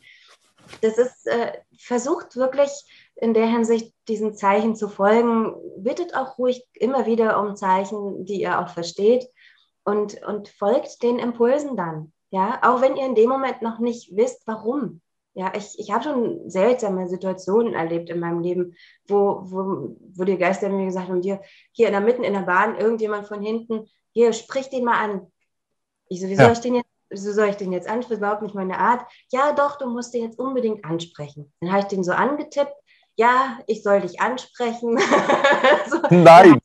Das 0.80 0.98
ist, 0.98 1.26
äh, 1.26 1.52
versucht 1.76 2.36
wirklich 2.36 2.70
in 3.16 3.34
der 3.34 3.46
Hinsicht 3.46 3.94
diesen 4.08 4.34
Zeichen 4.34 4.74
zu 4.74 4.88
folgen. 4.88 5.54
Bittet 5.76 6.14
auch 6.14 6.38
ruhig 6.38 6.66
immer 6.74 7.06
wieder 7.06 7.40
um 7.40 7.56
Zeichen, 7.56 8.24
die 8.24 8.40
ihr 8.40 8.60
auch 8.60 8.68
versteht 8.68 9.28
und, 9.84 10.22
und 10.22 10.48
folgt 10.48 11.02
den 11.02 11.18
Impulsen 11.18 11.76
dann. 11.76 12.12
Ja, 12.30 12.60
auch 12.62 12.80
wenn 12.80 12.96
ihr 12.96 13.04
in 13.04 13.14
dem 13.14 13.28
Moment 13.28 13.62
noch 13.62 13.78
nicht 13.78 14.16
wisst, 14.16 14.46
warum. 14.46 15.00
Ja, 15.34 15.52
ich, 15.56 15.78
ich 15.78 15.90
habe 15.90 16.04
schon 16.04 16.50
seltsame 16.50 17.08
Situationen 17.08 17.74
erlebt 17.74 18.10
in 18.10 18.20
meinem 18.20 18.40
Leben, 18.40 18.74
wo, 19.06 19.40
wo, 19.44 19.96
wo 20.14 20.24
die 20.24 20.36
Geister 20.36 20.68
mir 20.68 20.86
gesagt 20.86 21.08
haben, 21.08 21.22
hier, 21.22 21.40
hier 21.72 21.86
in 21.86 21.92
der 21.92 22.02
Mitten 22.02 22.24
in 22.24 22.34
der 22.34 22.40
Bahn, 22.40 22.78
irgendjemand 22.78 23.26
von 23.26 23.42
hinten, 23.42 23.86
hier, 24.12 24.32
sprich 24.34 24.68
den 24.68 24.84
mal 24.84 25.02
an. 25.02 25.32
Ich 26.08 26.20
so, 26.20 26.28
wie 26.28 26.36
soll 26.36 26.46
ja. 26.46 26.52
ich 26.52 26.60
den 26.60 26.74
jetzt 26.74 26.92
so 27.14 27.32
soll 27.32 27.48
ich 27.48 27.56
den 27.56 27.72
jetzt 27.72 27.88
ansprechen? 27.88 28.20
Überhaupt 28.20 28.42
nicht 28.42 28.54
meine 28.54 28.78
Art. 28.78 29.06
Ja, 29.30 29.52
doch, 29.52 29.76
du 29.76 29.86
musst 29.88 30.14
den 30.14 30.24
jetzt 30.24 30.38
unbedingt 30.38 30.84
ansprechen. 30.84 31.52
Dann 31.60 31.70
habe 31.70 31.80
ich 31.80 31.88
den 31.88 32.04
so 32.04 32.12
angetippt 32.12 32.74
ja, 33.16 33.58
ich 33.66 33.82
soll 33.82 34.00
dich 34.00 34.20
ansprechen. 34.20 34.98
so, 35.88 36.00
Nein. 36.10 36.58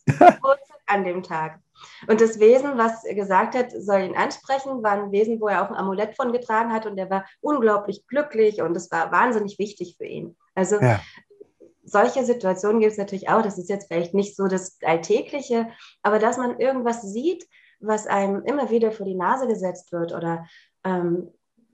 An 0.85 1.03
dem 1.03 1.23
Tag. 1.23 1.59
Und 2.07 2.21
das 2.21 2.39
Wesen, 2.39 2.77
was 2.77 3.03
gesagt 3.03 3.55
hat, 3.55 3.71
soll 3.71 4.01
ihn 4.01 4.15
ansprechen, 4.15 4.83
war 4.83 4.93
ein 4.93 5.11
Wesen, 5.11 5.39
wo 5.39 5.47
er 5.47 5.63
auch 5.63 5.69
ein 5.69 5.75
Amulett 5.75 6.15
von 6.15 6.31
getragen 6.31 6.71
hat 6.71 6.85
und 6.85 6.97
er 6.97 7.09
war 7.09 7.25
unglaublich 7.41 8.05
glücklich 8.07 8.61
und 8.61 8.75
es 8.75 8.91
war 8.91 9.11
wahnsinnig 9.11 9.59
wichtig 9.59 9.95
für 9.97 10.05
ihn. 10.05 10.35
Also 10.55 10.79
ja. 10.81 10.99
solche 11.83 12.23
Situationen 12.23 12.79
gibt 12.79 12.93
es 12.93 12.97
natürlich 12.97 13.29
auch. 13.29 13.41
Das 13.41 13.57
ist 13.57 13.69
jetzt 13.69 13.87
vielleicht 13.87 14.13
nicht 14.13 14.35
so 14.35 14.47
das 14.47 14.77
Alltägliche, 14.83 15.67
aber 16.01 16.19
dass 16.19 16.37
man 16.37 16.59
irgendwas 16.59 17.01
sieht, 17.01 17.45
was 17.79 18.07
einem 18.07 18.43
immer 18.43 18.69
wieder 18.69 18.91
vor 18.91 19.05
die 19.05 19.15
Nase 19.15 19.47
gesetzt 19.47 19.91
wird 19.91 20.13
oder 20.13 20.47
ähm, 20.83 21.31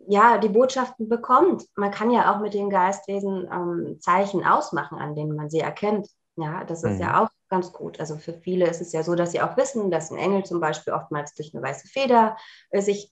ja, 0.08 0.38
die 0.38 0.50
Botschaften 0.50 1.10
bekommt. 1.10 1.66
Man 1.76 1.92
kann 1.92 2.12
ja 2.12 2.34
auch 2.34 2.40
mit 2.40 2.54
den 2.54 2.70
Geistwesen 2.70 3.48
ähm, 3.52 3.98
Zeichen 4.00 4.46
ausmachen, 4.46 4.98
an 4.98 5.16
denen 5.16 5.36
man 5.36 5.50
sie 5.50 5.60
erkennt. 5.60 6.08
Ja, 6.36 6.64
das 6.64 6.84
ist 6.84 6.96
mhm. 6.96 7.02
ja 7.02 7.24
auch 7.24 7.30
ganz 7.50 7.72
gut. 7.72 8.00
Also 8.00 8.18
für 8.18 8.34
viele 8.34 8.68
ist 8.68 8.82
es 8.82 8.92
ja 8.92 9.04
so, 9.04 9.14
dass 9.14 9.32
sie 9.32 9.42
auch 9.42 9.56
wissen, 9.58 9.92
dass 9.92 10.12
ein 10.12 10.18
Engel 10.18 10.44
zum 10.44 10.60
Beispiel 10.60 10.94
oftmals 10.94 11.36
durch 11.36 11.54
eine 11.54 11.64
weiße 11.64 11.88
Feder 11.88 12.38
äh, 12.72 12.82
sich 12.82 13.12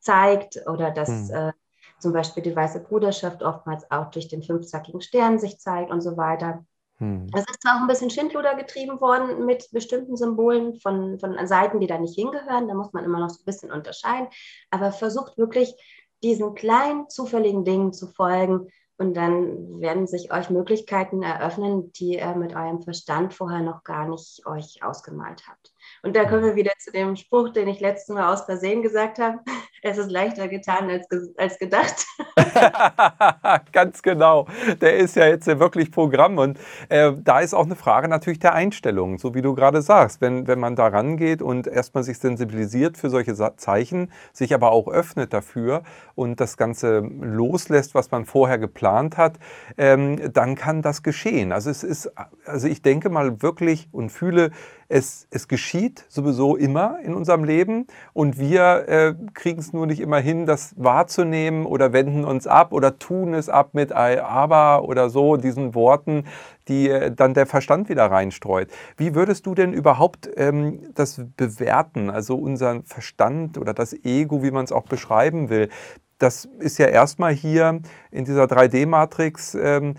zeigt 0.00 0.58
oder 0.66 0.90
dass 0.90 1.28
mhm. 1.28 1.34
äh, 1.34 1.52
zum 1.98 2.12
Beispiel 2.12 2.42
die 2.42 2.56
weiße 2.56 2.80
Bruderschaft 2.80 3.42
oftmals 3.42 3.88
auch 3.90 4.10
durch 4.10 4.28
den 4.28 4.42
fünfzackigen 4.42 5.00
Stern 5.00 5.38
sich 5.38 5.58
zeigt 5.58 5.90
und 5.90 6.00
so 6.00 6.16
weiter. 6.16 6.64
Hm. 6.98 7.26
Es 7.34 7.40
ist 7.42 7.62
zwar 7.62 7.76
auch 7.76 7.80
ein 7.80 7.86
bisschen 7.86 8.10
Schindluder 8.10 8.54
getrieben 8.54 9.00
worden 9.00 9.44
mit 9.44 9.68
bestimmten 9.72 10.16
Symbolen 10.16 10.78
von, 10.80 11.18
von 11.18 11.46
Seiten, 11.46 11.80
die 11.80 11.86
da 11.86 11.98
nicht 11.98 12.14
hingehören, 12.14 12.68
da 12.68 12.74
muss 12.74 12.92
man 12.92 13.04
immer 13.04 13.18
noch 13.18 13.30
so 13.30 13.40
ein 13.40 13.44
bisschen 13.44 13.72
unterscheiden, 13.72 14.28
aber 14.70 14.92
versucht 14.92 15.36
wirklich 15.38 15.74
diesen 16.22 16.54
kleinen 16.54 17.08
zufälligen 17.08 17.64
Dingen 17.64 17.92
zu 17.92 18.06
folgen, 18.06 18.68
und 19.02 19.14
dann 19.14 19.80
werden 19.80 20.06
sich 20.06 20.32
euch 20.32 20.48
Möglichkeiten 20.48 21.24
eröffnen, 21.24 21.92
die 21.94 22.18
ihr 22.18 22.36
mit 22.36 22.54
eurem 22.54 22.82
Verstand 22.82 23.34
vorher 23.34 23.60
noch 23.60 23.82
gar 23.82 24.06
nicht 24.06 24.46
euch 24.46 24.80
ausgemalt 24.84 25.42
habt. 25.48 25.72
Und 26.04 26.14
da 26.14 26.24
kommen 26.24 26.44
wir 26.44 26.54
wieder 26.54 26.70
zu 26.78 26.92
dem 26.92 27.16
Spruch, 27.16 27.48
den 27.48 27.66
ich 27.66 27.80
letztes 27.80 28.14
Mal 28.14 28.32
aus 28.32 28.42
Versehen 28.42 28.80
gesagt 28.80 29.18
habe. 29.18 29.40
Es 29.84 29.98
ist 29.98 30.12
leichter 30.12 30.46
getan 30.46 30.88
als, 30.88 31.08
als 31.36 31.58
gedacht. 31.58 32.06
Ganz 33.72 34.00
genau. 34.00 34.46
Der 34.80 34.96
ist 34.96 35.16
ja 35.16 35.26
jetzt 35.26 35.48
wirklich 35.48 35.90
Programm. 35.90 36.38
Und 36.38 36.56
äh, 36.88 37.10
da 37.18 37.40
ist 37.40 37.52
auch 37.52 37.64
eine 37.64 37.74
Frage 37.74 38.06
natürlich 38.06 38.38
der 38.38 38.54
Einstellung, 38.54 39.18
so 39.18 39.34
wie 39.34 39.42
du 39.42 39.56
gerade 39.56 39.82
sagst. 39.82 40.20
Wenn, 40.20 40.46
wenn 40.46 40.60
man 40.60 40.76
da 40.76 40.86
rangeht 40.86 41.42
und 41.42 41.66
erstmal 41.66 42.04
sich 42.04 42.18
sensibilisiert 42.18 42.96
für 42.96 43.10
solche 43.10 43.34
Zeichen, 43.56 44.12
sich 44.32 44.54
aber 44.54 44.70
auch 44.70 44.86
öffnet 44.86 45.32
dafür 45.32 45.82
und 46.14 46.38
das 46.38 46.56
Ganze 46.56 47.00
loslässt, 47.00 47.96
was 47.96 48.12
man 48.12 48.24
vorher 48.24 48.58
geplant 48.58 49.16
hat, 49.16 49.40
ähm, 49.76 50.32
dann 50.32 50.54
kann 50.54 50.82
das 50.82 51.02
geschehen. 51.02 51.50
Also 51.50 51.70
es 51.70 51.82
ist, 51.82 52.12
also 52.46 52.68
ich 52.68 52.82
denke 52.82 53.10
mal 53.10 53.42
wirklich 53.42 53.88
und 53.90 54.10
fühle, 54.10 54.52
es, 54.92 55.26
es 55.30 55.48
geschieht 55.48 56.04
sowieso 56.08 56.54
immer 56.54 56.98
in 57.02 57.14
unserem 57.14 57.44
Leben 57.44 57.86
und 58.12 58.38
wir 58.38 58.88
äh, 58.88 59.14
kriegen 59.32 59.58
es 59.58 59.72
nur 59.72 59.86
nicht 59.86 60.00
immer 60.00 60.18
hin, 60.18 60.44
das 60.44 60.74
wahrzunehmen 60.76 61.64
oder 61.64 61.94
wenden 61.94 62.24
uns 62.24 62.46
ab 62.46 62.74
oder 62.74 62.98
tun 62.98 63.32
es 63.32 63.48
ab 63.48 63.70
mit 63.72 63.90
aber 63.92 64.86
oder 64.86 65.08
so, 65.08 65.38
diesen 65.38 65.74
Worten, 65.74 66.24
die 66.68 66.90
äh, 66.90 67.10
dann 67.10 67.32
der 67.32 67.46
Verstand 67.46 67.88
wieder 67.88 68.04
reinstreut. 68.04 68.68
Wie 68.98 69.14
würdest 69.14 69.46
du 69.46 69.54
denn 69.54 69.72
überhaupt 69.72 70.28
ähm, 70.36 70.80
das 70.94 71.22
bewerten, 71.38 72.10
also 72.10 72.36
unseren 72.36 72.84
Verstand 72.84 73.56
oder 73.56 73.72
das 73.72 73.94
Ego, 74.04 74.42
wie 74.42 74.50
man 74.50 74.64
es 74.64 74.72
auch 74.72 74.84
beschreiben 74.84 75.48
will? 75.48 75.70
Das 76.18 76.44
ist 76.60 76.78
ja 76.78 76.86
erstmal 76.86 77.32
hier 77.32 77.80
in 78.10 78.24
dieser 78.24 78.44
3D-Matrix 78.44 79.54
ähm, 79.54 79.94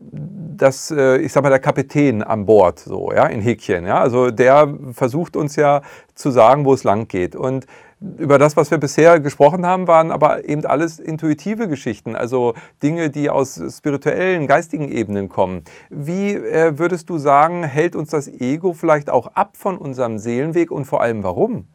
das, 0.00 0.90
äh, 0.90 1.18
ich 1.18 1.32
sag 1.32 1.42
mal, 1.42 1.50
der 1.50 1.58
Kapitän 1.58 2.22
an 2.22 2.46
Bord, 2.46 2.78
so, 2.78 3.12
ja, 3.12 3.26
in 3.26 3.40
Häkchen. 3.40 3.86
Ja? 3.86 4.00
Also 4.00 4.30
der 4.30 4.76
versucht 4.92 5.36
uns 5.36 5.56
ja 5.56 5.82
zu 6.14 6.30
sagen, 6.30 6.64
wo 6.64 6.74
es 6.74 6.84
lang 6.84 7.08
geht. 7.08 7.36
Und 7.36 7.66
über 8.00 8.38
das, 8.38 8.56
was 8.56 8.70
wir 8.70 8.78
bisher 8.78 9.18
gesprochen 9.18 9.66
haben, 9.66 9.88
waren 9.88 10.12
aber 10.12 10.48
eben 10.48 10.64
alles 10.64 10.98
intuitive 11.00 11.68
Geschichten, 11.68 12.14
also 12.14 12.54
Dinge, 12.82 13.10
die 13.10 13.28
aus 13.28 13.60
spirituellen, 13.76 14.46
geistigen 14.46 14.88
Ebenen 14.90 15.28
kommen. 15.28 15.64
Wie 15.90 16.34
äh, 16.34 16.78
würdest 16.78 17.10
du 17.10 17.18
sagen, 17.18 17.64
hält 17.64 17.96
uns 17.96 18.10
das 18.10 18.28
Ego 18.28 18.72
vielleicht 18.72 19.10
auch 19.10 19.28
ab 19.28 19.56
von 19.56 19.78
unserem 19.78 20.18
Seelenweg 20.18 20.70
und 20.70 20.84
vor 20.84 21.00
allem 21.00 21.24
warum? 21.24 21.66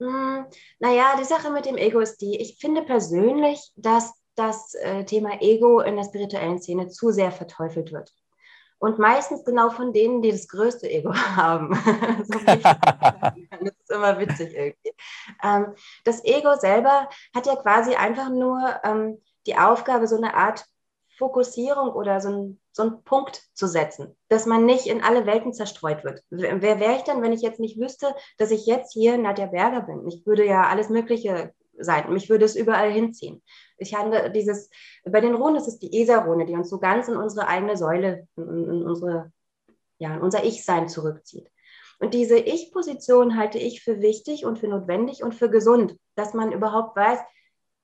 Hm, 0.00 0.46
naja, 0.80 1.14
die 1.20 1.24
Sache 1.24 1.52
mit 1.52 1.66
dem 1.66 1.76
Ego 1.76 2.00
ist 2.00 2.20
die, 2.22 2.40
ich 2.40 2.58
finde 2.58 2.82
persönlich, 2.82 3.70
dass 3.76 4.14
das 4.40 4.74
äh, 4.74 5.04
Thema 5.04 5.40
Ego 5.40 5.80
in 5.80 5.96
der 5.96 6.04
spirituellen 6.04 6.58
Szene 6.58 6.88
zu 6.88 7.10
sehr 7.10 7.30
verteufelt 7.30 7.92
wird. 7.92 8.12
Und 8.78 8.98
meistens 8.98 9.44
genau 9.44 9.68
von 9.68 9.92
denen, 9.92 10.22
die 10.22 10.32
das 10.32 10.48
größte 10.48 10.90
Ego 10.90 11.14
haben. 11.36 11.70
das 12.28 12.28
ist 13.60 13.90
immer 13.90 14.18
witzig 14.18 14.54
irgendwie. 14.54 14.94
Ähm, 15.44 15.74
das 16.04 16.24
Ego 16.24 16.54
selber 16.56 17.08
hat 17.34 17.46
ja 17.46 17.56
quasi 17.56 17.94
einfach 17.94 18.30
nur 18.30 18.80
ähm, 18.82 19.20
die 19.46 19.56
Aufgabe, 19.56 20.06
so 20.06 20.16
eine 20.16 20.34
Art 20.34 20.64
Fokussierung 21.18 21.92
oder 21.92 22.22
so 22.22 22.30
ein, 22.30 22.60
so 22.72 22.82
einen 22.82 23.04
Punkt 23.04 23.42
zu 23.52 23.66
setzen, 23.66 24.16
dass 24.28 24.46
man 24.46 24.64
nicht 24.64 24.86
in 24.86 25.04
alle 25.04 25.26
Welten 25.26 25.52
zerstreut 25.52 26.02
wird. 26.02 26.22
Wer 26.30 26.80
wäre 26.80 26.96
ich 26.96 27.02
denn, 27.02 27.20
wenn 27.20 27.34
ich 27.34 27.42
jetzt 27.42 27.60
nicht 27.60 27.78
wüsste, 27.78 28.14
dass 28.38 28.50
ich 28.50 28.64
jetzt 28.64 28.94
hier 28.94 29.18
Nadja 29.18 29.46
Berger 29.46 29.82
bin? 29.82 30.08
Ich 30.08 30.24
würde 30.24 30.46
ja 30.46 30.62
alles 30.62 30.88
Mögliche 30.88 31.52
sein. 31.80 32.12
Mich 32.12 32.28
würde 32.28 32.44
es 32.44 32.56
überall 32.56 32.90
hinziehen. 32.90 33.42
Ich 33.78 33.94
habe 33.94 34.30
dieses, 34.30 34.70
bei 35.04 35.20
den 35.20 35.34
Runen 35.34 35.56
ist 35.56 35.68
es 35.68 35.78
die 35.78 36.00
ESA-Rune, 36.00 36.46
die 36.46 36.54
uns 36.54 36.70
so 36.70 36.78
ganz 36.78 37.08
in 37.08 37.16
unsere 37.16 37.48
eigene 37.48 37.76
Säule, 37.76 38.28
in, 38.36 38.44
in 38.48 38.82
unsere, 38.82 39.32
ja, 39.98 40.14
in 40.14 40.20
unser 40.20 40.44
Ich-Sein 40.44 40.88
zurückzieht. 40.88 41.50
Und 41.98 42.14
diese 42.14 42.38
Ich-Position 42.38 43.36
halte 43.36 43.58
ich 43.58 43.82
für 43.82 44.00
wichtig 44.00 44.46
und 44.46 44.58
für 44.58 44.68
notwendig 44.68 45.22
und 45.22 45.34
für 45.34 45.50
gesund, 45.50 45.96
dass 46.14 46.32
man 46.32 46.52
überhaupt 46.52 46.96
weiß, 46.96 47.18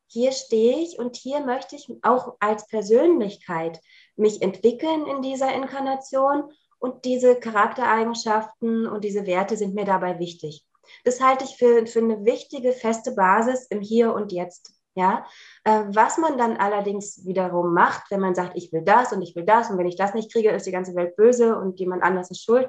hier 0.08 0.32
stehe 0.32 0.78
ich 0.78 0.98
und 0.98 1.16
hier 1.16 1.40
möchte 1.40 1.76
ich 1.76 1.88
auch 2.02 2.36
als 2.40 2.66
Persönlichkeit 2.68 3.80
mich 4.14 4.40
entwickeln 4.40 5.06
in 5.06 5.20
dieser 5.20 5.52
Inkarnation 5.54 6.44
und 6.78 7.04
diese 7.04 7.36
Charaktereigenschaften 7.36 8.86
und 8.86 9.04
diese 9.04 9.26
Werte 9.26 9.56
sind 9.56 9.74
mir 9.74 9.84
dabei 9.84 10.18
wichtig. 10.18 10.64
Das 11.04 11.20
halte 11.20 11.44
ich 11.44 11.56
für, 11.56 11.86
für 11.86 12.00
eine 12.00 12.24
wichtige, 12.24 12.72
feste 12.72 13.12
Basis 13.14 13.66
im 13.68 13.80
Hier 13.80 14.14
und 14.14 14.32
Jetzt. 14.32 14.72
Ja, 14.94 15.26
äh, 15.64 15.82
was 15.88 16.16
man 16.16 16.38
dann 16.38 16.56
allerdings 16.56 17.26
wiederum 17.26 17.74
macht, 17.74 18.10
wenn 18.10 18.20
man 18.20 18.34
sagt, 18.34 18.56
ich 18.56 18.72
will 18.72 18.80
das 18.80 19.12
und 19.12 19.20
ich 19.20 19.36
will 19.36 19.44
das 19.44 19.70
und 19.70 19.76
wenn 19.76 19.86
ich 19.86 19.96
das 19.96 20.14
nicht 20.14 20.32
kriege, 20.32 20.48
ist 20.50 20.66
die 20.66 20.72
ganze 20.72 20.94
Welt 20.94 21.16
böse 21.16 21.54
und 21.54 21.78
jemand 21.78 22.02
anders 22.02 22.30
ist 22.30 22.42
schuld. 22.42 22.66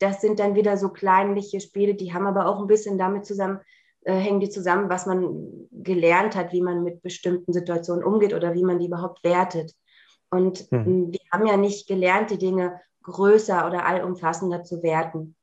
Das 0.00 0.20
sind 0.20 0.40
dann 0.40 0.56
wieder 0.56 0.76
so 0.76 0.88
kleinliche 0.88 1.60
Spiele, 1.60 1.94
die 1.94 2.12
haben 2.12 2.26
aber 2.26 2.46
auch 2.46 2.58
ein 2.58 2.66
bisschen 2.66 2.98
damit 2.98 3.26
zusammen, 3.26 3.60
äh, 4.00 4.12
hängen 4.12 4.40
die 4.40 4.50
zusammen, 4.50 4.90
was 4.90 5.06
man 5.06 5.68
gelernt 5.70 6.34
hat, 6.34 6.52
wie 6.52 6.62
man 6.62 6.82
mit 6.82 7.00
bestimmten 7.00 7.52
Situationen 7.52 8.02
umgeht 8.02 8.34
oder 8.34 8.54
wie 8.54 8.64
man 8.64 8.80
die 8.80 8.86
überhaupt 8.86 9.22
wertet. 9.22 9.72
Und 10.30 10.66
hm. 10.70 11.12
wir 11.12 11.20
haben 11.30 11.46
ja 11.46 11.56
nicht 11.56 11.86
gelernt, 11.86 12.32
die 12.32 12.38
Dinge 12.38 12.80
größer 13.04 13.68
oder 13.68 13.86
allumfassender 13.86 14.64
zu 14.64 14.82
werten 14.82 15.36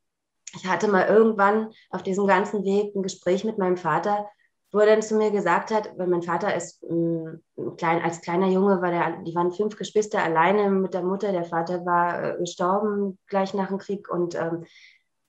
ich 0.56 0.68
hatte 0.68 0.88
mal 0.88 1.08
irgendwann 1.08 1.72
auf 1.90 2.04
diesem 2.04 2.28
ganzen 2.28 2.64
Weg 2.64 2.96
ein 2.96 3.04
Gespräch 3.04 3.44
mit 3.44 3.58
meinem 3.58 3.78
Vater, 3.78 4.28
wo 4.72 4.80
er 4.80 4.86
dann 4.86 5.02
zu 5.02 5.16
mir 5.16 5.32
gesagt 5.32 5.72
hat, 5.72 5.98
weil 5.98 6.08
mein 6.08 6.22
Vater 6.22 6.56
ist 6.56 6.84
ähm, 6.84 7.42
klein, 7.78 8.02
als 8.02 8.22
kleiner 8.22 8.48
Junge, 8.48 8.82
war 8.82 8.92
der, 8.92 9.24
die 9.24 9.34
waren 9.34 9.52
fünf 9.52 9.76
Geschwister 9.78 10.24
alleine 10.24 10.70
mit 10.70 10.94
der 10.94 11.02
Mutter. 11.02 11.32
Der 11.32 11.46
Vater 11.46 11.86
war 11.86 12.24
äh, 12.24 12.38
gestorben 12.38 13.18
gleich 13.28 13.54
nach 13.54 13.70
dem 13.70 13.80
Krieg 13.80 14.10
und 14.10 14.36
ähm, 14.36 14.66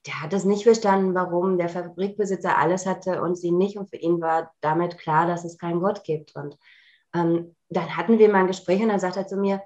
der 0.05 0.21
hat 0.21 0.33
es 0.33 0.45
nicht 0.45 0.63
verstanden, 0.63 1.13
warum 1.13 1.57
der 1.57 1.69
Fabrikbesitzer 1.69 2.57
alles 2.57 2.85
hatte 2.85 3.21
und 3.21 3.37
sie 3.37 3.51
nicht. 3.51 3.77
Und 3.77 3.89
für 3.89 3.97
ihn 3.97 4.19
war 4.21 4.51
damit 4.61 4.97
klar, 4.97 5.27
dass 5.27 5.45
es 5.45 5.57
keinen 5.57 5.79
Gott 5.79 6.03
gibt. 6.03 6.35
Und 6.35 6.57
ähm, 7.13 7.55
dann 7.69 7.95
hatten 7.95 8.17
wir 8.17 8.29
mal 8.29 8.39
ein 8.39 8.47
Gespräch 8.47 8.81
und 8.81 8.89
dann 8.89 8.99
sagt 8.99 9.17
er 9.17 9.27
zu 9.27 9.37
mir, 9.37 9.61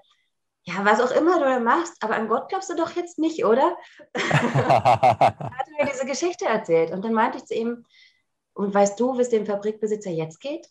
ja, 0.68 0.84
was 0.84 1.00
auch 1.00 1.12
immer 1.12 1.40
du 1.40 1.46
da 1.46 1.60
machst, 1.60 1.94
aber 2.02 2.16
an 2.16 2.28
Gott 2.28 2.50
glaubst 2.50 2.70
du 2.70 2.76
doch 2.76 2.92
jetzt 2.96 3.20
nicht, 3.20 3.46
oder? 3.46 3.78
hat 4.16 5.68
er 5.78 5.86
mir 5.86 5.92
diese 5.92 6.06
Geschichte 6.06 6.46
erzählt. 6.46 6.92
Und 6.92 7.06
dann 7.06 7.14
meinte 7.14 7.38
ich 7.38 7.46
zu 7.46 7.54
ihm, 7.54 7.86
und 8.54 8.74
weißt 8.74 9.00
du, 9.00 9.18
wie 9.18 9.22
es 9.22 9.30
dem 9.30 9.46
Fabrikbesitzer 9.46 10.10
jetzt 10.10 10.40
geht? 10.40 10.68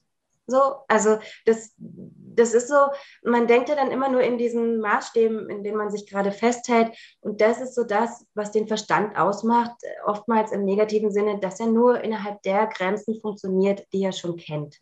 So, 0.47 0.61
also 0.89 1.19
das, 1.47 1.73
das 1.79 2.53
ist 2.53 2.69
so, 2.69 2.89
man 3.23 3.47
denkt 3.47 3.69
ja 3.69 3.77
dann 3.77 3.91
immer 3.91 4.11
nur 4.11 4.21
in 4.21 4.37
diesen 4.37 4.79
Maßstäben, 4.81 5.49
in 5.49 5.63
denen 5.63 5.79
man 5.79 5.91
sich 5.91 6.07
gerade 6.07 6.33
festhält. 6.33 6.95
Und 7.21 7.41
das 7.41 7.61
ist 7.61 7.75
so 7.75 7.85
das, 7.85 8.27
was 8.35 8.51
den 8.51 8.69
Verstand 8.69 9.17
ausmacht, 9.17 9.77
oftmals 10.05 10.53
im 10.53 10.65
negativen 10.65 11.13
Sinne, 11.13 11.39
dass 11.39 11.61
er 11.61 11.67
nur 11.67 12.01
innerhalb 12.01 12.43
der 12.43 12.67
Grenzen 12.67 13.21
funktioniert, 13.21 13.87
die 13.93 14.03
er 14.03 14.13
schon 14.13 14.37
kennt. 14.37 14.81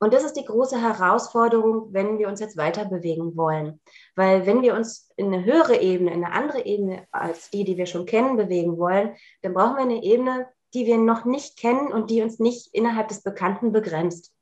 Und 0.00 0.14
das 0.14 0.22
ist 0.22 0.34
die 0.34 0.44
große 0.44 0.80
Herausforderung, 0.80 1.92
wenn 1.92 2.18
wir 2.18 2.28
uns 2.28 2.40
jetzt 2.40 2.56
weiter 2.56 2.84
bewegen 2.84 3.36
wollen. 3.36 3.80
Weil 4.14 4.46
wenn 4.46 4.62
wir 4.62 4.74
uns 4.74 5.10
in 5.16 5.26
eine 5.26 5.44
höhere 5.44 5.80
Ebene, 5.80 6.12
in 6.12 6.24
eine 6.24 6.34
andere 6.34 6.64
Ebene 6.64 7.06
als 7.10 7.50
die, 7.50 7.64
die 7.64 7.76
wir 7.76 7.86
schon 7.86 8.06
kennen, 8.06 8.36
bewegen 8.36 8.78
wollen, 8.78 9.16
dann 9.42 9.54
brauchen 9.54 9.76
wir 9.76 9.82
eine 9.82 10.02
Ebene, 10.02 10.46
die 10.74 10.86
wir 10.86 10.98
noch 10.98 11.24
nicht 11.24 11.58
kennen 11.58 11.92
und 11.92 12.10
die 12.10 12.22
uns 12.22 12.38
nicht 12.38 12.74
innerhalb 12.74 13.08
des 13.08 13.22
Bekannten 13.22 13.72
begrenzt. 13.72 14.32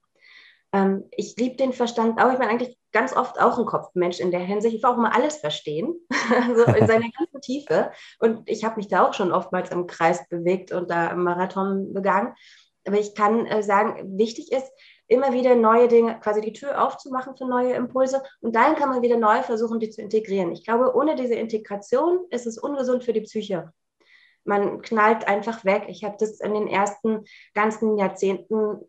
Ähm, 0.73 1.05
ich 1.11 1.37
liebe 1.37 1.57
den 1.57 1.73
Verstand 1.73 2.21
auch. 2.21 2.33
Ich 2.33 2.39
bin 2.39 2.49
eigentlich 2.49 2.77
ganz 2.93 3.15
oft 3.15 3.41
auch 3.41 3.59
ein 3.59 3.67
Kopfmensch 3.67 4.21
in 4.21 4.31
der 4.31 4.41
Hinsicht. 4.41 4.75
Ich 4.75 4.83
will 4.83 4.91
auch 4.91 4.99
immer 4.99 5.15
alles 5.15 5.37
verstehen, 5.37 5.95
also 6.49 6.65
in 6.65 6.87
seiner 6.87 7.11
ganzen 7.11 7.41
Tiefe. 7.41 7.93
Und 8.19 8.49
ich 8.49 8.65
habe 8.65 8.77
mich 8.77 8.89
da 8.89 9.07
auch 9.07 9.15
schon 9.15 9.33
oftmals 9.33 9.71
im 9.71 9.87
Kreis 9.87 10.29
bewegt 10.29 10.73
und 10.73 10.91
da 10.91 11.09
im 11.09 11.23
Marathon 11.23 11.95
begangen. 11.95 12.35
Aber 12.87 12.99
ich 12.99 13.15
kann 13.15 13.47
äh, 13.47 13.63
sagen, 13.63 14.19
wichtig 14.19 14.53
ist, 14.53 14.71
immer 15.09 15.33
wieder 15.33 15.55
neue 15.55 15.89
Dinge, 15.89 16.19
quasi 16.21 16.41
die 16.41 16.53
Tür 16.53 16.83
aufzumachen 16.83 17.37
für 17.37 17.47
neue 17.47 17.75
Impulse 17.75 18.23
und 18.41 18.55
dann 18.57 18.75
kann 18.75 18.89
man 18.89 19.03
wieder 19.03 19.17
neu 19.17 19.43
versuchen, 19.43 19.79
die 19.79 19.91
zu 19.91 20.03
integrieren. 20.03 20.53
Ich 20.53 20.65
glaube, 20.65 20.95
ohne 20.95 21.15
diese 21.15 21.35
Integration 21.35 22.21
ist 22.31 22.47
es 22.47 22.59
ungesund 22.59 23.05
für 23.05 23.13
die 23.13 23.21
Psyche. 23.21 23.73
Man 24.45 24.81
knallt 24.83 25.27
einfach 25.27 25.65
weg. 25.65 25.85
Ich 25.89 26.05
habe 26.05 26.17
das 26.19 26.41
in 26.41 26.55
den 26.55 26.69
ersten 26.69 27.25
ganzen 27.55 27.97
Jahrzehnten 27.99 28.81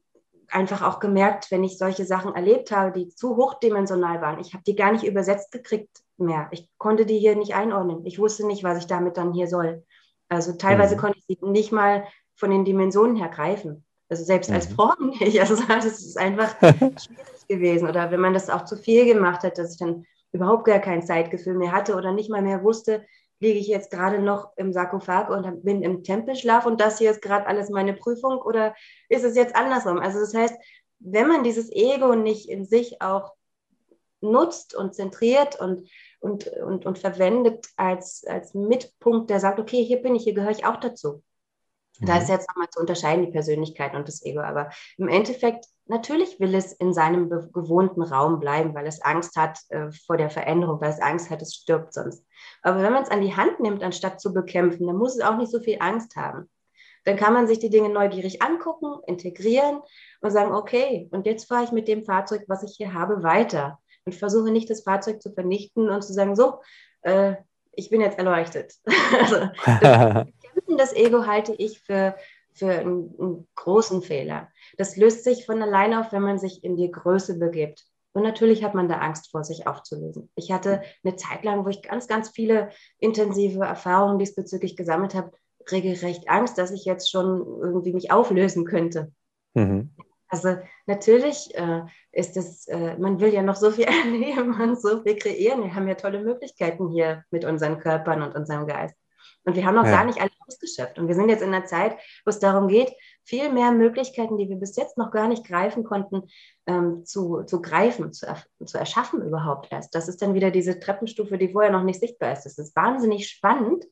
einfach 0.50 0.82
auch 0.82 1.00
gemerkt, 1.00 1.52
wenn 1.52 1.64
ich 1.64 1.78
solche 1.78 2.06
Sachen 2.06 2.36
erlebt 2.36 2.72
habe, 2.72 2.92
die 2.92 3.10
zu 3.10 3.36
hochdimensional 3.36 4.22
waren. 4.22 4.40
Ich 4.40 4.54
habe 4.54 4.64
die 4.66 4.76
gar 4.76 4.92
nicht 4.92 5.04
übersetzt 5.04 5.52
gekriegt 5.52 6.04
mehr. 6.18 6.48
Ich 6.52 6.70
konnte 6.78 7.06
die 7.06 7.20
hier 7.20 7.36
nicht 7.36 7.56
einordnen. 7.56 8.06
Ich 8.06 8.20
wusste 8.20 8.46
nicht, 8.46 8.64
was 8.64 8.80
ich 8.80 8.88
damit 8.88 9.18
dann 9.18 9.34
hier 9.34 9.48
soll. 9.48 9.84
Also 10.30 10.54
teilweise 10.54 10.96
mhm. 10.96 11.00
konnte 11.00 11.20
ich 11.20 11.26
sie 11.26 11.46
nicht 11.46 11.72
mal 11.72 12.06
von 12.36 12.52
den 12.52 12.66
Dimensionen 12.66 13.16
her 13.16 13.30
greifen. 13.30 13.86
Also 14.10 14.24
selbst 14.24 14.50
mhm. 14.50 14.56
als 14.56 14.68
Frau 14.74 14.94
nicht. 15.00 15.40
Also 15.40 15.56
das 15.68 15.86
ist 15.86 16.18
einfach 16.18 16.56
schwierig 16.62 17.48
gewesen. 17.48 17.88
Oder 17.88 18.12
wenn 18.12 18.20
man 18.20 18.34
das 18.34 18.50
auch 18.50 18.66
zu 18.66 18.78
viel 18.78 19.06
gemacht 19.06 19.44
hat, 19.44 19.58
dass 19.58 19.74
ich 19.74 19.80
dann 19.80 20.06
überhaupt 20.32 20.66
gar 20.66 20.80
kein 20.80 21.04
Zeitgefühl 21.04 21.56
mehr 21.56 21.72
hatte 21.72 21.96
oder 21.96 22.12
nicht 22.12 22.30
mal 22.30 22.42
mehr 22.42 22.64
wusste, 22.64 23.06
liege 23.40 23.60
ich 23.60 23.68
jetzt 23.68 23.92
gerade 23.92 24.20
noch 24.20 24.52
im 24.58 24.74
Sarkophag 24.74 25.30
und 25.30 25.64
bin 25.64 25.84
im 25.84 26.04
Tempelschlaf 26.04 26.66
und 26.66 26.82
das 26.82 26.98
hier 26.98 27.12
ist 27.12 27.22
gerade 27.22 27.46
alles 27.46 27.70
meine 27.70 27.94
Prüfung 27.94 28.40
oder 28.40 28.76
ist 29.10 29.24
es 29.24 29.36
jetzt 29.36 29.56
andersrum? 29.56 30.00
Also 30.00 30.20
das 30.20 30.34
heißt, 30.34 30.56
wenn 31.00 31.28
man 31.28 31.44
dieses 31.44 31.72
Ego 31.72 32.16
nicht 32.16 32.50
in 32.50 32.66
sich 32.66 33.02
auch 33.02 33.34
nutzt 34.22 34.74
und 34.74 34.96
zentriert 34.96 35.60
und, 35.60 35.88
und, 36.20 36.48
und, 36.48 36.86
und 36.86 36.98
verwendet 36.98 37.68
als, 37.76 38.26
als 38.26 38.56
Mitpunkt, 38.56 39.30
der 39.30 39.40
sagt, 39.40 39.60
okay, 39.60 39.84
hier 39.84 40.02
bin 40.02 40.16
ich, 40.16 40.24
hier 40.24 40.34
gehöre 40.34 40.52
ich 40.52 40.66
auch 40.66 40.78
dazu. 40.78 41.22
Da 42.02 42.16
mhm. 42.16 42.22
ist 42.22 42.30
jetzt 42.30 42.48
nochmal 42.50 42.70
zu 42.70 42.80
unterscheiden, 42.80 43.26
die 43.26 43.32
Persönlichkeit 43.32 43.96
und 43.96 44.08
das 44.08 44.24
Ego. 44.24 44.42
Aber 44.42 44.70
im 44.98 45.08
Endeffekt, 45.08 45.66
natürlich 45.86 46.40
will 46.40 46.54
es 46.56 46.74
in 46.74 46.94
seinem 46.94 47.30
gewohnten 47.30 48.02
Raum 48.02 48.40
bleiben, 48.40 48.74
weil 48.76 48.86
es 48.86 49.02
Angst 49.02 49.36
hat 49.36 49.60
äh, 49.70 49.92
vor 49.92 50.18
der 50.18 50.30
Veränderung, 50.30 50.80
weil 50.82 50.92
es 50.92 51.02
Angst 51.02 51.30
hat, 51.30 51.42
es 51.42 51.56
stirbt 51.56 51.94
sonst. 51.94 52.26
Aber 52.62 52.82
wenn 52.82 52.94
man 52.94 53.04
es 53.04 53.10
an 53.10 53.22
die 53.22 53.36
Hand 53.36 53.60
nimmt, 53.60 53.84
anstatt 53.84 54.22
zu 54.22 54.34
bekämpfen, 54.34 54.88
dann 54.88 54.98
muss 54.98 55.16
es 55.16 55.22
auch 55.22 55.38
nicht 55.38 55.52
so 55.52 55.60
viel 55.60 55.78
Angst 55.80 56.16
haben. 56.16 56.50
Dann 57.06 57.16
kann 57.16 57.34
man 57.34 57.48
sich 57.48 57.60
die 57.60 57.70
Dinge 57.70 57.90
neugierig 57.90 58.42
angucken, 58.42 59.00
integrieren 59.08 59.82
und 60.20 60.32
sagen, 60.32 60.54
okay, 60.54 61.08
und 61.12 61.26
jetzt 61.26 61.48
fahre 61.48 61.64
ich 61.64 61.72
mit 61.72 61.88
dem 61.88 62.04
Fahrzeug, 62.04 62.44
was 62.48 62.64
ich 62.64 62.76
hier 62.76 62.94
habe, 62.94 63.24
weiter 63.24 63.80
und 64.06 64.14
versuche 64.14 64.52
nicht 64.52 64.70
das 64.70 64.84
Fahrzeug 64.84 65.22
zu 65.22 65.32
vernichten 65.32 65.90
und 65.90 66.04
zu 66.04 66.14
sagen, 66.14 66.36
so, 66.36 66.62
äh, 67.04 67.36
ich 67.72 67.90
bin 67.90 68.02
jetzt 68.02 68.18
erleuchtet. 68.18 68.74
also, 69.22 69.50
das, 70.68 70.90
das 70.92 70.94
Ego 70.94 71.26
halte 71.26 71.54
ich 71.54 71.80
für, 71.80 72.16
für 72.54 72.72
einen, 72.72 73.16
einen, 73.20 73.48
großen 73.56 74.02
Fehler. 74.02 74.50
Das 74.78 74.98
löst 74.98 75.24
sich 75.24 75.46
von 75.46 75.62
alleine 75.62 76.00
auf, 76.00 76.12
wenn 76.12 76.22
man 76.22 76.40
sich 76.40 76.64
in 76.64 76.76
die 76.76 76.92
Größe 76.92 77.38
begibt. 77.40 77.86
Und 78.14 78.24
natürlich 78.24 78.64
hat 78.64 78.74
man 78.74 78.90
da 78.90 78.98
Angst 78.98 79.30
vor, 79.32 79.44
sich 79.44 79.68
aufzulösen. 79.68 80.32
Ich 80.36 80.52
hatte 80.52 80.82
eine 81.04 81.16
Zeit 81.18 81.44
lang, 81.44 81.66
wo 81.66 81.70
ich 81.70 81.84
ganz, 81.84 82.08
ganz 82.08 82.30
viele 82.30 82.72
intensive 82.98 83.64
Erfahrungen 83.64 84.18
diesbezüglich 84.18 84.76
gesammelt 84.76 85.14
habe, 85.14 85.32
regelrecht 85.72 86.28
Angst, 86.30 86.58
dass 86.58 86.72
ich 86.72 86.86
jetzt 86.86 87.12
schon 87.12 87.46
irgendwie 87.62 87.94
mich 87.94 88.12
auflösen 88.12 88.66
könnte. 88.66 89.12
Mhm. 89.54 89.92
Also 90.30 90.58
natürlich 90.86 91.56
äh, 91.56 91.82
ist 92.12 92.38
es, 92.38 92.68
äh, 92.68 92.98
man 92.98 93.20
will 93.20 93.34
ja 93.34 93.42
noch 93.42 93.56
so 93.56 93.72
viel 93.72 93.86
erleben 94.06 94.60
und 94.60 94.82
so 94.82 95.04
viel 95.04 95.16
kreieren. 95.16 95.64
Wir 95.64 95.76
haben 95.76 95.88
ja 95.88 95.96
tolle 95.96 96.22
Möglichkeiten 96.22 96.90
hier 96.90 97.24
mit 97.32 97.46
unseren 97.46 97.80
Körpern 97.80 98.22
und 98.22 98.36
unserem 98.36 98.68
Geist. 98.68 98.96
Und 99.48 99.56
wir 99.56 99.66
haben 99.66 99.76
noch 99.76 99.86
ja. 99.86 99.92
gar 99.92 100.06
nicht 100.06 100.20
alle 100.20 100.30
ausgeschöpft. 100.46 101.00
Und 101.00 101.08
wir 101.08 101.16
sind 101.16 101.30
jetzt 101.30 101.42
in 101.42 101.54
einer 101.54 101.66
Zeit, 101.66 101.98
wo 102.26 102.30
es 102.30 102.40
darum 102.40 102.68
geht, 102.68 102.92
viel 103.24 103.52
mehr 103.52 103.72
Möglichkeiten, 103.72 104.38
die 104.38 104.50
wir 104.50 104.58
bis 104.58 104.76
jetzt 104.76 104.98
noch 104.98 105.10
gar 105.10 105.28
nicht 105.28 105.46
greifen 105.46 105.84
konnten, 105.84 106.24
ähm, 106.66 107.06
zu, 107.06 107.44
zu 107.44 107.62
greifen, 107.62 108.12
zu, 108.12 108.28
zu 108.66 108.78
erschaffen 108.78 109.22
überhaupt 109.22 109.72
erst. 109.72 109.96
Das 109.96 110.08
ist 110.08 110.22
dann 110.22 110.34
wieder 110.34 110.52
diese 110.52 110.80
Treppenstufe, 110.80 111.38
die 111.38 111.54
vorher 111.54 111.72
noch 111.72 111.84
nicht 111.84 112.00
sichtbar 112.00 112.34
ist. 112.34 112.44
Das 112.44 112.58
ist 112.58 112.76
wahnsinnig 112.76 113.30
spannend, 113.30 113.86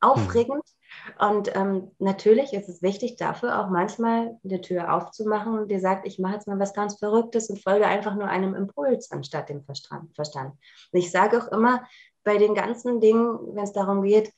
aufregend. 0.00 0.64
Hm 0.64 0.74
und 1.18 1.54
ähm, 1.54 1.90
natürlich 1.98 2.52
ist 2.52 2.68
es 2.68 2.82
wichtig, 2.82 3.16
dafür 3.16 3.60
auch 3.60 3.68
manchmal 3.68 4.38
die 4.42 4.60
Tür 4.60 4.92
aufzumachen 4.94 5.58
und 5.58 5.70
dir 5.70 5.80
sagt, 5.80 6.06
ich 6.06 6.18
mache 6.18 6.34
jetzt 6.34 6.48
mal 6.48 6.58
was 6.58 6.72
ganz 6.72 6.98
Verrücktes 6.98 7.50
und 7.50 7.62
folge 7.62 7.86
einfach 7.86 8.14
nur 8.14 8.28
einem 8.28 8.54
Impuls 8.54 9.10
anstatt 9.10 9.48
dem 9.48 9.64
Verstand. 9.64 10.52
Und 10.92 10.98
ich 10.98 11.10
sage 11.10 11.38
auch 11.38 11.52
immer, 11.52 11.84
bei 12.24 12.38
den 12.38 12.54
ganzen 12.54 13.00
Dingen, 13.00 13.38
wenn 13.54 13.64
es 13.64 13.72
darum 13.72 14.02
geht, 14.02 14.32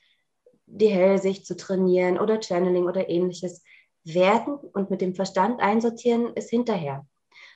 die 0.67 0.89
Hellsicht 0.89 1.47
zu 1.47 1.57
trainieren 1.57 2.19
oder 2.19 2.41
Channeling 2.41 2.85
oder 2.85 3.09
ähnliches, 3.09 3.63
werten 4.05 4.55
und 4.55 4.91
mit 4.91 5.01
dem 5.01 5.15
Verstand 5.15 5.61
einsortieren 5.61 6.33
ist 6.35 6.51
hinterher. 6.51 7.05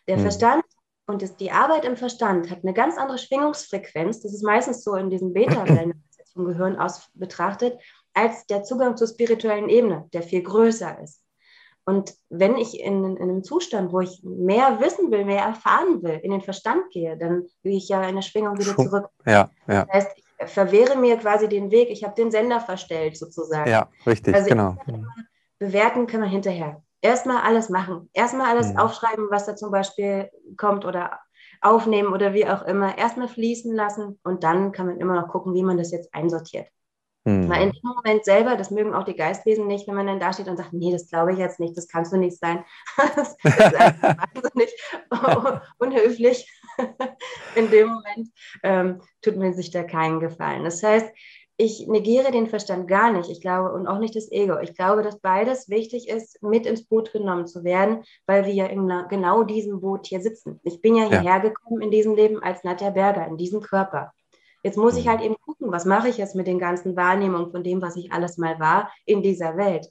Der 0.09 0.17
mhm. 0.17 0.23
Verstand 0.23 0.65
und 1.07 1.23
das, 1.23 1.37
die 1.37 1.51
Arbeit 1.51 1.85
im 1.85 1.97
Verstand 1.97 2.51
hat 2.51 2.63
eine 2.63 2.73
ganz 2.73 2.97
andere 2.97 3.19
Schwingungsfrequenz. 3.19 4.21
Das 4.21 4.33
ist 4.33 4.45
meistens 4.45 4.85
so 4.85 4.95
in 4.95 5.11
diesen 5.11 5.33
Beta-Wellen 5.33 6.05
vom 6.33 6.45
Gehirn 6.45 6.77
aus 6.77 7.11
betrachtet 7.15 7.81
als 8.15 8.47
der 8.47 8.63
Zugang 8.63 8.97
zur 8.97 9.09
spirituellen 9.09 9.69
Ebene, 9.69 10.09
der 10.13 10.23
viel 10.23 10.43
größer 10.43 11.01
ist. 11.03 11.23
Und 11.85 12.15
wenn 12.29 12.57
ich 12.57 12.79
in, 12.79 13.05
in, 13.05 13.19
einem 13.19 13.43
Zustand, 13.43 13.93
wo 13.93 14.01
ich 14.01 14.23
mehr 14.23 14.81
wissen 14.81 15.11
will, 15.11 15.25
mehr 15.25 15.43
erfahren 15.43 16.03
will, 16.03 16.21
in 16.23 16.31
den 16.31 16.43
Verstand 16.43 16.91
gehe, 16.91 17.17
dann 17.17 17.47
gehe 17.63 17.77
ich 17.77 17.89
ja 17.89 18.05
in 18.05 18.15
der 18.15 18.23
Schwingung 18.23 18.59
wieder 18.59 18.77
zurück. 18.77 19.09
Ja, 19.27 19.51
ja. 19.67 19.87
Das 19.87 19.95
heißt, 19.95 20.11
ich 20.17 20.25
verwehre 20.47 20.97
mir 20.97 21.17
quasi 21.19 21.49
den 21.49 21.71
Weg, 21.71 21.91
ich 21.91 22.05
habe 22.05 22.15
den 22.15 22.31
Sender 22.31 22.61
verstellt 22.61 23.17
sozusagen. 23.17 23.71
Ja, 23.71 23.89
richtig, 24.07 24.35
also 24.35 24.49
genau. 24.49 24.77
Bewerten 25.59 26.07
können 26.07 26.25
wir 26.25 26.31
hinterher. 26.31 26.83
Erstmal 27.03 27.43
alles 27.43 27.69
machen. 27.69 28.11
Erstmal 28.13 28.51
alles 28.51 28.73
mhm. 28.73 28.79
aufschreiben, 28.79 29.27
was 29.31 29.47
da 29.47 29.57
zum 29.57 29.71
Beispiel 29.71 30.31
kommt 30.57 30.85
oder 30.85 31.19
aufnehmen 31.61 32.13
oder 32.13 32.35
wie 32.35 32.47
auch 32.47 32.63
immer. 32.63 32.97
Erstmal 32.97 33.29
fließen 33.29 33.75
lassen 33.75 34.19
und 34.23 34.45
dann 34.45 34.73
kann 34.73 34.87
man 34.87 34.99
immer 34.99 35.21
noch 35.21 35.29
gucken, 35.29 35.55
wie 35.55 35.63
man 35.63 35.79
das 35.79 35.93
jetzt 35.93 36.15
einsortiert. 36.15 36.69
Mhm. 37.25 37.49
Weil 37.49 37.65
in 37.65 37.73
dem 37.73 37.83
Moment 37.83 38.25
selber, 38.25 38.57
das 38.57 38.71
mögen 38.71 38.95
auch 38.95 39.05
die 39.05 39.17
Geistwesen 39.17 39.67
nicht, 39.67 39.87
wenn 39.87 39.95
man 39.95 40.07
dann 40.07 40.21
da 40.21 40.33
steht 40.33 40.49
und 40.49 40.57
sagt, 40.57 40.73
nee, 40.73 40.91
das 40.91 41.09
glaube 41.09 41.33
ich 41.33 41.39
jetzt 41.39 41.61
nicht, 41.61 41.77
das 41.77 41.89
kannst 41.89 42.13
du 42.13 42.17
nicht 42.17 42.39
sein. 42.39 42.65
das 42.97 43.29
ist 43.29 43.45
wahnsinnig 43.45 44.75
unhöflich. 45.79 46.51
in 47.55 47.71
dem 47.71 47.89
Moment 47.89 48.29
ähm, 48.63 49.01
tut 49.23 49.37
mir 49.37 49.53
sich 49.53 49.71
da 49.71 49.83
keinen 49.83 50.21
Gefallen. 50.21 50.65
Das 50.65 50.83
heißt, 50.83 51.11
ich 51.57 51.87
negiere 51.87 52.33
den 52.33 52.47
Verstand 52.47 52.89
gar 52.89 53.13
nicht, 53.13 53.29
ich 53.29 53.43
glaube, 53.43 53.73
und 53.73 53.87
auch 53.87 53.99
nicht 53.99 54.17
das 54.17 54.33
Ego. 54.33 54.59
Ich 54.61 54.75
glaube, 54.75 55.03
dass 55.03 55.21
beides 55.21 55.69
wichtig 55.69 56.09
ist, 56.09 56.43
mit 56.43 56.65
ins 56.65 56.87
Boot 56.87 57.13
genommen 57.13 57.47
zu 57.47 57.65
werden, 57.65 58.03
weil 58.25 58.47
wir 58.47 58.55
ja 58.55 58.65
in 58.65 58.91
genau 59.11 59.43
diesem 59.43 59.81
Boot 59.83 60.07
hier 60.07 60.23
sitzen. 60.23 60.59
Ich 60.65 60.81
bin 60.81 60.97
ja 60.97 61.05
hierher 61.05 61.23
ja. 61.23 61.39
gekommen 61.39 61.83
in 61.83 61.91
diesem 61.91 62.15
Leben 62.15 62.43
als 62.43 62.65
Nadja 62.65 62.89
Berger, 62.89 63.27
in 63.27 63.37
diesem 63.37 63.61
Körper. 63.61 64.11
Jetzt 64.63 64.79
muss 64.79 64.97
ich 64.97 65.05
mhm. 65.05 65.11
halt 65.11 65.21
eben 65.21 65.37
gucken, 65.45 65.71
was 65.71 65.85
mache 65.85 66.09
ich 66.09 66.17
jetzt 66.17 66.35
mit 66.35 66.47
den 66.47 66.59
ganzen 66.59 66.97
Wahrnehmungen 66.97 67.51
von 67.51 67.63
dem, 67.63 67.83
was 67.83 67.97
ich 67.97 68.11
alles 68.11 68.39
mal 68.39 68.59
war 68.59 68.91
in 69.05 69.23
dieser 69.23 69.59
Welt. 69.59 69.87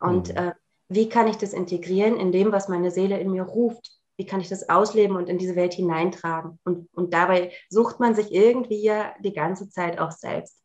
Und 0.00 0.30
mhm. 0.30 0.36
äh, 0.36 0.52
wie 0.88 1.08
kann 1.08 1.28
ich 1.28 1.36
das 1.36 1.52
integrieren 1.52 2.16
in 2.16 2.32
dem, 2.32 2.50
was 2.50 2.68
meine 2.68 2.90
Seele 2.90 3.20
in 3.20 3.30
mir 3.30 3.44
ruft? 3.44 3.92
Wie 4.16 4.26
kann 4.26 4.40
ich 4.40 4.48
das 4.48 4.68
ausleben 4.68 5.16
und 5.16 5.28
in 5.28 5.38
diese 5.38 5.56
Welt 5.56 5.74
hineintragen? 5.74 6.58
Und, 6.64 6.88
und 6.94 7.12
dabei 7.12 7.52
sucht 7.68 8.00
man 8.00 8.14
sich 8.14 8.32
irgendwie 8.32 8.82
ja 8.82 9.14
die 9.20 9.32
ganze 9.32 9.68
Zeit 9.70 9.98
auch 9.98 10.12
selbst. 10.12 10.62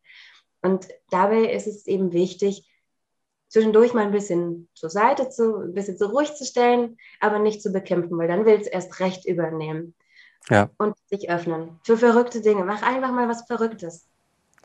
Und 0.61 0.87
dabei 1.09 1.45
ist 1.45 1.67
es 1.67 1.87
eben 1.87 2.11
wichtig, 2.13 2.69
zwischendurch 3.47 3.93
mal 3.93 4.05
ein 4.05 4.11
bisschen 4.11 4.69
zur 4.75 4.89
Seite 4.89 5.29
zu, 5.29 5.57
ein 5.57 5.73
bisschen 5.73 5.97
zu 5.97 6.07
ruhig 6.07 6.33
zu 6.35 6.45
stellen, 6.45 6.97
aber 7.19 7.39
nicht 7.39 7.61
zu 7.61 7.71
bekämpfen, 7.71 8.17
weil 8.17 8.27
dann 8.27 8.45
will 8.45 8.59
es 8.59 8.67
erst 8.67 8.99
recht 8.99 9.25
übernehmen 9.25 9.95
ja. 10.49 10.69
und 10.77 10.95
sich 11.07 11.29
öffnen 11.29 11.79
für 11.83 11.97
verrückte 11.97 12.41
Dinge. 12.41 12.63
Mach 12.63 12.83
einfach 12.83 13.11
mal 13.11 13.27
was 13.27 13.47
Verrücktes. 13.47 14.07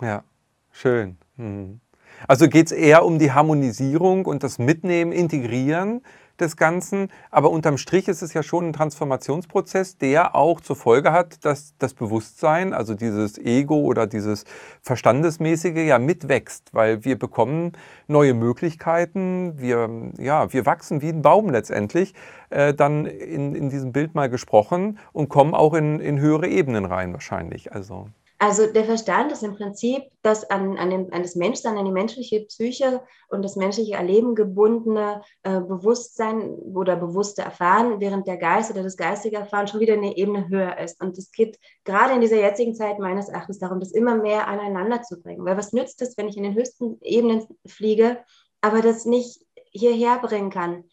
Ja, 0.01 0.23
schön. 0.71 1.17
Mhm. 1.37 1.81
Also 2.29 2.49
geht 2.49 2.67
es 2.67 2.73
eher 2.73 3.05
um 3.05 3.19
die 3.19 3.33
Harmonisierung 3.33 4.27
und 4.27 4.43
das 4.43 4.59
Mitnehmen, 4.59 5.13
Integrieren 5.13 6.03
des 6.41 6.57
Ganzen. 6.57 7.09
Aber 7.31 7.51
unterm 7.51 7.79
Strich 7.79 8.09
ist 8.09 8.23
es 8.23 8.35
ja 8.35 8.43
schon 8.43 8.69
ein 8.69 8.73
Transformationsprozess, 8.73 9.99
der 9.99 10.35
auch 10.35 10.61
zur 10.61 10.77
Folge 10.77 11.13
hat, 11.13 11.45
dass 11.45 11.75
das 11.79 11.95
Bewusstsein, 11.95 12.73
also 12.73 12.95
dieses 12.95 13.39
Ego 13.39 13.77
oder 13.77 14.07
dieses 14.07 14.45
Verstandesmäßige 14.83 15.87
ja 15.87 15.99
mitwächst, 15.99 16.73
weil 16.73 17.05
wir 17.05 17.19
bekommen 17.19 17.73
neue 18.07 18.35
Möglichkeiten, 18.35 19.59
wir, 19.59 19.89
ja, 20.19 20.53
wir 20.53 20.67
wachsen 20.67 21.03
wie 21.03 21.11
ein 21.11 21.23
Baum 21.23 21.51
letztendlich, 21.51 22.15
äh, 22.51 22.75
dann 22.75 23.07
in, 23.07 23.55
in 23.55 23.71
diesem 23.71 23.93
Bild 23.93 24.15
mal 24.15 24.29
gesprochen 24.29 24.99
und 25.13 25.29
kommen 25.29 25.55
auch 25.55 25.75
in, 25.75 26.01
in 26.01 26.21
höhere 26.21 26.49
Ebenen 26.49 26.85
rein 26.85 27.13
wahrscheinlich. 27.13 27.73
Also. 27.73 28.09
Also 28.39 28.67
der 28.67 28.85
Verstand 28.85 29.31
ist 29.31 29.43
im 29.43 29.55
Prinzip 29.55 30.03
das 30.23 30.49
an, 30.51 30.77
an, 30.77 30.91
den, 30.91 31.13
an 31.13 31.23
das 31.23 31.37
Menschsein, 31.37 31.79
an 31.79 31.85
die 31.85 31.93
menschliche 31.93 32.41
Psyche 32.41 33.03
und 33.29 33.43
das 33.43 33.57
menschliche 33.57 33.95
Erleben 33.95 34.35
gebundene 34.35 35.23
äh, 35.45 35.61
Bewusstsein 35.61 36.51
oder 36.51 36.97
bewusste 36.97 37.43
Erfahren, 37.43 38.01
während 38.01 38.27
der 38.27 38.37
Geist 38.37 38.71
oder 38.71 38.83
das 38.83 38.97
geistige 38.97 39.37
Erfahren 39.37 39.69
schon 39.69 39.81
wieder 39.81 39.95
eine 39.95 40.17
Ebene 40.17 40.49
höher 40.49 40.79
ist. 40.79 41.01
Und 41.01 41.17
es 41.17 41.31
geht 41.31 41.59
gerade 41.85 42.15
in 42.15 42.21
dieser 42.21 42.41
jetzigen 42.41 42.75
Zeit 42.75 42.99
meines 42.99 43.29
Erachtens 43.29 43.61
darum, 43.61 43.79
das 43.79 43.93
immer 43.93 44.17
mehr 44.17 44.49
aneinander 44.49 45.03
zu 45.03 45.23
bringen. 45.23 45.45
Weil 45.45 45.57
was 45.57 45.73
nützt 45.73 46.03
es, 46.03 46.17
wenn 46.17 46.29
ich 46.29 46.37
in 46.37 46.43
den 46.43 46.55
höchsten 46.55 46.99
Ebenen 47.03 47.47
fliege, 47.67 48.19
aber 48.61 48.83
das 48.83 49.05
nicht 49.05 49.47
hierher 49.71 50.19
bringen 50.19 50.51
kann? 50.51 50.85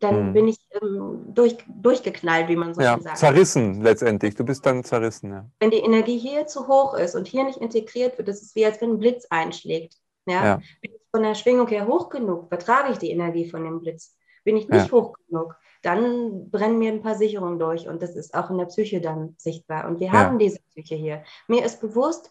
Dann 0.00 0.28
mhm. 0.28 0.32
bin 0.32 0.48
ich 0.48 0.58
ähm, 0.82 1.26
durch, 1.28 1.56
durchgeknallt, 1.68 2.48
wie 2.48 2.56
man 2.56 2.74
so 2.74 2.80
ja, 2.80 2.94
schön 2.94 3.02
sagt. 3.02 3.18
Zerrissen 3.18 3.82
letztendlich. 3.82 4.34
Du 4.34 4.44
bist 4.44 4.64
dann 4.66 4.82
zerrissen. 4.82 5.30
Ja. 5.30 5.50
Wenn 5.60 5.70
die 5.70 5.78
Energie 5.78 6.18
hier 6.18 6.46
zu 6.46 6.66
hoch 6.66 6.94
ist 6.94 7.14
und 7.14 7.28
hier 7.28 7.44
nicht 7.44 7.58
integriert 7.58 8.18
wird, 8.18 8.28
das 8.28 8.42
ist 8.42 8.56
wie 8.56 8.64
als 8.64 8.80
wenn 8.80 8.92
ein 8.92 8.98
Blitz 8.98 9.26
einschlägt. 9.30 9.94
Ja? 10.26 10.44
ja. 10.44 10.56
Bin 10.80 10.92
ich 10.94 11.00
von 11.10 11.22
der 11.22 11.34
Schwingung 11.34 11.68
her 11.68 11.86
hoch 11.86 12.08
genug, 12.08 12.48
vertrage 12.48 12.92
ich 12.92 12.98
die 12.98 13.10
Energie 13.10 13.48
von 13.48 13.64
dem 13.64 13.80
Blitz. 13.80 14.16
Bin 14.44 14.56
ich 14.56 14.68
nicht 14.68 14.86
ja. 14.86 14.92
hoch 14.92 15.14
genug, 15.28 15.54
dann 15.82 16.50
brennen 16.50 16.78
mir 16.78 16.92
ein 16.92 17.02
paar 17.02 17.14
Sicherungen 17.14 17.58
durch 17.58 17.88
und 17.88 18.02
das 18.02 18.16
ist 18.16 18.34
auch 18.34 18.50
in 18.50 18.58
der 18.58 18.66
Psyche 18.66 19.00
dann 19.00 19.34
sichtbar. 19.38 19.86
Und 19.86 20.00
wir 20.00 20.12
haben 20.12 20.38
diese 20.38 20.60
Psyche 20.70 20.94
hier. 20.94 21.24
Mir 21.46 21.64
ist 21.64 21.80
bewusst, 21.80 22.30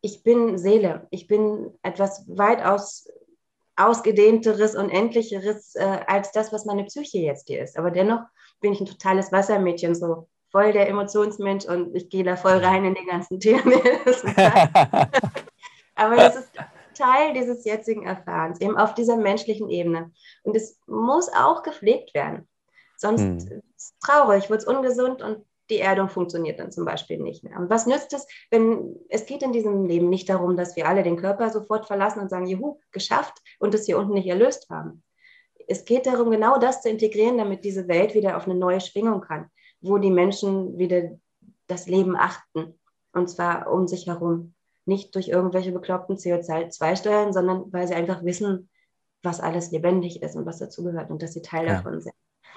ich 0.00 0.22
bin 0.22 0.56
Seele, 0.56 1.06
ich 1.10 1.26
bin 1.26 1.70
etwas 1.82 2.24
weitaus 2.28 3.08
ausgedehnteres 3.76 4.74
und 4.76 4.90
endlicheres 4.90 5.74
äh, 5.74 6.00
als 6.06 6.32
das, 6.32 6.52
was 6.52 6.64
meine 6.64 6.84
Psyche 6.84 7.18
jetzt 7.18 7.48
hier 7.48 7.62
ist. 7.62 7.78
Aber 7.78 7.90
dennoch 7.90 8.20
bin 8.60 8.72
ich 8.72 8.80
ein 8.80 8.86
totales 8.86 9.32
Wassermädchen, 9.32 9.94
so 9.94 10.28
voll 10.50 10.72
der 10.72 10.88
Emotionsmensch 10.88 11.64
und 11.66 11.94
ich 11.94 12.08
gehe 12.10 12.24
da 12.24 12.36
voll 12.36 12.58
rein 12.58 12.84
in 12.84 12.94
die 12.94 13.06
ganzen 13.06 13.40
Themen. 13.40 13.72
Aber 15.94 16.16
das 16.16 16.36
ist 16.36 16.50
Teil 16.94 17.32
dieses 17.34 17.64
jetzigen 17.64 18.04
Erfahrens, 18.04 18.60
eben 18.60 18.76
auf 18.76 18.94
dieser 18.94 19.16
menschlichen 19.16 19.70
Ebene. 19.70 20.12
Und 20.42 20.56
es 20.56 20.78
muss 20.86 21.32
auch 21.32 21.62
gepflegt 21.62 22.14
werden. 22.14 22.48
Sonst 22.96 23.22
hm. 23.22 23.36
ist 23.36 23.50
es 23.76 23.94
traurig, 24.04 24.50
wird 24.50 24.60
es 24.60 24.66
ungesund 24.66 25.22
und 25.22 25.44
die 25.70 25.78
Erdung 25.78 26.08
funktioniert 26.08 26.58
dann 26.58 26.72
zum 26.72 26.84
Beispiel 26.84 27.18
nicht 27.18 27.44
mehr. 27.44 27.58
Und 27.58 27.70
was 27.70 27.86
nützt 27.86 28.12
es, 28.12 28.26
wenn 28.50 28.96
es 29.08 29.26
geht 29.26 29.42
in 29.42 29.52
diesem 29.52 29.84
Leben 29.84 30.08
nicht 30.08 30.28
darum, 30.28 30.56
dass 30.56 30.76
wir 30.76 30.86
alle 30.86 31.02
den 31.02 31.16
Körper 31.16 31.50
sofort 31.50 31.86
verlassen 31.86 32.20
und 32.20 32.28
sagen, 32.28 32.46
juhu, 32.46 32.78
geschafft 32.92 33.38
und 33.58 33.74
es 33.74 33.86
hier 33.86 33.98
unten 33.98 34.14
nicht 34.14 34.28
erlöst 34.28 34.68
haben. 34.70 35.02
Es 35.68 35.84
geht 35.84 36.06
darum, 36.06 36.30
genau 36.30 36.58
das 36.58 36.82
zu 36.82 36.90
integrieren, 36.90 37.38
damit 37.38 37.64
diese 37.64 37.86
Welt 37.88 38.14
wieder 38.14 38.36
auf 38.36 38.44
eine 38.44 38.56
neue 38.56 38.80
Schwingung 38.80 39.20
kann, 39.20 39.48
wo 39.80 39.98
die 39.98 40.10
Menschen 40.10 40.78
wieder 40.78 41.18
das 41.68 41.86
Leben 41.86 42.16
achten 42.16 42.78
und 43.12 43.30
zwar 43.30 43.70
um 43.70 43.86
sich 43.86 44.06
herum. 44.06 44.54
Nicht 44.86 45.14
durch 45.14 45.28
irgendwelche 45.28 45.72
bekloppten 45.72 46.16
CO2-Steuern, 46.16 47.32
sondern 47.32 47.72
weil 47.72 47.86
sie 47.86 47.94
einfach 47.94 48.24
wissen, 48.24 48.68
was 49.22 49.40
alles 49.40 49.70
lebendig 49.70 50.22
ist 50.22 50.34
und 50.36 50.46
was 50.46 50.58
dazugehört 50.58 51.10
und 51.10 51.22
dass 51.22 51.34
sie 51.34 51.42
Teil 51.42 51.66
ja. 51.66 51.76
davon 51.76 52.00
sind. 52.00 52.14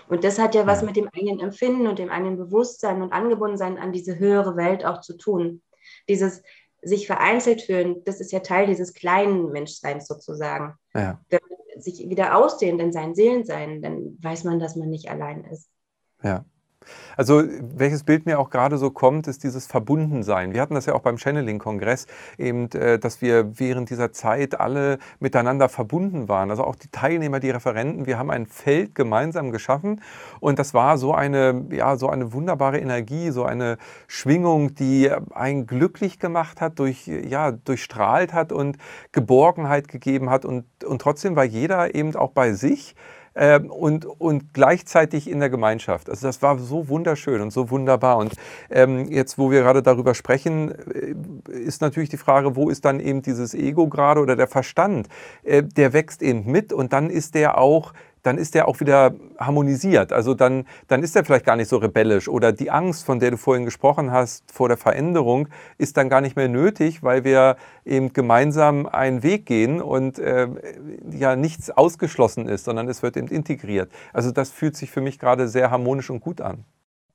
Und 0.07 0.23
das 0.23 0.39
hat 0.39 0.55
ja 0.55 0.67
was 0.67 0.83
mit 0.83 0.95
dem 0.95 1.09
eigenen 1.13 1.39
Empfinden 1.39 1.87
und 1.87 1.99
dem 1.99 2.09
eigenen 2.09 2.37
Bewusstsein 2.37 3.01
und 3.01 3.13
Angebundensein 3.13 3.77
an 3.77 3.91
diese 3.91 4.19
höhere 4.19 4.55
Welt 4.55 4.85
auch 4.85 5.01
zu 5.01 5.17
tun. 5.17 5.61
Dieses 6.07 6.43
sich 6.81 7.07
vereinzelt 7.07 7.61
fühlen, 7.61 8.03
das 8.03 8.19
ist 8.19 8.31
ja 8.31 8.39
Teil 8.39 8.67
dieses 8.67 8.93
kleinen 8.93 9.51
Menschseins 9.51 10.07
sozusagen. 10.07 10.75
Ja. 10.93 11.21
Wenn 11.29 11.39
man 11.49 11.81
sich 11.81 12.09
wieder 12.09 12.35
ausdehnt 12.35 12.81
in 12.81 12.91
sein 12.91 13.15
Seelensein, 13.15 13.81
dann 13.81 14.17
weiß 14.21 14.43
man, 14.43 14.59
dass 14.59 14.75
man 14.75 14.89
nicht 14.89 15.09
allein 15.09 15.45
ist. 15.45 15.69
Ja. 16.21 16.45
Also 17.17 17.43
welches 17.61 18.03
Bild 18.03 18.25
mir 18.25 18.39
auch 18.39 18.49
gerade 18.49 18.77
so 18.77 18.89
kommt, 18.89 19.27
ist 19.27 19.43
dieses 19.43 19.67
Verbundensein. 19.67 20.53
Wir 20.53 20.61
hatten 20.61 20.75
das 20.75 20.85
ja 20.85 20.93
auch 20.93 21.01
beim 21.01 21.17
Channeling-Kongress, 21.17 22.07
eben, 22.37 22.69
äh, 22.71 22.99
dass 22.99 23.21
wir 23.21 23.59
während 23.59 23.89
dieser 23.89 24.11
Zeit 24.11 24.59
alle 24.59 24.99
miteinander 25.19 25.69
verbunden 25.69 26.27
waren. 26.27 26.49
Also 26.49 26.63
auch 26.63 26.75
die 26.75 26.89
Teilnehmer, 26.89 27.39
die 27.39 27.49
Referenten, 27.49 28.05
wir 28.05 28.17
haben 28.17 28.31
ein 28.31 28.45
Feld 28.45 28.95
gemeinsam 28.95 29.51
geschaffen 29.51 30.01
und 30.39 30.59
das 30.59 30.73
war 30.73 30.97
so 30.97 31.13
eine, 31.13 31.65
ja, 31.71 31.95
so 31.97 32.09
eine 32.09 32.33
wunderbare 32.33 32.79
Energie, 32.79 33.31
so 33.31 33.43
eine 33.43 33.77
Schwingung, 34.07 34.75
die 34.75 35.11
einen 35.33 35.67
glücklich 35.67 36.19
gemacht 36.19 36.61
hat, 36.61 36.79
durch, 36.79 37.07
ja, 37.07 37.51
durchstrahlt 37.51 38.33
hat 38.33 38.51
und 38.51 38.77
Geborgenheit 39.11 39.87
gegeben 39.87 40.29
hat 40.29 40.45
und, 40.45 40.65
und 40.83 41.01
trotzdem 41.01 41.35
war 41.35 41.43
jeder 41.43 41.95
eben 41.95 42.15
auch 42.15 42.31
bei 42.31 42.53
sich 42.53 42.95
ähm, 43.35 43.69
und, 43.69 44.05
und 44.05 44.53
gleichzeitig 44.53 45.29
in 45.29 45.39
der 45.39 45.49
Gemeinschaft. 45.49 46.09
Also 46.09 46.27
das 46.27 46.41
war 46.41 46.57
so 46.59 46.87
wunderschön 46.89 47.41
und 47.41 47.51
so 47.51 47.69
wunderbar. 47.69 48.17
Und 48.17 48.33
ähm, 48.69 49.07
jetzt, 49.09 49.37
wo 49.37 49.51
wir 49.51 49.61
gerade 49.61 49.81
darüber 49.81 50.13
sprechen, 50.13 50.71
äh, 50.71 51.15
ist 51.51 51.81
natürlich 51.81 52.09
die 52.09 52.17
Frage, 52.17 52.55
wo 52.55 52.69
ist 52.69 52.85
dann 52.85 52.99
eben 52.99 53.21
dieses 53.21 53.53
Ego 53.53 53.87
gerade 53.87 54.21
oder 54.21 54.35
der 54.35 54.47
Verstand? 54.47 55.07
Äh, 55.43 55.63
der 55.63 55.93
wächst 55.93 56.21
eben 56.21 56.45
mit 56.45 56.73
und 56.73 56.93
dann 56.93 57.09
ist 57.09 57.35
der 57.35 57.57
auch 57.57 57.93
dann 58.23 58.37
ist 58.37 58.55
der 58.55 58.67
auch 58.67 58.79
wieder 58.79 59.13
harmonisiert. 59.37 60.11
Also 60.11 60.33
dann, 60.33 60.65
dann 60.87 61.03
ist 61.03 61.15
er 61.15 61.23
vielleicht 61.23 61.45
gar 61.45 61.55
nicht 61.55 61.67
so 61.67 61.77
rebellisch 61.77 62.27
oder 62.27 62.51
die 62.51 62.71
Angst, 62.71 63.05
von 63.05 63.19
der 63.19 63.31
du 63.31 63.37
vorhin 63.37 63.65
gesprochen 63.65 64.11
hast, 64.11 64.51
vor 64.51 64.69
der 64.69 64.77
Veränderung, 64.77 65.49
ist 65.77 65.97
dann 65.97 66.09
gar 66.09 66.21
nicht 66.21 66.35
mehr 66.35 66.47
nötig, 66.47 67.03
weil 67.03 67.23
wir 67.23 67.57
eben 67.85 68.13
gemeinsam 68.13 68.87
einen 68.87 69.23
Weg 69.23 69.45
gehen 69.45 69.81
und 69.81 70.19
äh, 70.19 70.47
ja 71.11 71.35
nichts 71.35 71.69
ausgeschlossen 71.69 72.47
ist, 72.47 72.65
sondern 72.65 72.87
es 72.87 73.03
wird 73.03 73.17
eben 73.17 73.27
integriert. 73.27 73.91
Also 74.13 74.31
das 74.31 74.49
fühlt 74.49 74.75
sich 74.75 74.89
für 74.89 75.01
mich 75.01 75.19
gerade 75.19 75.47
sehr 75.47 75.69
harmonisch 75.69 76.09
und 76.09 76.21
gut 76.21 76.41
an. 76.41 76.65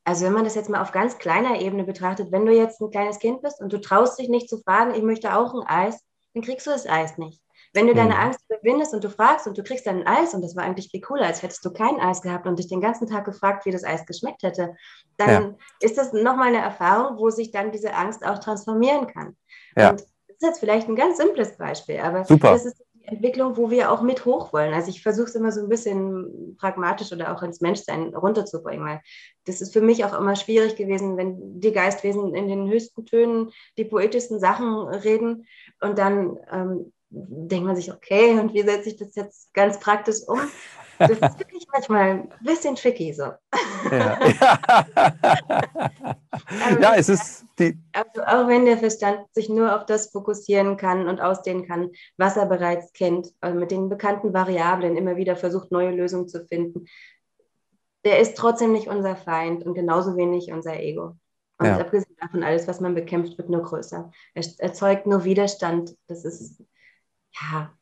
Also 0.05 0.25
wenn 0.25 0.33
man 0.33 0.45
das 0.45 0.55
jetzt 0.55 0.71
mal 0.71 0.81
auf 0.81 0.93
ganz 0.93 1.19
kleiner 1.19 1.61
Ebene 1.61 1.85
betrachtet, 1.85 2.33
wenn 2.33 2.47
du 2.47 2.53
jetzt 2.53 2.81
ein 2.81 2.91
kleines 2.91 3.19
Kind 3.19 3.43
bist 3.43 3.61
und 3.61 3.73
du 3.73 3.79
traust 3.79 4.19
dich 4.19 4.29
nicht 4.29 4.49
zu 4.49 4.59
fragen, 4.59 4.95
ich 4.95 5.03
möchte 5.03 5.37
auch 5.37 5.55
ein 5.55 5.67
Eis, 5.67 6.01
dann 6.33 6.43
kriegst 6.43 6.67
du 6.67 6.71
das 6.71 6.87
Eis 6.87 7.19
nicht. 7.19 7.43
Wenn 7.75 7.87
du 7.87 7.95
deine 7.95 8.15
mhm. 8.15 8.21
Angst 8.21 8.41
überwindest 8.49 8.95
und 8.95 9.05
du 9.05 9.11
fragst 9.11 9.47
und 9.47 9.57
du 9.59 9.63
kriegst 9.63 9.87
dann 9.87 10.03
ein 10.03 10.07
Eis 10.07 10.35
und 10.35 10.43
das 10.43 10.57
war 10.57 10.65
eigentlich 10.65 10.91
viel 10.91 11.01
cooler, 11.01 11.27
als 11.27 11.43
hättest 11.43 11.65
du 11.65 11.73
kein 11.73 12.01
Eis 12.01 12.23
gehabt 12.23 12.47
und 12.47 12.59
dich 12.59 12.69
den 12.69 12.81
ganzen 12.81 13.07
Tag 13.07 13.25
gefragt, 13.25 13.67
wie 13.67 13.71
das 13.71 13.85
Eis 13.85 14.07
geschmeckt 14.07 14.43
hätte, 14.43 14.75
dann 15.17 15.31
ja. 15.31 15.55
ist 15.81 15.99
das 15.99 16.13
nochmal 16.13 16.49
eine 16.49 16.59
Erfahrung, 16.59 17.19
wo 17.19 17.31
sich 17.31 17.51
dann 17.51 17.73
diese 17.73 17.95
Angst 17.95 18.25
auch 18.25 18.39
transformieren 18.39 19.07
kann. 19.07 19.37
Ja. 19.77 19.91
Und 19.91 20.01
das 20.01 20.09
ist 20.29 20.43
jetzt 20.43 20.61
vielleicht 20.61 20.89
ein 20.89 20.97
ganz 20.97 21.19
simples 21.19 21.57
Beispiel, 21.57 21.99
aber 21.99 22.25
Super. 22.25 22.53
das 22.53 22.65
ist 22.65 22.83
die 22.95 23.07
Entwicklung, 23.07 23.57
wo 23.57 23.71
wir 23.71 23.91
auch 23.91 24.03
mit 24.03 24.25
hoch 24.25 24.53
wollen. 24.53 24.73
Also 24.73 24.91
ich 24.91 25.03
versuche 25.03 25.27
es 25.27 25.35
immer 25.35 25.53
so 25.53 25.61
ein 25.61 25.69
bisschen 25.69 26.57
pragmatisch 26.59 27.13
oder 27.13 27.35
auch 27.35 27.43
ins 27.43 27.61
Menschsein 27.61 28.15
runterzubringen, 28.15 28.87
weil 28.87 29.01
das 29.45 29.61
ist 29.61 29.73
für 29.73 29.81
mich 29.81 30.05
auch 30.05 30.19
immer 30.19 30.37
schwierig 30.37 30.77
gewesen, 30.77 31.17
wenn 31.17 31.61
die 31.61 31.73
Geistwesen 31.73 32.35
in 32.35 32.49
den 32.49 32.69
höchsten 32.69 33.05
Tönen 33.05 33.51
die 33.77 33.85
poetischsten 33.85 34.41
Sachen 34.41 34.89
reden 34.89 35.47
und 35.81 35.99
dann 35.99 36.39
ähm, 36.51 36.93
denkt 37.11 37.67
man 37.67 37.77
sich, 37.77 37.93
okay, 37.93 38.39
und 38.39 38.53
wie 38.53 38.63
setze 38.63 38.91
ich 38.91 38.97
das 38.97 39.15
jetzt 39.15 39.53
ganz 39.55 39.81
praktisch 39.81 40.19
um? 40.27 40.41
Das 40.99 41.11
ist 41.11 41.21
wirklich 41.39 41.67
manchmal 41.73 42.11
ein 42.11 42.29
bisschen 42.43 42.75
tricky 42.75 43.13
so. 43.13 43.33
Ja, 43.91 44.19
ja 46.81 46.95
es 46.97 47.09
ist 47.09 47.45
die. 47.59 47.79
Also 47.93 48.23
auch 48.23 48.49
wenn 48.49 48.67
der 48.67 48.79
Verstand 48.79 49.21
sich 49.33 49.49
nur 49.49 49.75
auf 49.75 49.87
das 49.87 50.11
fokussieren 50.11 50.77
kann 50.77 51.09
und 51.09 51.21
ausdehnen 51.21 51.67
kann, 51.67 51.91
was 52.17 52.37
er 52.37 52.47
bereits 52.47 52.93
kennt, 52.93 53.33
also 53.41 53.59
mit 53.59 53.71
den 53.71 53.89
bekannten 53.89 54.35
Variablen 54.35 54.97
immer 54.97 55.17
wieder 55.17 55.37
versucht, 55.37 55.73
neue 55.73 55.91
Lösungen 55.91 56.29
zu 56.29 56.45
finden, 56.47 56.87
der 58.05 58.21
ist 58.21 58.37
trotzdem 58.37 58.73
nicht 58.73 58.89
unser 58.89 59.17
Feind 59.17 59.65
und 59.65 59.75
genauso 59.75 60.17
wenig 60.17 60.53
unser 60.53 60.79
Ego. 60.79 61.17
Und 61.59 61.67
ja. 61.67 61.79
abgesehen 61.79 62.15
davon, 62.21 62.45
alles, 62.45 62.69
was 62.69 62.81
man 62.81 62.95
bekämpft, 62.95 63.37
wird 63.37 63.49
nur 63.49 63.63
größer. 63.63 64.13
Er 64.35 64.45
erzeugt 64.59 65.09
nur 65.09 65.25
Widerstand. 65.25 65.97
Das 66.07 66.25
ist 66.25 66.63
ja, 67.41 67.73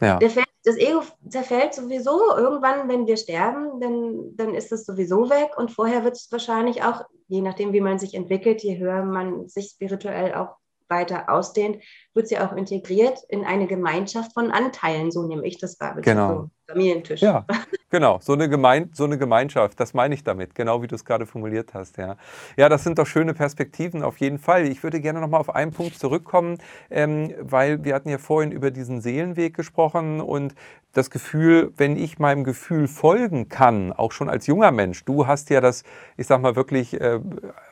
ja. 0.00 0.28
Fällt, 0.28 0.46
das 0.64 0.76
Ego 0.76 1.02
zerfällt 1.28 1.74
sowieso 1.74 2.36
irgendwann, 2.36 2.88
wenn 2.88 3.06
wir 3.06 3.16
sterben, 3.16 3.80
dann, 3.80 4.36
dann 4.36 4.54
ist 4.54 4.70
es 4.72 4.84
sowieso 4.86 5.28
weg 5.28 5.56
und 5.56 5.70
vorher 5.70 6.04
wird 6.04 6.16
es 6.16 6.30
wahrscheinlich 6.30 6.82
auch, 6.82 7.04
je 7.28 7.40
nachdem, 7.40 7.72
wie 7.72 7.80
man 7.80 7.98
sich 7.98 8.14
entwickelt, 8.14 8.62
je 8.62 8.78
höher 8.78 9.02
man 9.04 9.48
sich 9.48 9.70
spirituell 9.70 10.34
auch 10.34 10.56
weiter 10.88 11.28
ausdehnt, 11.28 11.82
wird 12.14 12.28
sie 12.28 12.38
auch 12.38 12.52
integriert 12.52 13.18
in 13.28 13.44
eine 13.44 13.66
Gemeinschaft 13.66 14.34
von 14.34 14.50
Anteilen, 14.50 15.10
so 15.10 15.26
nehme 15.26 15.46
ich 15.46 15.58
das 15.58 15.80
wahr. 15.80 16.00
Genau. 16.00 16.50
Familientisch. 16.66 17.20
Ja, 17.20 17.44
genau, 17.90 18.18
so 18.20 18.32
eine, 18.32 18.48
Gemein 18.48 18.90
so 18.92 19.04
eine 19.04 19.18
Gemeinschaft, 19.18 19.78
das 19.80 19.94
meine 19.94 20.14
ich 20.14 20.24
damit, 20.24 20.54
genau 20.54 20.82
wie 20.82 20.86
du 20.86 20.94
es 20.94 21.04
gerade 21.04 21.26
formuliert 21.26 21.74
hast. 21.74 21.98
Ja. 21.98 22.16
ja, 22.56 22.68
das 22.68 22.84
sind 22.84 22.98
doch 22.98 23.06
schöne 23.06 23.34
Perspektiven 23.34 24.02
auf 24.02 24.18
jeden 24.18 24.38
Fall. 24.38 24.66
Ich 24.66 24.82
würde 24.82 25.00
gerne 25.00 25.20
nochmal 25.20 25.40
auf 25.40 25.54
einen 25.54 25.72
Punkt 25.72 25.98
zurückkommen, 25.98 26.58
ähm, 26.90 27.34
weil 27.40 27.84
wir 27.84 27.94
hatten 27.94 28.08
ja 28.08 28.18
vorhin 28.18 28.52
über 28.52 28.70
diesen 28.70 29.00
Seelenweg 29.00 29.54
gesprochen 29.54 30.20
und 30.20 30.54
das 30.92 31.10
Gefühl, 31.10 31.72
wenn 31.76 31.96
ich 31.96 32.18
meinem 32.18 32.44
Gefühl 32.44 32.86
folgen 32.86 33.48
kann, 33.48 33.92
auch 33.92 34.12
schon 34.12 34.28
als 34.28 34.46
junger 34.46 34.70
Mensch, 34.72 35.04
du 35.04 35.26
hast 35.26 35.48
ja 35.48 35.60
das, 35.62 35.84
ich 36.18 36.26
sag 36.26 36.42
mal, 36.42 36.54
wirklich 36.54 37.00
äh, 37.00 37.18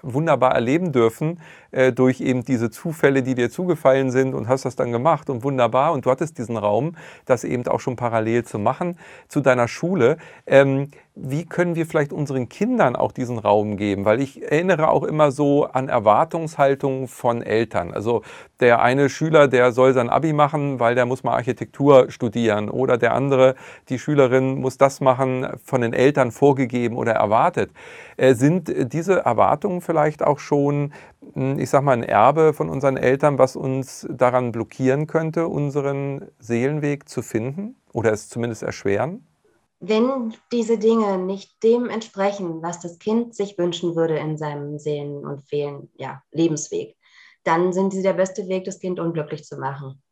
wunderbar 0.02 0.54
erleben 0.54 0.92
dürfen 0.92 1.38
äh, 1.70 1.92
durch 1.92 2.22
eben 2.22 2.44
diese 2.44 2.70
Zufälle, 2.70 3.22
die 3.22 3.34
dir 3.34 3.50
zugefallen 3.50 4.10
sind 4.10 4.34
und 4.34 4.48
hast 4.48 4.64
das 4.64 4.74
dann 4.74 4.90
gemacht 4.90 5.28
und 5.28 5.44
wunderbar 5.44 5.92
und 5.92 6.06
du 6.06 6.10
hattest 6.10 6.38
diesen 6.38 6.56
Raum, 6.56 6.96
das 7.26 7.44
eben 7.44 7.66
auch 7.68 7.80
schon 7.80 7.96
parallel 7.96 8.44
zu 8.44 8.58
machen 8.58 8.79
zu 9.28 9.40
deiner 9.40 9.68
Schule. 9.68 10.16
Ähm, 10.46 10.88
wie 11.22 11.44
können 11.44 11.74
wir 11.74 11.86
vielleicht 11.86 12.12
unseren 12.12 12.48
Kindern 12.48 12.96
auch 12.96 13.12
diesen 13.12 13.38
Raum 13.38 13.76
geben? 13.76 14.04
Weil 14.04 14.20
ich 14.20 14.42
erinnere 14.42 14.88
auch 14.88 15.02
immer 15.02 15.32
so 15.32 15.64
an 15.64 15.88
Erwartungshaltungen 15.88 17.08
von 17.08 17.42
Eltern. 17.42 17.92
Also 17.92 18.22
der 18.60 18.80
eine 18.80 19.08
Schüler, 19.10 19.48
der 19.48 19.72
soll 19.72 19.92
sein 19.92 20.08
Abi 20.08 20.32
machen, 20.32 20.80
weil 20.80 20.94
der 20.94 21.06
muss 21.06 21.24
mal 21.24 21.34
Architektur 21.34 22.10
studieren. 22.10 22.70
Oder 22.70 22.96
der 22.96 23.14
andere, 23.14 23.54
die 23.88 23.98
Schülerin 23.98 24.60
muss 24.60 24.78
das 24.78 25.00
machen, 25.00 25.48
von 25.64 25.80
den 25.80 25.92
Eltern 25.92 26.30
vorgegeben 26.30 26.96
oder 26.96 27.12
erwartet. 27.12 27.70
Äh, 28.16 28.34
sind 28.34 28.72
diese 28.92 29.20
Erwartungen 29.20 29.80
vielleicht 29.80 30.22
auch 30.22 30.38
schon, 30.38 30.92
hm, 31.34 31.58
ich 31.58 31.70
sag 31.70 31.82
mal, 31.82 31.92
ein 31.92 32.02
Erbe 32.02 32.54
von 32.54 32.68
unseren 32.68 32.96
Eltern, 32.96 33.38
was 33.38 33.56
uns 33.56 34.06
daran 34.10 34.52
blockieren 34.52 35.06
könnte, 35.06 35.48
unseren 35.48 36.28
Seelenweg 36.38 37.08
zu 37.08 37.22
finden? 37.22 37.79
Oder 37.92 38.12
es 38.12 38.28
zumindest 38.28 38.62
erschweren? 38.62 39.26
wenn 39.80 40.34
diese 40.52 40.78
Dinge 40.78 41.18
nicht 41.18 41.62
dem 41.62 41.88
entsprechen, 41.88 42.62
was 42.62 42.80
das 42.80 42.98
Kind 42.98 43.34
sich 43.34 43.56
wünschen 43.56 43.96
würde 43.96 44.18
in 44.18 44.36
seinem 44.36 44.78
Seelen- 44.78 45.24
und 45.24 45.48
Fehlen, 45.48 45.90
ja, 45.96 46.22
Lebensweg, 46.32 46.96
dann 47.44 47.72
sind 47.72 47.92
sie 47.92 48.02
der 48.02 48.12
beste 48.12 48.46
Weg, 48.48 48.64
das 48.66 48.78
Kind 48.78 49.00
unglücklich 49.00 49.44
zu 49.44 49.56
machen. 49.58 50.02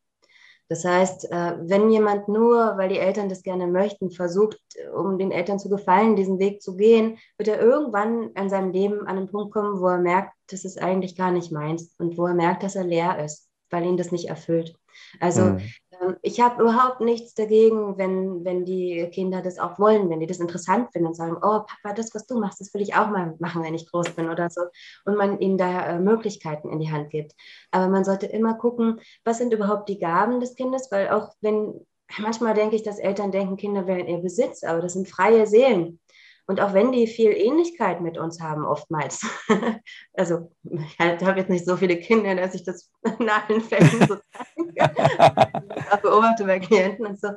Das 0.71 0.85
heißt, 0.85 1.31
äh, 1.31 1.57
wenn 1.61 1.91
jemand 1.91 2.29
nur, 2.29 2.77
weil 2.77 2.91
die 2.91 2.99
Eltern 2.99 3.29
das 3.29 3.43
gerne 3.43 3.67
möchten, 3.67 4.11
versucht, 4.11 4.59
um 4.95 5.19
den 5.19 5.33
Eltern 5.33 5.59
zu 5.59 5.71
gefallen, 5.71 6.17
diesen 6.17 6.39
Weg 6.39 6.61
zu 6.63 6.77
gehen, 6.77 7.19
wird 7.39 7.49
er 7.49 7.61
irgendwann 7.61 8.31
in 8.33 8.51
seinem 8.51 8.73
Leben 8.73 9.01
an 9.01 9.17
einen 9.17 9.31
Punkt 9.31 9.53
kommen, 9.53 9.81
wo 9.81 9.87
er 9.87 9.99
merkt, 9.99 10.35
das 10.51 10.65
ist 10.65 10.81
eigentlich 10.81 11.17
gar 11.17 11.31
nicht 11.31 11.53
meins 11.53 11.95
und 11.99 12.19
wo 12.19 12.27
er 12.27 12.35
merkt, 12.35 12.63
dass 12.63 12.77
er 12.77 12.85
leer 12.85 13.23
ist, 13.25 13.49
weil 13.71 13.85
ihn 13.85 13.97
das 13.97 14.13
nicht 14.13 14.29
erfüllt. 14.29 14.75
Also 15.21 15.43
mhm. 15.43 15.61
Ähm, 16.01 16.17
ich 16.23 16.41
habe 16.41 16.63
überhaupt 16.63 17.01
nichts 17.01 17.35
dagegen, 17.35 17.99
wenn, 17.99 18.45
wenn 18.45 18.65
die 18.65 19.09
Kinder 19.13 19.43
das 19.43 19.59
auch 19.59 19.79
wollen, 19.79 20.11
wenn 20.11 20.21
die 20.21 20.27
das 20.27 20.41
interessant 20.41 20.93
finden 20.93 21.09
und 21.09 21.15
sagen, 21.15 21.37
oh 21.37 21.61
Papa, 21.61 21.95
das, 21.95 22.15
was 22.15 22.27
du 22.27 22.39
machst, 22.39 22.61
das 22.61 22.73
will 22.75 22.83
ich 22.83 22.95
auch 22.95 23.09
mal 23.09 23.35
machen, 23.39 23.63
wenn 23.63 23.75
ich 23.75 23.91
groß 23.91 24.11
bin 24.11 24.29
oder 24.29 24.51
so. 24.51 24.63
Und 25.05 25.17
man 25.17 25.39
ihnen 25.41 25.59
da 25.59 25.87
äh, 25.87 25.99
Möglichkeiten 25.99 26.71
in 26.71 26.81
die 26.81 26.91
Hand 26.91 27.11
gibt. 27.11 27.33
Aber 27.71 27.89
man 27.89 28.05
sollte 28.05 28.27
immer 28.27 28.55
gucken, 28.55 29.01
was 29.25 29.39
sind 29.39 29.53
überhaupt 29.53 29.89
die 29.89 29.99
Gaben 29.99 30.41
des 30.41 30.55
Kindes, 30.55 30.91
weil 30.91 31.09
auch 31.11 31.33
wenn, 31.41 31.75
manchmal 32.19 32.55
denke 32.55 32.77
ich, 32.77 32.83
dass 32.83 32.99
Eltern 32.99 33.33
denken, 33.33 33.57
Kinder 33.57 33.87
wären 33.87 34.09
ihr 34.09 34.19
Besitz, 34.19 34.65
aber 34.65 34.81
das 34.81 34.95
sind 34.95 35.09
freie 35.09 35.47
Seelen. 35.47 36.01
Und 36.49 36.63
auch 36.63 36.73
wenn 36.73 36.93
die 36.93 37.07
viel 37.07 37.33
Ähnlichkeit 37.33 38.01
mit 38.01 38.17
uns 38.17 38.41
haben, 38.41 38.65
oftmals, 38.65 39.21
also 40.15 40.51
ich 40.65 40.99
habe 40.99 41.39
jetzt 41.39 41.51
nicht 41.51 41.67
so 41.67 41.77
viele 41.77 41.99
Kinder, 41.99 42.35
dass 42.35 42.55
ich 42.55 42.65
das 42.65 42.91
in 43.19 43.29
allen 43.29 43.61
Fällen 43.61 44.09
so 44.09 44.15
auch 45.91 45.99
beobachte 46.03 46.45
bei 46.47 46.59
Klienten 46.59 47.05
und 47.05 47.21
so, 47.21 47.29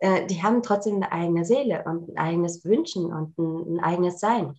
äh, 0.00 0.26
die 0.26 0.42
haben 0.42 0.62
trotzdem 0.64 0.96
eine 0.96 1.12
eigene 1.12 1.44
Seele 1.44 1.84
und 1.86 2.08
ein 2.08 2.18
eigenes 2.18 2.64
Wünschen 2.64 3.12
und 3.12 3.38
ein, 3.38 3.78
eigenes 3.78 4.18
Sein. 4.18 4.58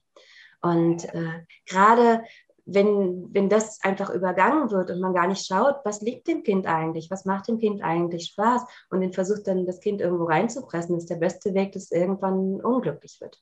Und 0.62 1.14
äh, 1.14 1.43
gerade 1.68 2.24
wenn, 2.66 3.34
wenn 3.34 3.50
das 3.50 3.84
einfach 3.84 4.12
übergangen 4.12 4.72
wird 4.72 4.91
und 4.91 5.02
man 5.02 5.14
gar 5.14 5.28
nicht 5.28 5.45
schaut, 5.45 5.76
was 5.84 6.02
liegt 6.02 6.28
dem 6.30 6.43
Kind 6.43 6.68
eigentlich, 6.68 7.12
was 7.12 7.26
macht 7.26 7.50
dem 7.50 7.58
Kind 7.58 7.84
eigentlich 7.84 8.28
Spaß 8.28 8.64
und 8.91 9.02
den 9.02 9.12
versucht 9.12 9.45
dann 9.47 9.66
das 9.66 9.82
Kind 9.82 10.00
irgendwo 10.00 10.24
reinzupressen, 10.24 10.95
ist 10.95 11.10
der 11.10 11.18
beste 11.18 11.54
Weg, 11.54 11.74
dass 11.74 11.84
es 11.84 11.91
irgendwann 11.91 12.62
unglücklich 12.62 13.18
wird. 13.20 13.41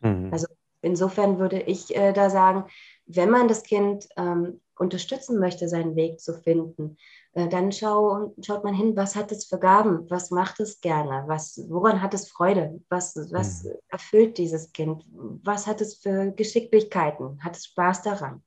Mhm. 0.00 0.30
Also 0.32 0.46
insofern 0.82 1.38
würde 1.38 1.60
ich 1.60 1.94
äh, 1.96 2.12
da 2.12 2.30
sagen, 2.30 2.64
wenn 3.06 3.30
man 3.30 3.48
das 3.48 3.62
Kind 3.62 4.08
ähm, 4.16 4.60
unterstützen 4.78 5.38
möchte, 5.38 5.68
seinen 5.68 5.94
Weg 5.94 6.20
zu 6.20 6.34
finden, 6.34 6.96
äh, 7.32 7.48
dann 7.48 7.70
schau, 7.70 8.34
schaut 8.44 8.64
man 8.64 8.74
hin, 8.74 8.96
was 8.96 9.14
hat 9.14 9.30
es 9.30 9.44
für 9.44 9.58
Gaben, 9.58 10.08
was 10.10 10.30
macht 10.30 10.58
es 10.60 10.80
gerne, 10.80 11.24
was, 11.26 11.62
woran 11.68 12.00
hat 12.00 12.14
es 12.14 12.28
Freude, 12.28 12.80
was, 12.88 13.14
was 13.30 13.64
mhm. 13.64 13.72
erfüllt 13.88 14.38
dieses 14.38 14.72
Kind, 14.72 15.04
was 15.10 15.66
hat 15.66 15.80
es 15.80 15.96
für 15.96 16.32
Geschicklichkeiten, 16.32 17.42
hat 17.44 17.56
es 17.56 17.66
Spaß 17.66 18.02
daran. 18.02 18.42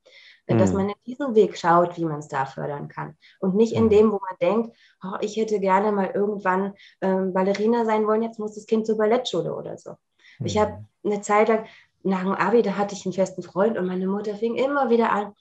Äh, 0.45 0.57
dass 0.57 0.71
mhm. 0.71 0.77
man 0.77 0.89
in 0.89 0.95
diesen 1.05 1.35
Weg 1.35 1.57
schaut, 1.57 1.97
wie 1.97 2.05
man 2.05 2.19
es 2.19 2.27
da 2.27 2.45
fördern 2.45 2.89
kann. 2.89 3.15
Und 3.39 3.55
nicht 3.55 3.73
in 3.73 3.85
mhm. 3.85 3.89
dem, 3.89 4.11
wo 4.11 4.19
man 4.19 4.37
denkt, 4.41 4.75
oh, 5.03 5.15
ich 5.21 5.37
hätte 5.37 5.59
gerne 5.59 5.91
mal 5.91 6.11
irgendwann 6.13 6.73
ähm, 7.01 7.33
Ballerina 7.33 7.85
sein 7.85 8.05
wollen, 8.07 8.23
jetzt 8.23 8.39
muss 8.39 8.55
das 8.55 8.65
Kind 8.65 8.85
zur 8.85 8.97
Ballettschule 8.97 9.55
oder 9.55 9.77
so. 9.77 9.95
Ich 10.43 10.57
habe 10.57 10.86
mhm. 11.03 11.11
eine 11.11 11.21
Zeit 11.21 11.47
lang, 11.47 11.65
nach 12.03 12.21
dem 12.21 12.34
Abi, 12.34 12.61
da 12.61 12.75
hatte 12.75 12.95
ich 12.95 13.05
einen 13.05 13.13
festen 13.13 13.43
Freund 13.43 13.77
und 13.77 13.86
meine 13.86 14.07
Mutter 14.07 14.36
fing 14.36 14.55
immer 14.55 14.89
wieder 14.89 15.11
an, 15.11 15.34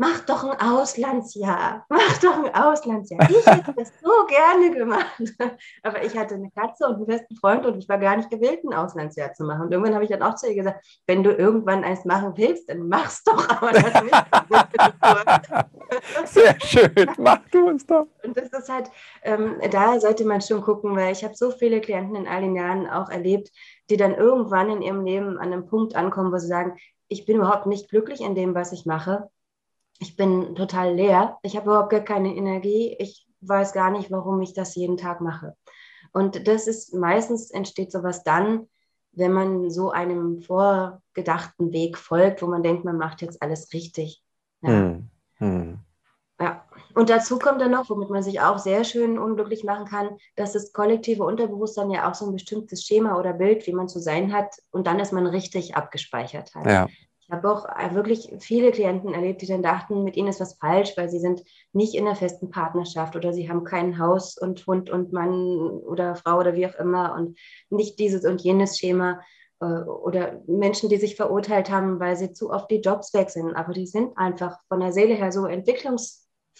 mach 0.00 0.20
doch 0.20 0.44
ein 0.44 0.58
Auslandsjahr, 0.58 1.84
mach 1.90 2.18
doch 2.18 2.42
ein 2.42 2.54
Auslandsjahr. 2.54 3.28
Ich 3.30 3.46
hätte 3.46 3.74
das 3.76 3.92
so 4.02 4.10
gerne 4.26 4.74
gemacht. 4.74 5.22
Aber 5.82 6.02
ich 6.02 6.16
hatte 6.16 6.36
eine 6.36 6.50
Katze 6.50 6.86
und 6.86 6.96
einen 6.96 7.06
festen 7.06 7.36
Freund 7.36 7.66
und 7.66 7.76
ich 7.76 7.88
war 7.88 7.98
gar 7.98 8.16
nicht 8.16 8.30
gewillt, 8.30 8.64
ein 8.64 8.72
Auslandsjahr 8.72 9.34
zu 9.34 9.44
machen. 9.44 9.66
Und 9.66 9.72
irgendwann 9.72 9.94
habe 9.94 10.04
ich 10.04 10.10
dann 10.10 10.22
auch 10.22 10.36
zu 10.36 10.48
ihr 10.48 10.54
gesagt, 10.54 10.84
wenn 11.06 11.22
du 11.22 11.32
irgendwann 11.32 11.84
eins 11.84 12.06
machen 12.06 12.32
willst, 12.36 12.70
dann 12.70 12.88
mach's 12.88 13.22
doch, 13.24 13.46
aber 13.50 13.72
das 13.72 14.02
nicht. 14.02 14.14
Sehr 16.24 16.58
schön, 16.60 17.10
mach 17.18 17.40
du 17.50 17.68
es 17.68 17.86
doch. 17.86 18.06
Und 18.24 18.36
das 18.36 18.48
ist 18.48 18.70
halt, 18.70 18.90
ähm, 19.22 19.56
da 19.70 20.00
sollte 20.00 20.24
man 20.24 20.40
schon 20.40 20.62
gucken, 20.62 20.96
weil 20.96 21.12
ich 21.12 21.22
habe 21.24 21.34
so 21.34 21.50
viele 21.50 21.82
Klienten 21.82 22.16
in 22.16 22.26
all 22.26 22.40
den 22.40 22.56
Jahren 22.56 22.88
auch 22.88 23.10
erlebt, 23.10 23.50
die 23.90 23.96
dann 23.96 24.14
irgendwann 24.14 24.70
in 24.70 24.82
ihrem 24.82 25.04
Leben 25.04 25.38
an 25.38 25.52
einem 25.52 25.66
Punkt 25.66 25.96
ankommen, 25.96 26.32
wo 26.32 26.38
sie 26.38 26.46
sagen, 26.46 26.78
ich 27.08 27.26
bin 27.26 27.36
überhaupt 27.36 27.66
nicht 27.66 27.90
glücklich 27.90 28.20
in 28.20 28.34
dem, 28.34 28.54
was 28.54 28.72
ich 28.72 28.86
mache 28.86 29.28
ich 30.00 30.16
bin 30.16 30.54
total 30.56 30.94
leer. 30.94 31.38
Ich 31.42 31.56
habe 31.56 31.66
überhaupt 31.66 31.90
gar 31.90 32.00
keine 32.00 32.34
Energie. 32.34 32.96
Ich 32.98 33.28
weiß 33.42 33.72
gar 33.72 33.90
nicht, 33.90 34.10
warum 34.10 34.40
ich 34.40 34.54
das 34.54 34.74
jeden 34.74 34.96
Tag 34.96 35.20
mache. 35.20 35.54
Und 36.12 36.48
das 36.48 36.66
ist 36.66 36.94
meistens 36.94 37.50
entsteht 37.50 37.92
sowas 37.92 38.24
dann, 38.24 38.66
wenn 39.12 39.32
man 39.32 39.70
so 39.70 39.90
einem 39.90 40.40
vorgedachten 40.40 41.72
Weg 41.72 41.98
folgt, 41.98 42.42
wo 42.42 42.46
man 42.46 42.62
denkt, 42.62 42.84
man 42.84 42.96
macht 42.96 43.20
jetzt 43.22 43.42
alles 43.42 43.72
richtig. 43.72 44.22
Ja. 44.62 44.70
Hm. 44.70 45.10
Hm. 45.34 45.69
Und 47.00 47.08
dazu 47.08 47.38
kommt 47.38 47.62
dann 47.62 47.70
noch, 47.70 47.88
womit 47.88 48.10
man 48.10 48.22
sich 48.22 48.42
auch 48.42 48.58
sehr 48.58 48.84
schön 48.84 49.18
unglücklich 49.18 49.64
machen 49.64 49.86
kann, 49.86 50.18
dass 50.36 50.52
das 50.52 50.74
kollektive 50.74 51.24
Unterbewusstsein 51.24 51.90
ja 51.90 52.06
auch 52.06 52.14
so 52.14 52.26
ein 52.26 52.34
bestimmtes 52.34 52.84
Schema 52.84 53.18
oder 53.18 53.32
Bild, 53.32 53.66
wie 53.66 53.72
man 53.72 53.88
zu 53.88 54.00
sein 54.00 54.34
hat, 54.34 54.54
und 54.70 54.86
dann 54.86 55.00
ist 55.00 55.10
man 55.10 55.26
richtig 55.26 55.74
abgespeichert 55.74 56.54
hat. 56.54 56.66
Ja. 56.66 56.88
Ich 57.20 57.30
habe 57.30 57.50
auch 57.50 57.64
äh, 57.64 57.94
wirklich 57.94 58.30
viele 58.40 58.70
Klienten 58.70 59.14
erlebt, 59.14 59.40
die 59.40 59.46
dann 59.46 59.62
dachten, 59.62 60.04
mit 60.04 60.18
ihnen 60.18 60.28
ist 60.28 60.40
was 60.40 60.58
falsch, 60.58 60.92
weil 60.98 61.08
sie 61.08 61.20
sind 61.20 61.42
nicht 61.72 61.94
in 61.94 62.06
einer 62.06 62.16
festen 62.16 62.50
Partnerschaft 62.50 63.16
oder 63.16 63.32
sie 63.32 63.48
haben 63.48 63.64
kein 63.64 63.98
Haus 63.98 64.36
und 64.36 64.66
Hund 64.66 64.90
und 64.90 65.10
Mann 65.10 65.70
oder 65.70 66.16
Frau 66.16 66.36
oder 66.36 66.52
wie 66.52 66.66
auch 66.66 66.74
immer 66.74 67.14
und 67.14 67.38
nicht 67.70 67.98
dieses 67.98 68.26
und 68.26 68.42
jenes 68.42 68.76
Schema 68.76 69.22
äh, 69.62 69.64
oder 69.64 70.42
Menschen, 70.46 70.90
die 70.90 70.98
sich 70.98 71.16
verurteilt 71.16 71.70
haben, 71.70 71.98
weil 71.98 72.16
sie 72.16 72.34
zu 72.34 72.50
oft 72.50 72.70
die 72.70 72.82
Jobs 72.82 73.14
wechseln, 73.14 73.56
aber 73.56 73.72
die 73.72 73.86
sind 73.86 74.18
einfach 74.18 74.58
von 74.68 74.80
der 74.80 74.92
Seele 74.92 75.14
her 75.14 75.32
so 75.32 75.46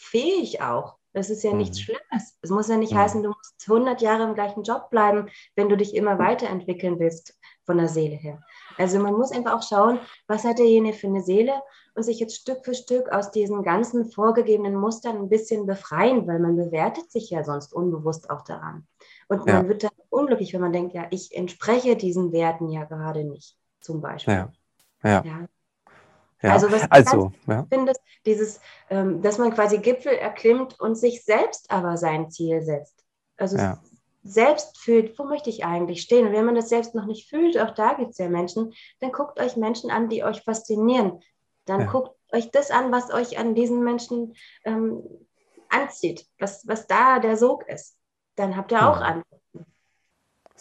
entwicklungsfähig 0.00 0.62
auch. 0.62 0.96
Das 1.12 1.28
ist 1.28 1.42
ja 1.42 1.52
nichts 1.52 1.78
mhm. 1.78 1.82
Schlimmes. 1.82 2.38
Es 2.40 2.50
muss 2.50 2.68
ja 2.68 2.76
nicht 2.76 2.94
heißen, 2.94 3.22
du 3.22 3.30
musst 3.30 3.68
100 3.68 4.00
Jahre 4.00 4.22
im 4.22 4.34
gleichen 4.34 4.62
Job 4.62 4.90
bleiben, 4.90 5.28
wenn 5.56 5.68
du 5.68 5.76
dich 5.76 5.96
immer 5.96 6.20
weiterentwickeln 6.20 7.00
willst 7.00 7.36
von 7.64 7.78
der 7.78 7.88
Seele 7.88 8.14
her. 8.14 8.40
Also 8.78 9.00
man 9.00 9.14
muss 9.14 9.32
einfach 9.32 9.54
auch 9.54 9.62
schauen, 9.62 9.98
was 10.28 10.44
hat 10.44 10.60
derjenige 10.60 10.96
für 10.96 11.08
eine 11.08 11.22
Seele 11.22 11.60
und 11.96 12.04
sich 12.04 12.20
jetzt 12.20 12.36
Stück 12.36 12.64
für 12.64 12.74
Stück 12.74 13.10
aus 13.10 13.32
diesen 13.32 13.64
ganzen 13.64 14.04
vorgegebenen 14.04 14.76
Mustern 14.76 15.16
ein 15.16 15.28
bisschen 15.28 15.66
befreien, 15.66 16.28
weil 16.28 16.38
man 16.38 16.54
bewertet 16.54 17.10
sich 17.10 17.28
ja 17.30 17.42
sonst 17.42 17.72
unbewusst 17.72 18.30
auch 18.30 18.42
daran. 18.42 18.86
Und 19.26 19.44
man 19.46 19.64
ja. 19.64 19.68
wird 19.68 19.82
dann 19.82 19.90
unglücklich, 20.10 20.54
wenn 20.54 20.60
man 20.60 20.72
denkt, 20.72 20.94
ja, 20.94 21.08
ich 21.10 21.34
entspreche 21.36 21.96
diesen 21.96 22.30
Werten 22.30 22.68
ja 22.68 22.84
gerade 22.84 23.24
nicht, 23.24 23.56
zum 23.80 24.00
Beispiel. 24.00 24.34
Ja. 24.34 24.52
ja. 25.02 25.24
ja. 25.24 25.48
Ja, 26.42 26.52
also 26.52 26.72
was 26.72 26.84
ich 26.84 26.92
also, 26.92 27.32
ja. 27.46 27.66
finde, 27.70 27.92
dieses, 28.24 28.60
ähm, 28.88 29.20
dass 29.20 29.38
man 29.38 29.52
quasi 29.52 29.78
Gipfel 29.78 30.12
erklimmt 30.12 30.80
und 30.80 30.96
sich 30.96 31.24
selbst 31.24 31.70
aber 31.70 31.96
sein 31.96 32.30
Ziel 32.30 32.62
setzt. 32.62 33.04
Also 33.36 33.56
ja 33.56 33.78
selbst 34.22 34.78
fühlt, 34.78 35.18
wo 35.18 35.24
möchte 35.24 35.50
ich 35.50 35.64
eigentlich 35.64 36.02
stehen? 36.02 36.26
Und 36.26 36.32
wenn 36.32 36.44
man 36.44 36.54
das 36.54 36.68
selbst 36.68 36.94
noch 36.94 37.06
nicht 37.06 37.28
fühlt, 37.28 37.58
auch 37.58 37.70
da 37.70 37.94
gibt 37.94 38.10
es 38.10 38.18
ja 38.18 38.28
Menschen, 38.28 38.72
dann 39.00 39.12
guckt 39.12 39.40
euch 39.40 39.56
Menschen 39.56 39.90
an, 39.90 40.08
die 40.08 40.24
euch 40.24 40.42
faszinieren. 40.42 41.22
Dann 41.64 41.80
ja. 41.80 41.86
guckt 41.86 42.14
euch 42.32 42.50
das 42.50 42.70
an, 42.70 42.92
was 42.92 43.12
euch 43.12 43.38
an 43.38 43.54
diesen 43.54 43.82
Menschen 43.82 44.34
ähm, 44.64 45.02
anzieht, 45.68 46.26
was, 46.38 46.66
was 46.66 46.86
da 46.86 47.18
der 47.18 47.36
Sog 47.36 47.66
ist. 47.68 47.96
Dann 48.36 48.56
habt 48.56 48.72
ihr 48.72 48.88
auch. 48.88 49.00
Antworten. 49.00 49.39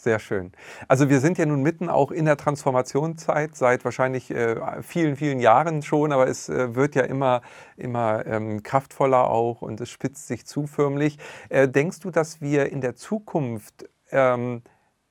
Sehr 0.01 0.19
schön. 0.19 0.53
Also 0.87 1.09
wir 1.09 1.19
sind 1.19 1.37
ja 1.37 1.45
nun 1.45 1.61
mitten 1.61 1.89
auch 1.89 2.11
in 2.11 2.23
der 2.23 2.37
Transformationszeit 2.37 3.53
seit 3.57 3.83
wahrscheinlich 3.83 4.31
äh, 4.31 4.81
vielen, 4.81 5.17
vielen 5.17 5.41
Jahren 5.41 5.81
schon, 5.81 6.13
aber 6.13 6.25
es 6.29 6.47
äh, 6.47 6.73
wird 6.73 6.95
ja 6.95 7.03
immer, 7.03 7.41
immer 7.75 8.25
ähm, 8.25 8.63
kraftvoller 8.63 9.29
auch 9.29 9.61
und 9.61 9.81
es 9.81 9.89
spitzt 9.89 10.27
sich 10.27 10.45
zu 10.45 10.67
förmlich. 10.67 11.17
Äh, 11.49 11.67
denkst 11.67 11.99
du, 11.99 12.11
dass 12.11 12.39
wir 12.39 12.71
in 12.71 12.79
der 12.79 12.95
Zukunft, 12.95 13.89
ähm, 14.11 14.61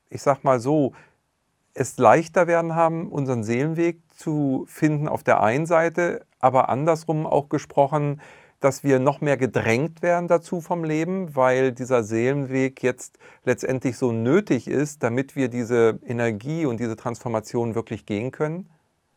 ich 0.08 0.22
sag 0.22 0.42
mal 0.42 0.58
so, 0.58 0.94
es 1.74 1.98
leichter 1.98 2.46
werden 2.46 2.74
haben, 2.74 3.12
unseren 3.12 3.44
Seelenweg 3.44 4.00
zu 4.16 4.64
finden 4.68 5.06
auf 5.06 5.22
der 5.22 5.42
einen 5.42 5.66
Seite, 5.66 6.24
aber 6.38 6.70
andersrum 6.70 7.26
auch 7.26 7.50
gesprochen, 7.50 8.22
dass 8.60 8.84
wir 8.84 8.98
noch 8.98 9.20
mehr 9.20 9.36
gedrängt 9.36 10.02
werden 10.02 10.28
dazu 10.28 10.60
vom 10.60 10.84
Leben, 10.84 11.36
weil 11.36 11.72
dieser 11.72 12.02
Seelenweg 12.02 12.82
jetzt 12.82 13.18
letztendlich 13.44 13.96
so 13.96 14.12
nötig 14.12 14.68
ist, 14.68 15.02
damit 15.02 15.36
wir 15.36 15.48
diese 15.48 16.00
Energie 16.04 16.66
und 16.66 16.80
diese 16.80 16.96
Transformation 16.96 17.74
wirklich 17.74 18.06
gehen 18.06 18.30
können? 18.32 18.68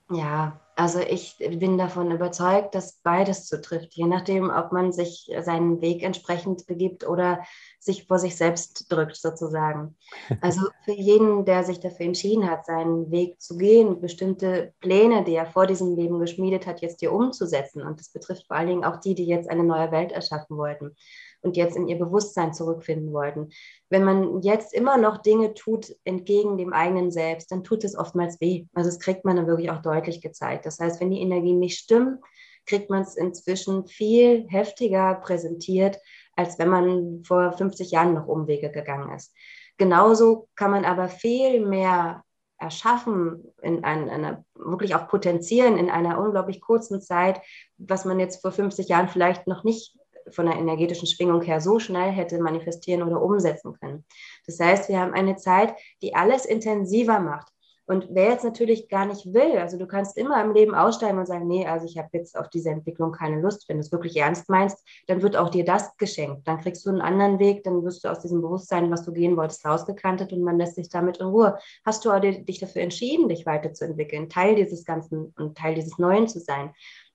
Ja, 0.10 0.61
also 0.76 1.00
ich 1.00 1.38
bin 1.38 1.78
davon 1.78 2.12
überzeugt, 2.12 2.76
dass 2.76 3.00
beides 3.04 3.46
zutrifft, 3.46 3.94
je 3.94 4.06
nachdem, 4.06 4.50
ob 4.50 4.72
man 4.72 4.92
sich 4.92 5.30
seinen 5.42 5.82
Weg 5.82 6.04
entsprechend 6.04 6.66
begibt 6.66 7.08
oder 7.08 7.44
sich 7.80 8.08
vor 8.08 8.20
sich 8.20 8.36
selbst 8.36 8.92
drückt 8.92 9.16
sozusagen. 9.16 9.96
Also 10.42 10.62
für 10.86 10.94
jeden, 10.94 11.46
der 11.46 11.64
sich 11.64 11.80
dafür 11.80 12.06
entschieden 12.06 12.50
hat, 12.50 12.66
seinen 12.66 13.12
Weg 13.12 13.42
zu 13.42 13.58
gehen, 13.58 14.02
bestimmte 14.02 14.74
Pläne, 14.80 15.24
die 15.24 15.36
er 15.36 15.46
vor 15.46 15.68
diesem 15.68 15.96
Leben 15.96 16.20
geschmiedet 16.20 16.66
hat, 16.66 16.82
jetzt 16.82 17.00
hier 17.00 17.12
umzusetzen. 17.12 17.82
Und 17.82 18.00
das 18.00 18.10
betrifft 18.10 18.48
vor 18.48 18.56
allen 18.56 18.68
Dingen 18.68 18.84
auch 18.84 18.98
die, 18.98 19.14
die 19.14 19.26
jetzt 19.26 19.50
eine 19.50 19.64
neue 19.64 19.92
Welt 19.92 20.12
erschaffen 20.12 20.58
wollten. 20.58 20.96
Und 21.42 21.58
jetzt 21.58 21.76
in 21.76 21.88
ihr 21.88 21.98
Bewusstsein 21.98 22.54
zurückfinden 22.54 23.12
wollten. 23.14 23.50
Wenn 23.90 24.04
man 24.04 24.42
jetzt 24.42 24.74
immer 24.74 24.98
noch 24.98 25.18
Dinge 25.18 25.54
tut 25.54 25.96
entgegen 26.04 26.58
dem 26.58 26.74
eigenen 26.74 27.12
Selbst, 27.12 27.52
dann 27.52 27.64
tut 27.64 27.84
es 27.84 27.98
oftmals 27.98 28.40
weh. 28.42 28.66
Also 28.74 28.90
das 28.90 29.00
kriegt 29.00 29.26
man 29.26 29.36
dann 29.36 29.48
wirklich 29.48 29.72
auch 29.72 29.82
deutlich 29.82 30.22
gezeigt. 30.22 30.66
Das 30.66 30.80
heißt, 30.80 31.02
wenn 31.02 31.12
die 31.12 31.22
Energien 31.22 31.60
nicht 31.60 31.80
stimmen, 31.80 32.20
kriegt 32.66 32.90
man 32.90 33.02
es 33.02 33.16
inzwischen 33.16 33.88
viel 33.88 34.48
heftiger 34.50 35.16
präsentiert, 35.16 35.98
als 36.36 36.60
wenn 36.60 36.70
man 36.70 37.24
vor 37.26 37.52
50 37.54 37.92
Jahren 37.92 38.14
noch 38.14 38.28
Umwege 38.28 38.72
gegangen 38.72 39.14
ist. 39.16 39.34
Genauso 39.78 40.48
kann 40.56 40.72
man 40.72 40.86
aber 40.86 41.08
viel 41.08 41.66
mehr 41.66 42.24
erschaffen, 42.62 43.52
in 43.64 43.84
ein, 43.84 44.10
einer, 44.10 44.46
wirklich 44.54 44.94
auch 44.94 45.08
potenzieren 45.08 45.78
in 45.78 45.90
einer 45.90 46.20
unglaublich 46.20 46.62
kurzen 46.62 47.02
Zeit, 47.02 47.42
was 47.78 48.06
man 48.06 48.20
jetzt 48.20 48.42
vor 48.42 48.52
50 48.52 48.88
Jahren 48.88 49.10
vielleicht 49.10 49.48
noch 49.48 49.64
nicht 49.64 49.98
von 50.30 50.46
der 50.46 50.56
energetischen 50.56 51.08
Schwingung 51.08 51.42
her 51.42 51.62
so 51.62 51.80
schnell 51.80 52.12
hätte 52.12 52.40
manifestieren 52.40 53.04
oder 53.04 53.22
umsetzen 53.22 53.74
können. 53.80 54.06
Das 54.46 54.60
heißt, 54.60 54.90
wir 54.90 55.00
haben 55.00 55.14
eine 55.14 55.36
Zeit, 55.36 55.76
die 56.02 56.16
alles 56.16 56.46
intensiver 56.46 57.20
macht. 57.20 57.52
Und 57.92 58.08
wer 58.12 58.30
jetzt 58.30 58.46
natürlich 58.46 58.88
gar 58.88 59.06
nicht 59.06 59.34
will, 59.34 59.58
also 59.58 59.78
du 59.78 59.86
kannst 59.86 60.16
immer 60.16 60.42
im 60.42 60.54
Leben 60.54 60.74
aussteigen 60.74 61.18
und 61.18 61.26
sagen, 61.26 61.48
nee, 61.48 61.68
also 61.68 61.86
ich 61.86 61.98
habe 61.98 62.08
jetzt 62.14 62.38
auf 62.38 62.48
diese 62.50 62.70
Entwicklung 62.70 63.12
keine 63.12 63.42
Lust. 63.42 63.68
Wenn 63.68 63.78
du 63.78 63.82
es 63.82 63.92
wirklich 63.92 64.16
ernst 64.16 64.48
meinst, 64.48 64.82
dann 65.08 65.22
wird 65.22 65.36
auch 65.36 65.50
dir 65.50 65.66
das 65.66 65.98
geschenkt. 65.98 66.48
Dann 66.48 66.62
kriegst 66.62 66.86
du 66.86 66.90
einen 66.90 67.02
anderen 67.02 67.40
Weg, 67.40 67.66
dann 67.66 67.84
wirst 67.84 68.06
du 68.06 68.08
aus 68.08 68.20
diesem 68.20 68.42
Bewusstsein, 68.42 68.90
was 68.92 69.04
du 69.04 69.12
gehen 69.12 69.36
wolltest, 69.36 69.66
rausgekantet 69.66 70.32
und 70.32 70.42
man 70.42 70.58
lässt 70.58 70.78
dich 70.78 70.88
damit 70.88 71.18
in 71.18 71.26
Ruhe. 71.26 71.58
Hast 71.84 72.06
du 72.06 72.18
dich 72.20 72.60
dafür 72.60 72.82
entschieden, 72.82 73.28
dich 73.28 73.46
weiterzuentwickeln, 73.46 74.30
Teil 74.30 74.56
dieses 74.56 74.86
Ganzen 74.86 75.34
und 75.38 75.58
Teil 75.58 75.76
dieses 75.76 75.98
Neuen 75.98 76.30
zu 76.30 76.40
sein, 76.40 76.74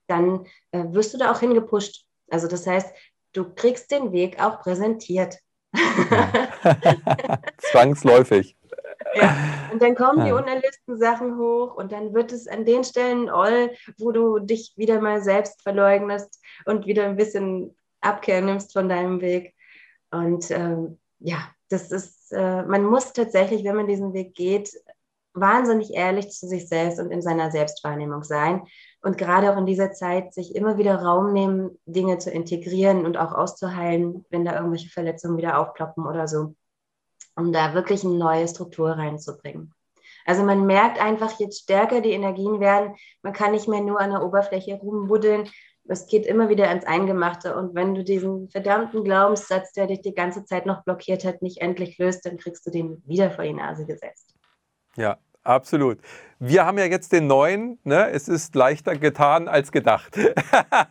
dann 0.09 0.45
äh, 0.73 0.85
wirst 0.91 1.15
du 1.15 1.19
da 1.19 1.33
auch 1.33 1.41
hingepusht. 1.41 2.06
Also 2.31 2.49
das 2.49 2.67
heißt, 2.67 2.95
du 3.33 3.55
kriegst 3.55 3.91
den 3.91 4.13
Weg 4.13 4.43
auch 4.43 4.61
präsentiert. 4.61 5.39
Zwangsläufig. 7.59 8.57
Ja. 9.15 9.37
Und 9.73 9.83
dann 9.83 9.95
kommen 9.95 10.25
die 10.25 10.33
unerlösten 10.33 10.99
Sachen 10.99 11.39
hoch 11.39 11.75
und 11.75 11.93
dann 11.93 12.15
wird 12.15 12.33
es 12.33 12.49
an 12.49 12.65
den 12.65 12.85
Stellen 12.85 13.29
all, 13.29 13.73
wo 13.99 14.11
du 14.11 14.39
dich 14.39 14.75
wieder 14.77 15.01
mal 15.01 15.23
selbst 15.23 15.63
verleugnest 15.63 16.41
und 16.65 16.87
wieder 16.87 17.05
ein 17.05 17.17
bisschen 17.17 17.77
Abkehr 18.01 18.41
nimmst 18.41 18.73
von 18.73 18.89
deinem 18.89 19.21
Weg. 19.21 19.55
Und 20.11 20.51
ähm, 20.51 20.99
ja, 21.19 21.39
das 21.69 21.91
ist, 21.91 22.33
äh, 22.33 22.63
man 22.63 22.85
muss 22.85 23.13
tatsächlich, 23.13 23.65
wenn 23.65 23.77
man 23.77 23.89
diesen 23.89 24.13
Weg 24.13 24.35
geht, 24.35 24.71
wahnsinnig 25.35 25.93
ehrlich 25.93 26.31
zu 26.31 26.47
sich 26.47 26.69
selbst 26.69 26.99
und 26.99 27.11
in 27.11 27.23
seiner 27.23 27.51
Selbstwahrnehmung 27.51 28.23
sein. 28.23 28.67
Und 29.07 29.17
gerade 29.17 29.53
auch 29.53 29.57
in 29.57 29.67
dieser 29.67 29.93
Zeit 29.93 30.35
sich 30.35 30.57
immer 30.57 30.79
wieder 30.79 30.97
Raum 30.97 31.33
nehmen, 31.33 31.79
Dinge 31.87 32.19
zu 32.19 32.33
integrieren 32.33 33.07
und 33.07 33.17
auch 33.17 33.33
auszuheilen, 33.33 34.25
wenn 34.31 34.45
da 34.45 34.57
irgendwelche 34.57 34.89
Verletzungen 34.89 35.39
wieder 35.39 35.61
aufploppen 35.61 36.05
oder 36.05 36.27
so 36.27 36.57
um 37.37 37.53
da 37.53 37.73
wirklich 37.75 38.05
eine 38.05 38.15
neue 38.15 38.49
Struktur 38.49 38.91
reinzubringen. 38.91 39.73
Also 40.25 40.43
man 40.43 40.67
merkt 40.67 41.01
einfach, 41.01 41.39
jetzt 41.39 41.63
stärker 41.63 42.01
die 42.01 42.11
Energien 42.11 42.59
werden, 42.59 42.97
man 43.23 43.33
kann 43.33 43.53
nicht 43.53 43.69
mehr 43.69 43.81
nur 43.81 44.01
an 44.01 44.11
der 44.11 44.25
Oberfläche 44.25 44.75
rumbuddeln, 44.75 45.49
es 45.89 46.09
geht 46.09 46.27
immer 46.27 46.49
wieder 46.49 46.67
ans 46.69 46.85
Eingemachte. 46.85 47.55
Und 47.55 47.77
wenn 47.77 47.95
du 47.95 48.03
diesen 48.03 48.49
verdammten 48.49 49.05
Glaubenssatz, 49.05 49.73
der 49.73 49.87
dich 49.87 50.01
die 50.01 50.15
ganze 50.15 50.45
Zeit 50.45 50.67
noch 50.67 50.83
blockiert 50.83 51.25
hat, 51.25 51.43
nicht 51.43 51.61
endlich 51.61 51.97
löst, 51.99 52.27
dann 52.27 52.39
kriegst 52.39 52.67
du 52.67 52.73
den 52.73 53.05
wieder 53.07 53.31
vor 53.31 53.45
die 53.45 53.53
Nase 53.53 53.87
gesetzt. 53.87 54.35
Ja, 54.97 55.19
absolut. 55.47 55.99
Wir 56.39 56.67
haben 56.67 56.77
ja 56.77 56.85
jetzt 56.85 57.13
den 57.13 57.29
neuen, 57.29 57.79
ne? 57.83 58.11
es 58.11 58.29
ist 58.29 58.55
leichter 58.55 58.95
getan 58.97 59.49
als 59.49 59.73
gedacht. 59.73 60.19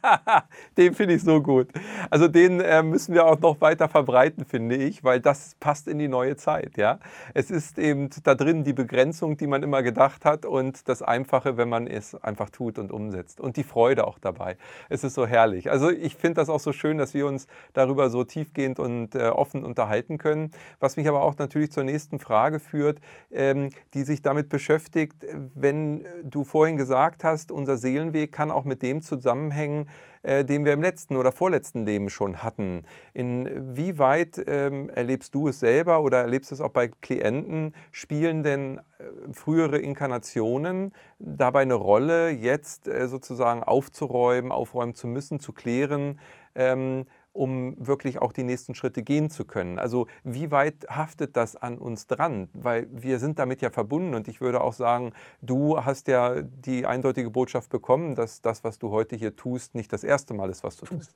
den 0.78 0.96
finde 0.96 1.14
ich 1.14 1.22
so 1.22 1.40
gut. 1.40 1.68
Also 2.10 2.28
den 2.28 2.60
äh, 2.62 2.82
müssen 2.82 3.14
wir 3.14 3.28
auch 3.28 3.40
noch 3.40 3.62
weiter 3.62 3.88
verbreiten, 3.88 4.44
finde 4.44 4.76
ich, 4.76 5.04
weil 5.04 5.20
das 5.20 5.56
passt 5.60 5.88
in 5.88 6.00
die 6.00 6.08
neue 6.08 6.36
Zeit. 6.36 6.78
Ja? 6.78 6.98
Es 7.36 7.52
ist 7.52 7.78
eben 7.78 8.10
da 8.24 8.34
drin 8.34 8.64
die 8.64 8.74
Begrenzung, 8.74 9.38
die 9.38 9.46
man 9.46 9.62
immer 9.62 9.84
gedacht 9.84 10.26
hat 10.26 10.48
und 10.48 10.90
das 10.90 11.04
Einfache, 11.04 11.58
wenn 11.58 11.70
man 11.70 11.86
es 11.86 12.16
einfach 12.16 12.50
tut 12.50 12.80
und 12.80 12.92
umsetzt. 12.92 13.40
Und 13.40 13.56
die 13.56 13.64
Freude 13.64 14.08
auch 14.08 14.18
dabei. 14.18 14.58
Es 14.90 15.04
ist 15.04 15.14
so 15.14 15.28
herrlich. 15.28 15.70
Also 15.70 15.92
ich 15.92 16.16
finde 16.16 16.42
das 16.42 16.50
auch 16.50 16.60
so 16.60 16.74
schön, 16.74 16.98
dass 16.98 17.14
wir 17.14 17.28
uns 17.28 17.46
darüber 17.74 18.10
so 18.10 18.24
tiefgehend 18.24 18.80
und 18.80 19.14
äh, 19.14 19.28
offen 19.28 19.64
unterhalten 19.64 20.18
können. 20.18 20.50
Was 20.80 20.98
mich 20.98 21.08
aber 21.08 21.22
auch 21.22 21.38
natürlich 21.38 21.72
zur 21.72 21.84
nächsten 21.84 22.18
Frage 22.18 22.60
führt, 22.60 23.00
ähm, 23.32 23.70
die 23.94 24.02
sich 24.02 24.24
damit 24.24 24.45
beschäftigt, 24.50 25.26
wenn 25.54 26.06
du 26.24 26.44
vorhin 26.44 26.78
gesagt 26.78 27.24
hast, 27.24 27.52
unser 27.52 27.78
Seelenweg 27.78 28.32
kann 28.32 28.52
auch 28.52 28.66
mit 28.66 28.82
dem 28.82 29.02
zusammenhängen, 29.02 29.90
äh, 30.24 30.44
den 30.44 30.66
wir 30.66 30.74
im 30.74 30.82
letzten 30.82 31.16
oder 31.18 31.32
vorletzten 31.32 31.86
Leben 31.86 32.10
schon 32.10 32.44
hatten. 32.44 32.84
Inwieweit 33.14 34.44
ähm, 34.48 34.90
erlebst 34.90 35.36
du 35.36 35.48
es 35.50 35.60
selber 35.60 36.02
oder 36.02 36.22
erlebst 36.22 36.52
es 36.52 36.62
auch 36.62 36.72
bei 36.72 36.88
Klienten? 36.88 37.74
Spielen 37.92 38.44
denn 38.44 38.78
äh, 38.78 39.04
frühere 39.32 39.78
Inkarnationen 39.78 40.94
dabei 41.20 41.62
eine 41.62 41.76
Rolle, 41.76 42.30
jetzt 42.30 42.88
äh, 42.88 43.08
sozusagen 43.08 43.64
aufzuräumen, 43.64 44.52
aufräumen 44.52 44.96
zu 44.96 45.08
müssen, 45.08 45.40
zu 45.40 45.54
klären? 45.54 46.20
Ähm, 46.56 47.06
um 47.36 47.76
wirklich 47.78 48.22
auch 48.22 48.32
die 48.32 48.44
nächsten 48.44 48.76
Schritte 48.76 49.04
gehen 49.04 49.30
zu 49.30 49.46
können. 49.46 49.78
Also 49.78 50.08
wie 50.24 50.52
weit 50.52 50.88
haftet 50.90 51.36
das 51.36 51.56
an 51.56 51.78
uns 51.78 52.08
dran? 52.08 52.50
Weil 52.54 52.88
wir 52.92 53.20
sind 53.20 53.40
damit 53.40 53.62
ja 53.62 53.70
verbunden 53.70 54.16
und 54.16 54.28
ich 54.28 54.40
würde 54.40 54.62
auch 54.62 54.74
sagen, 54.74 55.12
du 55.42 55.84
hast 55.84 56.08
ja 56.08 56.42
die 56.42 56.86
eindeutige 56.86 57.30
Botschaft 57.30 57.70
bekommen, 57.70 58.16
dass 58.16 58.42
das, 58.42 58.64
was 58.64 58.80
du 58.80 58.90
heute 58.92 59.16
hier 59.16 59.36
tust, 59.36 59.76
nicht 59.76 59.92
das 59.92 60.04
erste 60.04 60.34
Mal 60.34 60.50
ist, 60.50 60.64
was 60.64 60.78
du 60.78 60.86
tust. 60.86 61.14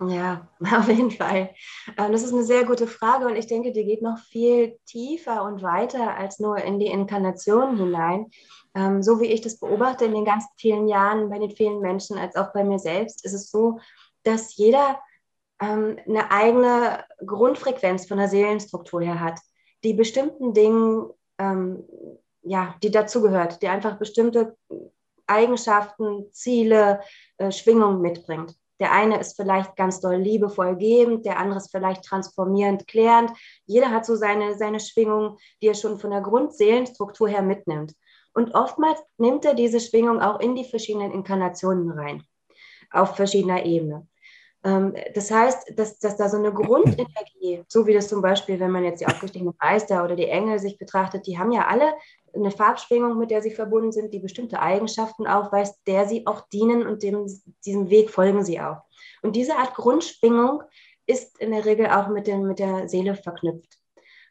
Ja, 0.00 0.48
auf 0.78 0.88
jeden 0.88 1.10
Fall. 1.10 1.50
Ähm, 1.98 2.12
das 2.12 2.22
ist 2.22 2.32
eine 2.32 2.44
sehr 2.44 2.64
gute 2.64 2.86
Frage 2.86 3.26
und 3.26 3.36
ich 3.36 3.46
denke, 3.46 3.72
die 3.72 3.84
geht 3.84 4.00
noch 4.00 4.18
viel 4.18 4.78
tiefer 4.86 5.44
und 5.44 5.62
weiter 5.62 6.16
als 6.16 6.38
nur 6.38 6.56
in 6.58 6.78
die 6.78 6.86
Inkarnation 6.86 7.76
hinein. 7.76 8.30
Ähm, 8.74 9.02
so 9.02 9.20
wie 9.20 9.26
ich 9.26 9.42
das 9.42 9.58
beobachte 9.58 10.06
in 10.06 10.14
den 10.14 10.24
ganz 10.24 10.44
vielen 10.56 10.88
Jahren 10.88 11.28
bei 11.28 11.38
den 11.38 11.50
vielen 11.50 11.80
Menschen 11.80 12.16
als 12.16 12.36
auch 12.36 12.52
bei 12.52 12.64
mir 12.64 12.78
selbst, 12.78 13.24
ist 13.24 13.34
es 13.34 13.50
so, 13.50 13.80
dass 14.22 14.56
jeder 14.56 15.00
ähm, 15.60 15.98
eine 16.06 16.30
eigene 16.30 17.04
Grundfrequenz 17.24 18.06
von 18.06 18.18
der 18.18 18.28
Seelenstruktur 18.28 19.02
her 19.02 19.20
hat, 19.20 19.40
die 19.84 19.94
bestimmten 19.94 20.54
Dingen, 20.54 21.10
ähm, 21.38 21.84
ja, 22.42 22.74
die 22.82 22.90
dazugehört, 22.90 23.62
die 23.62 23.68
einfach 23.68 23.98
bestimmte 23.98 24.56
Eigenschaften, 25.26 26.32
Ziele, 26.32 27.00
äh, 27.36 27.52
Schwingungen 27.52 28.00
mitbringt. 28.00 28.54
Der 28.80 28.92
eine 28.92 29.18
ist 29.18 29.36
vielleicht 29.36 29.76
ganz 29.76 30.00
doll 30.00 30.16
liebevoll 30.16 30.76
gebend, 30.76 31.26
der 31.26 31.38
andere 31.38 31.58
ist 31.58 31.70
vielleicht 31.70 32.04
transformierend, 32.04 32.86
klärend. 32.86 33.32
Jeder 33.66 33.90
hat 33.90 34.06
so 34.06 34.14
seine, 34.14 34.56
seine 34.56 34.78
Schwingung, 34.78 35.36
die 35.60 35.66
er 35.66 35.74
schon 35.74 35.98
von 35.98 36.10
der 36.10 36.20
Grundseelenstruktur 36.20 37.28
her 37.28 37.42
mitnimmt. 37.42 37.94
Und 38.34 38.54
oftmals 38.54 39.00
nimmt 39.16 39.44
er 39.44 39.54
diese 39.54 39.80
Schwingung 39.80 40.20
auch 40.22 40.38
in 40.38 40.54
die 40.54 40.64
verschiedenen 40.64 41.10
Inkarnationen 41.10 41.90
rein, 41.90 42.22
auf 42.90 43.16
verschiedener 43.16 43.64
Ebene. 43.64 44.06
Ähm, 44.64 44.94
das 45.14 45.30
heißt, 45.30 45.78
dass, 45.78 45.98
dass 45.98 46.16
da 46.16 46.28
so 46.28 46.36
eine 46.36 46.52
Grundenergie, 46.52 47.64
so 47.68 47.86
wie 47.86 47.94
das 47.94 48.08
zum 48.08 48.22
Beispiel, 48.22 48.58
wenn 48.58 48.70
man 48.70 48.84
jetzt 48.84 49.00
die 49.00 49.06
aufgestiegenen 49.06 49.54
Meister 49.60 50.04
oder 50.04 50.16
die 50.16 50.28
Engel 50.28 50.58
sich 50.58 50.78
betrachtet, 50.78 51.26
die 51.26 51.38
haben 51.38 51.52
ja 51.52 51.66
alle 51.66 51.94
eine 52.34 52.50
Farbschwingung, 52.50 53.18
mit 53.18 53.30
der 53.30 53.42
sie 53.42 53.50
verbunden 53.50 53.92
sind, 53.92 54.12
die 54.12 54.18
bestimmte 54.18 54.60
Eigenschaften 54.60 55.26
aufweist, 55.26 55.80
der 55.86 56.06
sie 56.06 56.26
auch 56.26 56.42
dienen 56.52 56.86
und 56.86 57.02
dem, 57.02 57.26
diesem 57.64 57.90
Weg 57.90 58.10
folgen 58.10 58.44
sie 58.44 58.60
auch. 58.60 58.82
Und 59.22 59.36
diese 59.36 59.56
Art 59.56 59.74
Grundschwingung 59.74 60.62
ist 61.06 61.38
in 61.40 61.52
der 61.52 61.64
Regel 61.64 61.86
auch 61.86 62.08
mit, 62.08 62.26
den, 62.26 62.46
mit 62.46 62.58
der 62.58 62.88
Seele 62.88 63.14
verknüpft. 63.14 63.78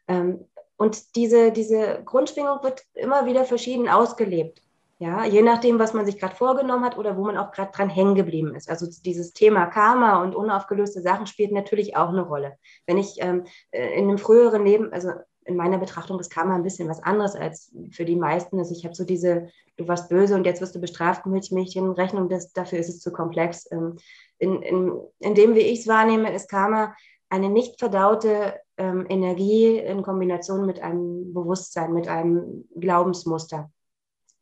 Ähm, 0.06 0.46
und 0.76 1.16
diese, 1.16 1.50
diese 1.50 2.02
Grundschwingung 2.04 2.62
wird 2.62 2.84
immer 2.94 3.26
wieder 3.26 3.44
verschieden 3.44 3.88
ausgelebt. 3.88 4.62
Ja, 5.00 5.24
je 5.24 5.42
nachdem, 5.42 5.78
was 5.78 5.94
man 5.94 6.06
sich 6.06 6.18
gerade 6.18 6.34
vorgenommen 6.34 6.84
hat 6.84 6.98
oder 6.98 7.16
wo 7.16 7.24
man 7.24 7.36
auch 7.36 7.52
gerade 7.52 7.70
dran 7.70 7.88
hängen 7.88 8.16
geblieben 8.16 8.56
ist. 8.56 8.68
Also 8.68 8.86
dieses 9.04 9.32
Thema 9.32 9.66
Karma 9.66 10.22
und 10.24 10.34
unaufgelöste 10.34 11.02
Sachen 11.02 11.26
spielt 11.26 11.52
natürlich 11.52 11.96
auch 11.96 12.08
eine 12.08 12.22
Rolle. 12.22 12.56
Wenn 12.84 12.98
ich 12.98 13.16
ähm, 13.20 13.44
äh, 13.70 13.96
in 13.96 14.08
einem 14.08 14.18
früheren 14.18 14.64
Leben, 14.64 14.92
also 14.92 15.10
in 15.44 15.56
meiner 15.56 15.78
Betrachtung 15.78 16.18
ist 16.18 16.30
Karma 16.30 16.56
ein 16.56 16.64
bisschen 16.64 16.88
was 16.88 17.02
anderes 17.02 17.36
als 17.36 17.72
für 17.92 18.04
die 18.04 18.16
meisten. 18.16 18.58
Also 18.58 18.74
ich 18.74 18.84
habe 18.84 18.94
so 18.94 19.04
diese, 19.04 19.48
du 19.76 19.86
warst 19.86 20.08
böse 20.08 20.34
und 20.34 20.44
jetzt 20.44 20.60
wirst 20.60 20.74
du 20.74 20.80
bestraft, 20.80 21.26
Milchmädchen, 21.26 21.92
Rechnung, 21.92 22.28
das, 22.28 22.52
dafür 22.52 22.80
ist 22.80 22.88
es 22.88 23.00
zu 23.00 23.12
komplex. 23.12 23.70
Ähm, 23.70 23.98
in, 24.38 24.62
in, 24.62 25.00
in 25.20 25.34
dem, 25.34 25.54
wie 25.54 25.60
ich 25.60 25.80
es 25.80 25.86
wahrnehme, 25.86 26.34
ist 26.34 26.50
Karma 26.50 26.94
eine 27.30 27.48
nicht 27.48 27.78
verdaute 27.78 28.54
ähm, 28.76 29.06
Energie 29.08 29.78
in 29.78 30.02
Kombination 30.02 30.66
mit 30.66 30.80
einem 30.80 31.32
Bewusstsein, 31.32 31.92
mit 31.92 32.08
einem 32.08 32.68
Glaubensmuster. 32.74 33.70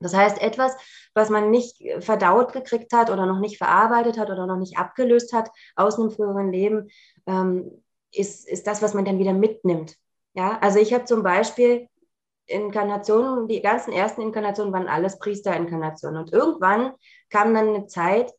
Das 0.00 0.14
heißt, 0.14 0.40
etwas, 0.42 0.76
was 1.14 1.30
man 1.30 1.50
nicht 1.50 1.82
verdaut 2.00 2.52
gekriegt 2.52 2.92
hat 2.92 3.10
oder 3.10 3.26
noch 3.26 3.40
nicht 3.40 3.58
verarbeitet 3.58 4.18
hat 4.18 4.30
oder 4.30 4.46
noch 4.46 4.58
nicht 4.58 4.78
abgelöst 4.78 5.32
hat 5.32 5.50
aus 5.74 5.98
einem 5.98 6.10
früheren 6.10 6.52
Leben, 6.52 6.88
ähm, 7.26 7.82
ist, 8.12 8.48
ist 8.48 8.66
das, 8.66 8.82
was 8.82 8.94
man 8.94 9.04
dann 9.04 9.18
wieder 9.18 9.32
mitnimmt. 9.32 9.96
Ja, 10.34 10.58
also 10.60 10.78
ich 10.78 10.92
habe 10.92 11.04
zum 11.06 11.22
Beispiel 11.22 11.88
Inkarnationen, 12.46 13.48
die 13.48 13.62
ganzen 13.62 13.92
ersten 13.92 14.20
Inkarnationen 14.20 14.72
waren 14.72 14.88
alles 14.88 15.18
Priesterinkarnationen. 15.18 16.22
Und 16.22 16.32
irgendwann 16.32 16.92
kam 17.30 17.54
dann 17.54 17.68
eine 17.68 17.86
Zeit, 17.86 18.32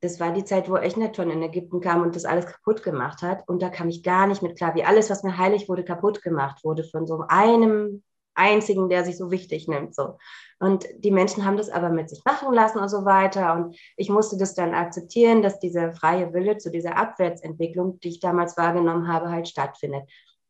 das 0.00 0.20
war 0.20 0.32
die 0.32 0.44
Zeit, 0.44 0.70
wo 0.70 0.76
Echnaton 0.76 1.30
in 1.30 1.42
Ägypten 1.42 1.80
kam 1.80 2.02
und 2.02 2.14
das 2.14 2.24
alles 2.24 2.46
kaputt 2.46 2.82
gemacht 2.82 3.22
hat. 3.22 3.46
Und 3.48 3.62
da 3.62 3.68
kam 3.68 3.88
ich 3.88 4.02
gar 4.02 4.26
nicht 4.26 4.42
mit 4.42 4.56
klar, 4.56 4.74
wie 4.74 4.84
alles, 4.84 5.10
was 5.10 5.22
mir 5.22 5.36
heilig 5.36 5.68
wurde, 5.68 5.84
kaputt 5.84 6.22
gemacht 6.22 6.64
wurde 6.64 6.84
von 6.84 7.06
so 7.06 7.24
einem 7.28 8.02
einzigen, 8.38 8.88
der 8.88 9.04
sich 9.04 9.18
so 9.18 9.30
wichtig 9.30 9.68
nimmt. 9.68 9.94
So. 9.94 10.16
Und 10.60 10.86
die 10.98 11.10
Menschen 11.10 11.44
haben 11.44 11.56
das 11.56 11.70
aber 11.70 11.90
mit 11.90 12.08
sich 12.08 12.24
machen 12.24 12.52
lassen 12.52 12.78
und 12.78 12.88
so 12.88 13.04
weiter. 13.04 13.54
Und 13.54 13.76
ich 13.96 14.08
musste 14.08 14.36
das 14.36 14.54
dann 14.54 14.74
akzeptieren, 14.74 15.42
dass 15.42 15.60
dieser 15.60 15.92
freie 15.92 16.32
Wille 16.32 16.58
zu 16.58 16.70
dieser 16.70 16.96
Abwärtsentwicklung, 16.96 18.00
die 18.00 18.08
ich 18.08 18.20
damals 18.20 18.56
wahrgenommen 18.56 19.12
habe, 19.12 19.30
halt 19.30 19.48
stattfindet. 19.48 20.02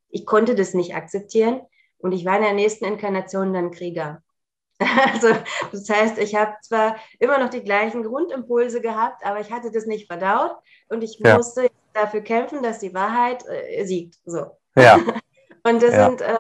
Ich 0.09 0.25
konnte 0.25 0.55
das 0.55 0.73
nicht 0.73 0.95
akzeptieren 0.95 1.61
und 1.99 2.13
ich 2.13 2.25
war 2.25 2.37
in 2.37 2.43
der 2.43 2.55
nächsten 2.55 2.87
Inkarnation 2.87 3.53
dann 3.53 3.71
Krieger. 3.71 4.23
Also 5.13 5.35
das 5.73 5.91
heißt, 5.91 6.19
ich 6.19 6.37
habe 6.37 6.55
zwar 6.63 6.97
immer 7.19 7.39
noch 7.39 7.51
die 7.51 7.65
gleichen 7.65 8.05
Grundimpulse 8.05 8.81
gehabt, 8.81 9.27
aber 9.27 9.41
ich 9.41 9.51
hatte 9.51 9.73
das 9.73 9.87
nicht 9.87 10.07
verdaut 10.07 10.53
und 10.89 11.03
ich 11.03 11.19
ja. 11.19 11.37
musste 11.37 11.69
dafür 11.95 12.21
kämpfen, 12.21 12.63
dass 12.63 12.79
die 12.79 12.95
Wahrheit 12.95 13.45
äh, 13.49 13.85
siegt. 13.85 14.19
So. 14.25 14.47
Ja. 14.77 14.97
und 15.65 15.83
das 15.83 15.93
ja. 15.93 16.07
sind 16.09 16.21
äh, 16.21 16.39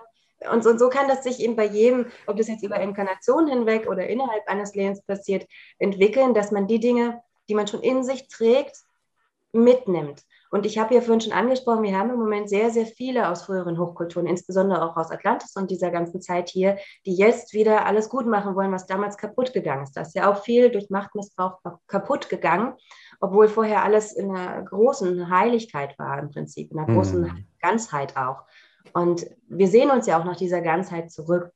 und 0.52 0.62
so, 0.62 0.70
und 0.70 0.78
so 0.78 0.88
kann 0.88 1.08
das 1.08 1.24
sich 1.24 1.40
eben 1.40 1.56
bei 1.56 1.66
jedem, 1.66 2.06
ob 2.26 2.36
das 2.36 2.48
jetzt 2.48 2.62
über 2.62 2.80
Inkarnationen 2.80 3.48
hinweg 3.48 3.88
oder 3.88 4.06
innerhalb 4.06 4.46
eines 4.48 4.74
Lebens 4.74 5.02
passiert, 5.02 5.46
entwickeln, 5.78 6.34
dass 6.34 6.50
man 6.50 6.66
die 6.66 6.80
Dinge, 6.80 7.20
die 7.48 7.54
man 7.54 7.66
schon 7.66 7.80
in 7.80 8.04
sich 8.04 8.28
trägt, 8.28 8.76
mitnimmt. 9.52 10.24
Und 10.50 10.64
ich 10.64 10.78
habe 10.78 10.94
ja 10.94 11.00
vorhin 11.00 11.20
schon 11.20 11.32
angesprochen, 11.32 11.82
wir 11.82 11.98
haben 11.98 12.10
im 12.10 12.18
Moment 12.18 12.48
sehr, 12.48 12.70
sehr 12.70 12.86
viele 12.86 13.28
aus 13.28 13.42
früheren 13.42 13.78
Hochkulturen, 13.78 14.26
insbesondere 14.26 14.82
auch 14.82 14.96
aus 14.96 15.10
Atlantis 15.10 15.54
und 15.56 15.70
dieser 15.70 15.90
ganzen 15.90 16.22
Zeit 16.22 16.48
hier, 16.48 16.78
die 17.04 17.14
jetzt 17.14 17.52
wieder 17.52 17.84
alles 17.84 18.08
gut 18.08 18.26
machen 18.26 18.54
wollen, 18.54 18.72
was 18.72 18.86
damals 18.86 19.18
kaputt 19.18 19.52
gegangen 19.52 19.82
ist. 19.82 19.96
Das 19.96 20.08
ist 20.08 20.14
ja 20.14 20.30
auch 20.30 20.42
viel 20.42 20.70
durch 20.70 20.88
Machtmissbrauch 20.88 21.58
kaputt 21.86 22.30
gegangen, 22.30 22.74
obwohl 23.20 23.48
vorher 23.48 23.84
alles 23.84 24.12
in 24.12 24.34
einer 24.34 24.62
großen 24.62 25.28
Heiligkeit 25.28 25.98
war 25.98 26.18
im 26.18 26.30
Prinzip, 26.30 26.70
in 26.70 26.78
einer 26.78 26.94
großen 26.94 27.20
mhm. 27.20 27.44
Ganzheit 27.60 28.16
auch. 28.16 28.44
Und 28.92 29.26
wir 29.48 29.68
sehen 29.68 29.90
uns 29.90 30.06
ja 30.06 30.20
auch 30.20 30.24
nach 30.24 30.36
dieser 30.36 30.60
Ganzheit 30.60 31.10
zurück. 31.10 31.52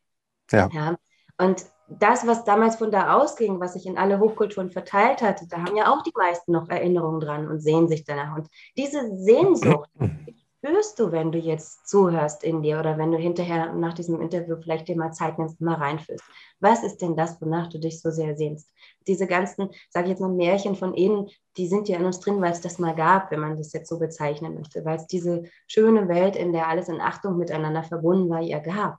Ja. 0.51 0.69
ja. 0.73 0.97
Und 1.39 1.65
das, 1.89 2.27
was 2.27 2.45
damals 2.45 2.77
von 2.77 2.91
da 2.91 3.15
ausging, 3.15 3.61
was 3.61 3.75
sich 3.75 3.87
in 3.87 3.99
alle 3.99 4.19
Hochkulturen 4.19 4.71
verteilt 4.71 5.23
hatte, 5.23 5.47
da 5.49 5.59
haben 5.59 5.77
ja 5.77 5.93
auch 5.93 6.03
die 6.03 6.13
meisten 6.17 6.53
noch 6.53 6.69
Erinnerungen 6.69 7.21
dran 7.21 7.49
und 7.49 7.61
sehen 7.61 7.89
sich 7.89 8.05
danach. 8.05 8.37
Und 8.37 8.49
diese 8.77 9.17
Sehnsucht, 9.17 9.91
die 10.01 10.42
spürst 10.63 11.01
du, 11.01 11.11
wenn 11.11 11.33
du 11.33 11.39
jetzt 11.39 11.89
zuhörst 11.89 12.45
in 12.45 12.63
dir 12.63 12.79
oder 12.79 12.97
wenn 12.97 13.11
du 13.11 13.19
hinterher 13.19 13.73
nach 13.73 13.95
diesem 13.95 14.21
Interview 14.21 14.57
vielleicht 14.57 14.87
dir 14.87 14.97
mal 14.97 15.11
Zeit 15.11 15.37
nimmst, 15.37 15.61
mal 15.61 15.75
reinfühlst. 15.75 16.23
Was 16.61 16.85
ist 16.85 17.03
denn 17.03 17.17
das, 17.17 17.41
wonach 17.43 17.69
du 17.69 17.81
dich 17.81 18.01
so 18.01 18.11
sehr 18.11 18.37
sehnst? 18.37 18.71
Diese 19.09 19.27
ganzen, 19.27 19.71
sage 19.91 20.05
ich 20.05 20.11
jetzt 20.11 20.21
mal, 20.21 20.29
Märchen 20.29 20.77
von 20.77 20.95
ihnen, 20.95 21.29
die 21.57 21.67
sind 21.67 21.89
ja 21.89 21.99
in 21.99 22.05
uns 22.05 22.21
drin, 22.21 22.41
weil 22.41 22.53
es 22.53 22.61
das 22.61 22.79
mal 22.79 22.95
gab, 22.95 23.33
wenn 23.33 23.41
man 23.41 23.57
das 23.57 23.73
jetzt 23.73 23.89
so 23.89 23.99
bezeichnen 23.99 24.55
möchte, 24.55 24.85
weil 24.85 24.99
es 24.99 25.09
diese 25.09 25.43
schöne 25.67 26.07
Welt, 26.07 26.37
in 26.37 26.53
der 26.53 26.69
alles 26.69 26.89
in 26.89 27.01
Achtung 27.01 27.39
miteinander 27.39 27.83
verbunden 27.83 28.31
war, 28.31 28.41
ja 28.41 28.61
gab. 28.61 28.99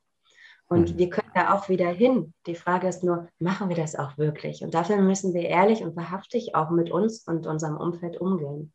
Und 0.67 0.93
mhm. 0.93 0.97
wir 0.97 1.09
können 1.09 1.31
da 1.33 1.53
auch 1.53 1.69
wieder 1.69 1.89
hin. 1.89 2.33
Die 2.45 2.55
Frage 2.55 2.89
ist 2.89 3.05
nur, 3.05 3.29
machen 3.39 3.69
wir 3.69 3.77
das 3.77 3.95
auch 3.95 4.17
wirklich? 4.17 4.63
Und 4.63 4.73
dafür 4.73 4.97
müssen 4.97 5.33
wir 5.33 5.43
ehrlich 5.43 5.81
und 5.81 5.95
wahrhaftig 5.95 6.55
auch 6.55 6.71
mit 6.71 6.91
uns 6.91 7.25
und 7.25 7.47
unserem 7.47 7.77
Umfeld 7.77 8.19
umgehen. 8.19 8.73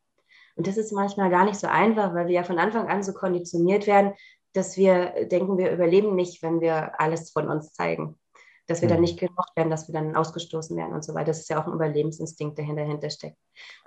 Und 0.59 0.67
das 0.67 0.77
ist 0.77 0.93
manchmal 0.93 1.31
gar 1.31 1.45
nicht 1.45 1.59
so 1.59 1.69
einfach, 1.69 2.15
weil 2.15 2.27
wir 2.27 2.35
ja 2.35 2.43
von 2.43 2.59
Anfang 2.59 2.89
an 2.89 3.05
so 3.05 3.13
konditioniert 3.15 3.87
werden, 3.87 4.13
dass 4.55 4.77
wir 4.77 5.27
denken, 5.27 5.57
wir 5.57 5.71
überleben 5.71 6.17
nicht, 6.17 6.43
wenn 6.43 6.61
wir 6.61 7.01
alles 7.01 7.31
von 7.31 7.49
uns 7.49 7.73
zeigen. 7.73 8.19
Dass 8.67 8.83
wir 8.83 8.89
dann 8.89 8.99
mhm. 8.99 9.05
nicht 9.05 9.21
gemocht 9.21 9.53
werden, 9.55 9.71
dass 9.71 9.89
wir 9.89 9.93
dann 9.93 10.17
ausgestoßen 10.17 10.77
werden 10.77 10.95
und 10.95 11.05
so 11.05 11.15
weiter. 11.15 11.27
Das 11.27 11.39
ist 11.39 11.49
ja 11.49 11.63
auch 11.63 11.69
ein 11.69 11.73
Überlebensinstinkt, 11.73 12.59
der 12.59 12.67
dahinter 12.67 13.09
steckt. 13.09 13.39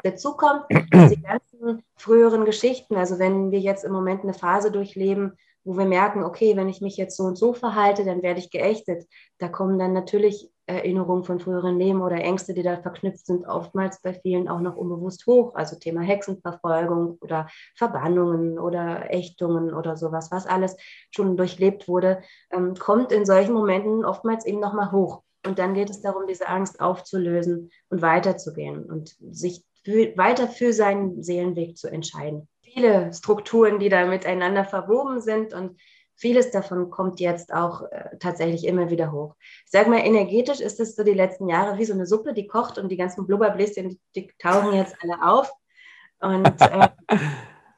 Dazu 0.02 0.38
kommt, 0.38 0.64
dass 0.92 1.12
die 1.12 1.22
ganzen 1.22 1.84
früheren 1.98 2.46
Geschichten, 2.46 2.96
also 2.96 3.20
wenn 3.20 3.52
wir 3.52 3.60
jetzt 3.60 3.84
im 3.84 3.92
Moment 3.92 4.24
eine 4.24 4.34
Phase 4.34 4.72
durchleben, 4.72 5.38
wo 5.64 5.78
wir 5.78 5.86
merken, 5.86 6.24
okay, 6.24 6.56
wenn 6.56 6.70
ich 6.70 6.82
mich 6.82 6.98
jetzt 6.98 7.16
so 7.16 7.24
und 7.24 7.38
so 7.38 7.54
verhalte, 7.54 8.04
dann 8.04 8.24
werde 8.24 8.40
ich 8.40 8.50
geächtet. 8.50 9.08
Da 9.38 9.48
kommen 9.48 9.78
dann 9.78 9.94
natürlich 9.94 10.50
Erinnerungen 10.66 11.24
von 11.24 11.40
früheren 11.40 11.78
Leben 11.78 12.02
oder 12.02 12.18
Ängste, 12.18 12.54
die 12.54 12.64
da 12.64 12.82
verknüpft 12.82 13.26
sind, 13.26 13.46
oftmals 13.46 14.02
bei 14.02 14.14
vielen 14.14 14.48
auch 14.48 14.62
noch 14.62 14.76
unbewusst 14.76 15.26
hoch. 15.28 15.54
Also 15.56 15.76
Thema 15.78 16.02
Hexenverfolgung 16.02 17.18
oder 17.22 17.48
Verbannungen 17.76 18.58
oder 18.58 19.14
Ächtungen 19.14 19.74
oder 19.74 19.98
sowas, 19.98 20.32
was 20.32 20.48
alles 20.48 20.78
schon 21.12 21.38
durchlebt 21.38 21.88
wurde, 21.88 22.22
ähm, 22.52 22.76
kommt 22.76 23.12
in 23.12 23.26
solchen 23.26 23.54
Momenten 23.54 24.06
oftmals 24.06 24.46
eben 24.46 24.60
nochmal 24.60 24.92
hoch. 24.92 25.24
Und 25.46 25.60
dann 25.60 25.74
geht 25.74 25.90
es 25.90 26.02
darum, 26.02 26.28
diese 26.28 26.48
Angst 26.48 26.80
aufzulösen 26.80 27.72
und 27.90 28.02
weiterzugehen 28.02 28.86
und 28.86 29.16
sich 29.32 29.64
für, 29.84 30.16
weiter 30.16 30.48
für 30.48 30.72
seinen 30.72 31.24
Seelenweg 31.24 31.78
zu 31.78 31.88
entscheiden 31.88 32.48
viele 32.74 33.14
Strukturen, 33.14 33.80
die 33.80 33.90
da 33.90 34.06
miteinander 34.06 34.66
verwoben 34.66 35.22
sind 35.22 35.54
und 35.54 35.80
vieles 36.16 36.52
davon 36.52 36.92
kommt 36.92 37.20
jetzt 37.20 37.52
auch 37.54 37.82
äh, 37.92 38.18
tatsächlich 38.20 38.66
immer 38.66 38.90
wieder 38.92 39.12
hoch. 39.12 39.36
Ich 39.66 39.72
sage 39.72 39.90
mal, 39.90 40.06
energetisch 40.06 40.60
ist 40.60 40.80
es 40.80 40.96
so 40.96 41.04
die 41.04 41.14
letzten 41.14 41.50
Jahre 41.50 41.78
wie 41.80 41.86
so 41.86 41.94
eine 41.94 42.06
Suppe, 42.06 42.34
die 42.34 42.48
kocht 42.48 42.78
und 42.78 42.90
die 42.90 42.98
ganzen 42.98 43.26
Blubberbläschen, 43.26 43.90
die, 43.90 44.00
die 44.16 44.32
tauchen 44.38 44.74
jetzt 44.74 44.96
alle 45.02 45.24
auf. 45.24 45.52
Und 46.20 46.46
äh, 46.62 46.90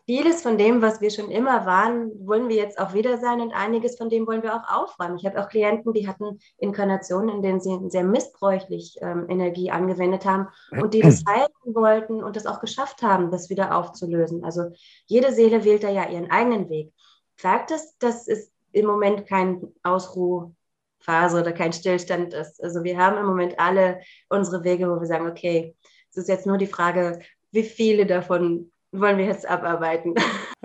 vieles 0.06 0.42
von 0.42 0.58
dem, 0.58 0.82
was 0.82 1.00
wir 1.00 1.10
schon 1.10 1.32
immer 1.32 1.66
waren, 1.66 2.12
wollen 2.28 2.50
wir 2.50 2.58
jetzt 2.58 2.78
auch 2.78 2.94
wieder 2.94 3.18
sein 3.18 3.40
und 3.40 3.54
einiges 3.54 3.98
von 3.98 4.10
dem 4.10 4.28
wollen 4.28 4.44
wir 4.44 4.54
auch 4.56 4.70
aufräumen. 4.70 5.18
Ich 5.18 5.26
habe 5.26 5.40
auch 5.42 5.48
Klienten, 5.48 5.94
die 5.94 6.08
hatten 6.08 6.40
Inkarnationen, 6.58 7.30
in 7.30 7.42
denen 7.42 7.62
sie 7.62 7.78
sehr 7.90 8.04
missbräuchlich 8.04 8.98
ähm, 9.02 9.26
Energie 9.30 9.72
angewendet 9.72 10.26
haben 10.26 10.48
und 10.72 10.94
die 10.94 11.02
das 11.02 11.24
halten 11.28 11.76
wollten 11.76 12.24
und 12.24 12.36
das 12.36 12.46
auch 12.46 12.60
geschafft 12.60 13.02
haben, 13.02 13.32
das 13.32 13.50
wieder 13.50 13.76
aufzulösen. 13.78 14.44
Also 14.44 14.72
jede 15.06 15.32
Seele 15.32 15.64
wählt 15.64 15.84
da 15.84 15.90
ja 15.90 16.10
ihren 16.10 16.30
eigenen 16.30 16.70
Weg. 16.70 16.92
Fakt 17.36 17.72
ist, 17.72 17.98
dass 18.00 18.28
es 18.28 18.52
im 18.74 18.86
Moment 18.86 19.26
kein 19.28 19.74
Ausruhphase 19.84 21.40
oder 21.40 21.54
kein 21.54 21.72
Stillstand 21.72 22.34
ist. 22.34 22.62
Also 22.62 22.84
wir 22.84 22.98
haben 22.98 23.18
im 23.18 23.26
Moment 23.26 23.58
alle 23.58 24.02
unsere 24.30 24.64
Wege, 24.66 24.90
wo 24.90 25.00
wir 25.00 25.08
sagen, 25.08 25.28
okay, 25.28 25.76
es 26.10 26.18
ist 26.18 26.28
jetzt 26.28 26.46
nur 26.46 26.58
die 26.58 26.68
Frage, 26.68 27.20
wie 27.52 27.64
viele 27.64 28.06
davon 28.06 28.72
wollen 28.94 29.18
wir 29.18 29.26
jetzt 29.26 29.50
abarbeiten. 29.50 30.14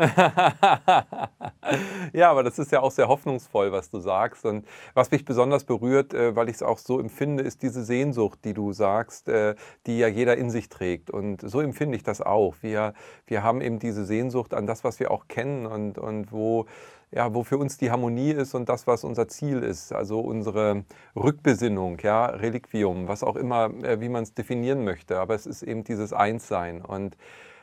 ja, 2.12 2.30
aber 2.30 2.42
das 2.42 2.58
ist 2.58 2.70
ja 2.70 2.80
auch 2.80 2.90
sehr 2.90 3.08
hoffnungsvoll, 3.08 3.72
was 3.72 3.90
du 3.90 3.98
sagst. 4.00 4.44
Und 4.44 4.66
was 4.94 5.10
mich 5.10 5.24
besonders 5.24 5.64
berührt, 5.64 6.14
äh, 6.14 6.36
weil 6.36 6.48
ich 6.48 6.56
es 6.56 6.62
auch 6.62 6.78
so 6.78 7.00
empfinde, 7.00 7.42
ist 7.42 7.62
diese 7.62 7.82
Sehnsucht, 7.82 8.40
die 8.44 8.54
du 8.54 8.72
sagst, 8.72 9.28
äh, 9.28 9.54
die 9.86 9.98
ja 9.98 10.08
jeder 10.08 10.36
in 10.36 10.50
sich 10.50 10.68
trägt. 10.68 11.10
Und 11.10 11.40
so 11.40 11.60
empfinde 11.60 11.96
ich 11.96 12.02
das 12.02 12.20
auch. 12.20 12.54
Wir, 12.60 12.92
wir 13.26 13.42
haben 13.42 13.60
eben 13.60 13.78
diese 13.78 14.04
Sehnsucht 14.04 14.54
an 14.54 14.66
das, 14.66 14.84
was 14.84 15.00
wir 15.00 15.10
auch 15.10 15.26
kennen 15.28 15.66
und, 15.66 15.98
und 15.98 16.30
wo, 16.30 16.66
ja, 17.10 17.34
wo 17.34 17.42
für 17.42 17.56
uns 17.56 17.78
die 17.78 17.90
Harmonie 17.90 18.32
ist 18.32 18.54
und 18.54 18.68
das, 18.68 18.86
was 18.86 19.04
unser 19.04 19.26
Ziel 19.28 19.62
ist. 19.62 19.92
Also 19.92 20.20
unsere 20.20 20.84
Rückbesinnung, 21.16 21.98
ja, 22.02 22.26
Reliquium, 22.26 23.08
was 23.08 23.22
auch 23.22 23.36
immer, 23.36 23.70
äh, 23.82 24.00
wie 24.00 24.10
man 24.10 24.22
es 24.22 24.34
definieren 24.34 24.84
möchte. 24.84 25.18
Aber 25.18 25.34
es 25.34 25.46
ist 25.46 25.62
eben 25.62 25.82
dieses 25.82 26.12
Einssein. 26.12 26.82
Und 26.82 27.16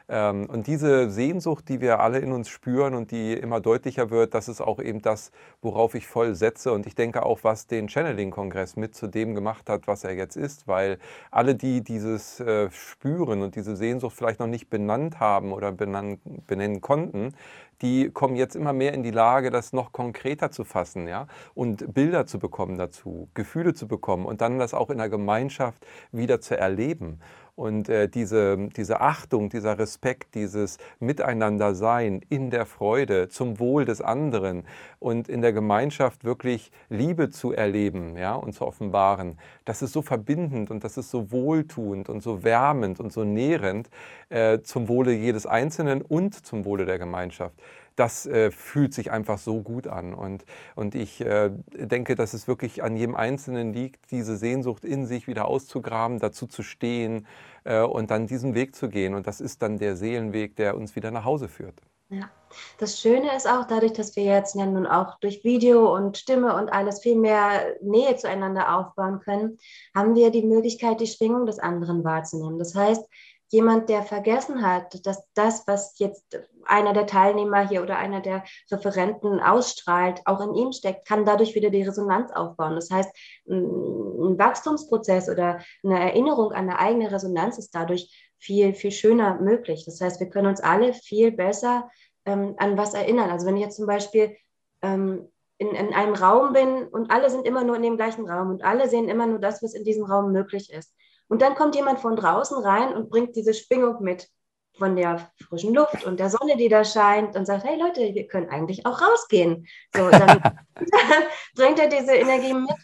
und 0.08 0.68
diese 0.68 1.10
Sehnsucht, 1.10 1.68
die 1.68 1.82
wir 1.82 2.00
alle 2.00 2.20
in 2.20 2.32
uns 2.32 2.48
spüren 2.48 2.94
und 2.94 3.10
die 3.10 3.34
immer 3.34 3.60
deutlicher 3.60 4.12
wird, 4.12 4.36
das 4.36 4.48
ist 4.48 4.62
auch 4.62 4.80
eben 4.80 5.02
das, 5.02 5.32
worauf 5.62 5.96
ich 5.96 6.06
voll 6.06 6.36
setze. 6.36 6.72
Und 6.72 6.86
ich 6.86 6.94
denke 6.94 7.26
auch, 7.26 7.40
was 7.44 7.66
den 7.66 7.90
Channeling-Kongress 7.90 8.76
mit 8.76 8.94
zu 8.94 9.08
dem 9.08 9.34
gemacht 9.34 9.68
hat, 9.68 9.88
was 9.88 10.04
er 10.04 10.14
jetzt 10.14 10.38
ist, 10.38 10.68
weil 10.68 11.00
alle, 11.32 11.56
die 11.56 11.82
dieses 11.84 12.40
äh, 12.40 12.70
spüren 12.70 13.42
und 13.42 13.56
diese 13.56 13.76
Sehnsucht 13.76 14.16
vielleicht 14.16 14.40
noch 14.40 14.48
nicht 14.48 14.70
benannt 14.70 15.20
haben 15.20 15.52
oder 15.52 15.72
benennen 15.72 16.82
konnten, 16.82 17.34
die 17.82 18.10
kommen 18.10 18.36
jetzt 18.36 18.56
immer 18.56 18.74
mehr 18.74 18.94
in 18.94 19.04
die 19.04 19.12
Lage, 19.12 19.50
das 19.50 19.74
noch 19.74 19.92
konkreter 19.92 20.52
zu 20.52 20.64
fassen, 20.64 21.08
ja, 21.08 21.28
und 21.54 21.94
Bilder 21.94 22.26
zu 22.26 22.40
bekommen 22.40 22.78
dazu, 22.78 23.28
Gefühle 23.34 23.74
zu 23.74 23.88
bekommen 23.88 24.26
und 24.26 24.42
dann 24.42 24.60
das 24.60 24.74
auch 24.74 24.90
in 24.90 24.98
der 24.98 25.10
Gemeinschaft 25.10 25.86
wieder 26.12 26.40
zu 26.40 26.58
erleben. 26.58 27.20
Und 27.56 27.88
äh, 27.88 28.10
diese, 28.10 28.68
diese 28.76 29.00
Achtung, 29.00 29.48
dieser 29.50 29.80
Respekt, 29.80 30.36
dieses 30.36 30.78
Miteinandersein 31.00 32.22
in 32.28 32.50
der 32.50 32.66
Freude 32.66 33.30
zum 33.30 33.60
Wohl 33.60 33.86
des 33.86 34.02
anderen 34.02 34.64
und 35.00 35.30
in 35.30 35.42
der 35.42 35.54
Gemeinschaft 35.54 36.26
wirklich 36.26 36.70
Liebe 36.90 37.30
zu 37.30 37.54
erleben 37.54 38.18
ja, 38.18 38.36
und 38.36 38.52
zu 38.52 38.66
offenbaren, 38.66 39.40
das 39.64 39.82
ist 39.82 39.94
so 39.94 40.02
verbindend 40.02 40.70
und 40.70 40.84
das 40.84 40.98
ist 40.98 41.10
so 41.10 41.32
wohltuend 41.32 42.10
und 42.10 42.22
so 42.22 42.44
wärmend 42.44 43.00
und 43.00 43.14
so 43.14 43.24
nährend 43.24 43.90
äh, 44.28 44.60
zum 44.60 44.90
Wohle 44.90 45.14
jedes 45.14 45.46
Einzelnen 45.46 46.02
und 46.02 46.34
zum 46.46 46.66
Wohle 46.66 46.86
der 46.86 47.00
Gemeinschaft 47.00 47.56
das 47.96 48.26
äh, 48.26 48.52
fühlt 48.52 48.94
sich 48.94 49.12
einfach 49.12 49.38
so 49.38 49.62
gut 49.62 49.88
an. 49.88 50.14
Und, 50.14 50.46
und 50.76 50.96
ich 50.96 51.22
äh, 51.22 51.52
denke, 51.74 52.16
dass 52.16 52.34
es 52.34 52.48
wirklich 52.48 52.84
an 52.84 52.96
jedem 52.98 53.16
Einzelnen 53.16 53.74
liegt, 53.74 54.12
diese 54.12 54.38
Sehnsucht 54.38 54.86
in 54.86 55.06
sich 55.06 55.28
wieder 55.28 55.48
auszugraben, 55.48 56.20
dazu 56.20 56.48
zu 56.48 56.64
stehen 56.64 57.26
äh, 57.64 57.82
und 57.82 58.12
dann 58.12 58.28
diesen 58.28 58.56
Weg 58.56 58.76
zu 58.76 58.90
gehen. 58.90 59.14
Und 59.14 59.28
das 59.28 59.42
ist 59.42 59.62
dann 59.62 59.78
der 59.78 59.96
Seelenweg, 59.96 60.56
der 60.56 60.78
uns 60.78 60.96
wieder 60.96 61.12
nach 61.12 61.26
Hause 61.26 61.48
führt. 61.48 61.82
Ja, 62.10 62.30
das 62.78 63.00
Schöne 63.00 63.36
ist 63.36 63.48
auch 63.48 63.66
dadurch, 63.66 63.94
dass 63.94 64.16
wir 64.16 64.24
jetzt 64.24 64.56
ja 64.56 64.66
nun 64.68 64.86
auch 64.86 65.18
durch 65.20 65.44
Video 65.44 65.94
und 65.96 66.18
Stimme 66.18 66.56
und 66.56 66.70
alles 66.70 67.02
viel 67.02 67.16
mehr 67.16 67.76
Nähe 67.82 68.16
zueinander 68.16 68.78
aufbauen 68.78 69.20
können, 69.22 69.58
haben 69.96 70.14
wir 70.14 70.30
die 70.30 70.44
Möglichkeit, 70.44 71.00
die 71.02 71.08
Schwingung 71.08 71.48
des 71.48 71.58
anderen 71.58 72.04
wahrzunehmen. 72.04 72.60
Das 72.60 72.76
heißt, 72.76 73.04
jemand, 73.50 73.90
der 73.90 74.04
vergessen 74.04 74.66
hat, 74.66 75.06
dass 75.06 75.28
das, 75.34 75.68
was 75.68 75.98
jetzt 76.00 76.40
einer 76.66 76.94
der 76.94 77.06
Teilnehmer 77.06 77.68
hier 77.68 77.84
oder 77.84 77.98
einer 77.98 78.22
der 78.22 78.44
Referenten 78.72 79.40
ausstrahlt, 79.40 80.22
auch 80.26 80.42
in 80.42 80.56
ihm 80.56 80.72
steckt, 80.72 81.08
kann 81.08 81.26
dadurch 81.26 81.56
wieder 81.56 81.70
die 81.70 81.84
Resonanz 81.84 82.32
aufbauen. 82.32 82.76
Das 82.76 82.90
heißt, 82.90 83.10
ein 83.48 84.38
Wachstumsprozess 84.38 85.30
oder 85.30 85.60
eine 85.84 86.00
Erinnerung 86.00 86.52
an 86.52 86.70
eine 86.70 86.80
eigene 86.80 87.12
Resonanz 87.12 87.58
ist 87.58 87.74
dadurch 87.76 88.34
viel, 88.38 88.74
viel 88.74 88.92
schöner 88.92 89.40
möglich. 89.40 89.86
Das 89.86 90.02
heißt, 90.02 90.20
wir 90.20 90.30
können 90.30 90.48
uns 90.48 90.62
alle 90.62 90.94
viel 90.94 91.32
besser 91.32 91.90
ähm, 92.26 92.56
an 92.58 92.78
was 92.78 92.94
erinnern. 92.94 93.30
Also 93.30 93.46
wenn 93.46 93.58
ich 93.58 93.64
jetzt 93.64 93.78
zum 93.78 93.88
Beispiel 93.88 94.36
ähm, 94.82 95.28
in, 95.58 95.70
in 95.70 95.94
einem 95.94 96.16
Raum 96.16 96.54
bin 96.54 96.88
und 96.88 97.12
alle 97.12 97.30
sind 97.30 97.46
immer 97.46 97.64
nur 97.64 97.78
in 97.78 97.84
dem 97.84 97.96
gleichen 97.96 98.30
Raum 98.30 98.50
und 98.50 98.64
alle 98.64 98.90
sehen 98.90 99.08
immer 99.08 99.26
nur 99.26 99.40
das, 99.40 99.64
was 99.64 99.74
in 99.74 99.84
diesem 99.84 100.04
Raum 100.04 100.32
möglich 100.32 100.72
ist. 100.72 100.94
Und 101.28 101.42
dann 101.42 101.56
kommt 101.56 101.76
jemand 101.76 102.00
von 102.00 102.16
draußen 102.16 102.58
rein 102.58 102.94
und 102.94 103.10
bringt 103.10 103.36
diese 103.36 103.54
Schwingung 103.54 104.02
mit 104.02 104.30
von 104.78 104.96
der 104.96 105.32
frischen 105.48 105.74
Luft 105.74 106.04
und 106.06 106.20
der 106.20 106.30
Sonne, 106.30 106.58
die 106.58 106.68
da 106.68 106.84
scheint 106.84 107.36
und 107.36 107.46
sagt, 107.46 107.64
hey 107.64 107.80
Leute, 107.80 108.14
wir 108.14 108.28
können 108.28 108.50
eigentlich 108.50 108.86
auch 108.86 109.02
rausgehen. 109.02 109.68
So, 109.96 110.10
dann 110.10 110.42
bringt 111.56 111.80
er 111.80 111.88
diese 111.88 112.14
Energie 112.14 112.54
mit 112.54 112.76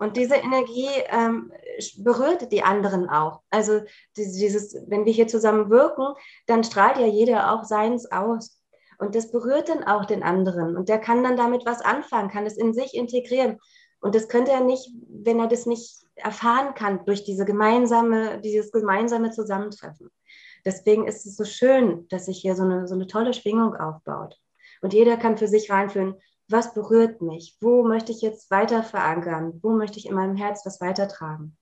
und 0.00 0.16
diese 0.16 0.36
Energie 0.36 0.88
ähm, 1.10 1.52
berührt 1.98 2.50
die 2.52 2.62
anderen 2.62 3.10
auch. 3.10 3.42
Also 3.50 3.82
dieses, 4.16 4.74
wenn 4.88 5.04
wir 5.04 5.12
hier 5.12 5.28
zusammen 5.28 5.68
wirken, 5.68 6.14
dann 6.46 6.64
strahlt 6.64 6.96
ja 6.96 7.04
jeder 7.04 7.52
auch 7.52 7.64
seins 7.64 8.10
aus. 8.10 8.58
Und 8.98 9.14
das 9.14 9.30
berührt 9.30 9.68
dann 9.68 9.84
auch 9.84 10.06
den 10.06 10.22
anderen. 10.22 10.78
Und 10.78 10.88
der 10.88 10.98
kann 10.98 11.22
dann 11.22 11.36
damit 11.36 11.66
was 11.66 11.82
anfangen, 11.82 12.30
kann 12.30 12.46
es 12.46 12.56
in 12.56 12.72
sich 12.72 12.94
integrieren. 12.94 13.58
Und 14.00 14.14
das 14.14 14.28
könnte 14.28 14.52
er 14.52 14.62
nicht, 14.62 14.90
wenn 15.06 15.38
er 15.38 15.48
das 15.48 15.66
nicht 15.66 16.02
erfahren 16.22 16.74
kann 16.74 17.04
durch 17.04 17.24
diese 17.24 17.44
gemeinsame, 17.44 18.40
dieses 18.40 18.72
gemeinsame 18.72 19.30
Zusammentreffen. 19.30 20.10
Deswegen 20.64 21.06
ist 21.06 21.26
es 21.26 21.36
so 21.36 21.44
schön, 21.44 22.06
dass 22.08 22.26
sich 22.26 22.38
hier 22.38 22.54
so 22.54 22.62
eine, 22.62 22.86
so 22.86 22.94
eine 22.94 23.06
tolle 23.06 23.32
Schwingung 23.32 23.74
aufbaut. 23.74 24.38
Und 24.82 24.92
jeder 24.92 25.16
kann 25.16 25.38
für 25.38 25.48
sich 25.48 25.70
reinfühlen, 25.70 26.14
was 26.48 26.74
berührt 26.74 27.22
mich? 27.22 27.56
Wo 27.60 27.84
möchte 27.84 28.12
ich 28.12 28.22
jetzt 28.22 28.50
weiter 28.50 28.82
verankern? 28.82 29.60
Wo 29.62 29.70
möchte 29.70 29.98
ich 29.98 30.06
in 30.06 30.14
meinem 30.14 30.36
Herz 30.36 30.66
was 30.66 30.80
weitertragen? 30.80 31.56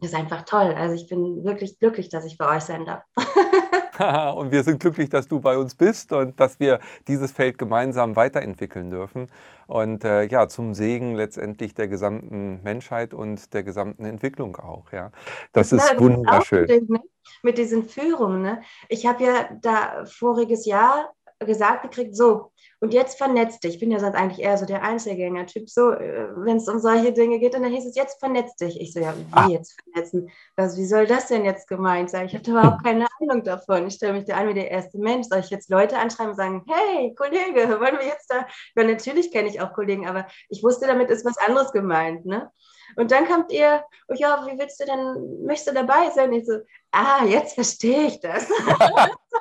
Das 0.00 0.10
ist 0.10 0.16
einfach 0.16 0.44
toll. 0.44 0.74
Also 0.74 0.94
ich 0.94 1.06
bin 1.08 1.44
wirklich 1.44 1.78
glücklich, 1.78 2.08
dass 2.08 2.24
ich 2.24 2.38
bei 2.38 2.56
euch 2.56 2.62
sein 2.62 2.86
darf. 2.86 3.04
und 4.36 4.50
wir 4.50 4.62
sind 4.62 4.80
glücklich, 4.80 5.10
dass 5.10 5.28
du 5.28 5.40
bei 5.40 5.58
uns 5.58 5.74
bist 5.74 6.12
und 6.12 6.38
dass 6.40 6.58
wir 6.58 6.80
dieses 7.06 7.32
Feld 7.32 7.58
gemeinsam 7.58 8.16
weiterentwickeln 8.16 8.90
dürfen. 8.90 9.28
Und 9.66 10.04
äh, 10.04 10.24
ja, 10.24 10.48
zum 10.48 10.74
Segen 10.74 11.14
letztendlich 11.14 11.74
der 11.74 11.88
gesamten 11.88 12.62
Menschheit 12.62 13.14
und 13.14 13.52
der 13.54 13.62
gesamten 13.62 14.04
Entwicklung 14.04 14.56
auch. 14.56 14.90
Ja, 14.92 15.12
das 15.52 15.72
ist 15.72 15.92
ja, 15.92 15.98
wunderschön. 16.00 16.86
Ne? 16.88 17.00
Mit 17.42 17.58
diesen 17.58 17.84
Führungen. 17.84 18.42
Ne? 18.42 18.62
Ich 18.88 19.06
habe 19.06 19.22
ja 19.24 19.48
da 19.60 20.04
voriges 20.06 20.66
Jahr 20.66 21.12
gesagt 21.46 21.82
gekriegt, 21.82 22.16
so, 22.16 22.52
und 22.80 22.94
jetzt 22.94 23.18
vernetzt 23.18 23.62
dich. 23.62 23.74
Ich 23.74 23.80
bin 23.80 23.90
ja 23.90 23.98
sonst 23.98 24.14
eigentlich 24.14 24.40
eher 24.40 24.56
so 24.56 24.64
der 24.64 24.82
Einzelgänger-Typ. 24.82 25.68
So, 25.68 25.92
äh, 25.92 26.28
wenn 26.34 26.56
es 26.56 26.68
um 26.68 26.78
solche 26.78 27.12
Dinge 27.12 27.38
geht, 27.38 27.54
und 27.54 27.62
dann 27.62 27.72
hieß 27.72 27.86
es, 27.86 27.94
jetzt 27.94 28.18
vernetzt 28.18 28.60
dich. 28.60 28.80
Ich 28.80 28.94
so, 28.94 29.00
ja, 29.00 29.14
wie 29.16 29.26
ah. 29.32 29.48
jetzt 29.48 29.78
vernetzen? 29.82 30.30
Was, 30.56 30.78
wie 30.78 30.86
soll 30.86 31.06
das 31.06 31.28
denn 31.28 31.44
jetzt 31.44 31.68
gemeint 31.68 32.08
sein? 32.08 32.26
Ich 32.26 32.34
hatte 32.34 32.50
überhaupt 32.50 32.82
keine 32.84 33.06
Ahnung 33.20 33.44
davon. 33.44 33.86
Ich 33.86 33.94
stelle 33.94 34.14
mich 34.14 34.24
da 34.24 34.36
an 34.36 34.48
wie 34.48 34.54
der 34.54 34.70
erste 34.70 34.98
Mensch. 34.98 35.28
Soll 35.28 35.40
ich 35.40 35.50
jetzt 35.50 35.68
Leute 35.68 35.98
anschreiben 35.98 36.30
und 36.30 36.36
sagen, 36.36 36.64
hey, 36.68 37.14
Kollege, 37.14 37.68
wollen 37.80 37.98
wir 37.98 38.06
jetzt 38.06 38.30
da? 38.30 38.46
Ja, 38.76 38.84
natürlich 38.84 39.30
kenne 39.30 39.48
ich 39.48 39.60
auch 39.60 39.74
Kollegen, 39.74 40.08
aber 40.08 40.26
ich 40.48 40.62
wusste, 40.62 40.86
damit 40.86 41.10
ist 41.10 41.26
was 41.26 41.36
anderes 41.36 41.72
gemeint. 41.72 42.24
Ne? 42.24 42.50
Und 42.96 43.10
dann 43.10 43.26
kommt 43.26 43.52
ihr, 43.52 43.84
oh 44.08 44.14
ja, 44.14 44.46
wie 44.46 44.58
willst 44.58 44.80
du 44.80 44.86
denn, 44.86 45.44
möchtest 45.44 45.68
du 45.68 45.74
dabei 45.74 46.10
sein? 46.14 46.32
Ich 46.32 46.46
so, 46.46 46.60
ah, 46.92 47.24
jetzt 47.26 47.54
verstehe 47.54 48.06
ich 48.06 48.20
das. 48.20 48.48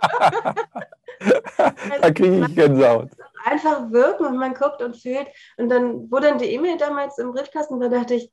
da 2.02 2.12
kriege 2.12 2.46
ich 2.46 2.56
Gänsehaut 2.56 3.10
einfach 3.44 3.92
wirken 3.92 4.26
und 4.26 4.38
man 4.38 4.54
guckt 4.54 4.82
und 4.82 4.96
fühlt. 4.96 5.28
Und 5.58 5.70
dann, 5.70 6.12
wo 6.12 6.20
dann 6.20 6.38
die 6.38 6.52
E-Mail 6.52 6.78
damals 6.78 7.18
im 7.18 7.32
Briefkasten 7.32 7.80
war, 7.80 7.90
dachte 7.90 8.16
ich, 8.16 8.32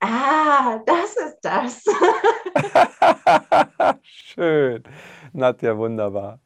ah, 0.00 0.78
das 0.86 1.16
ist 1.16 1.38
das. 1.42 1.84
Schön. 4.02 4.82
Nadja, 5.32 5.76
wunderbar. 5.76 6.40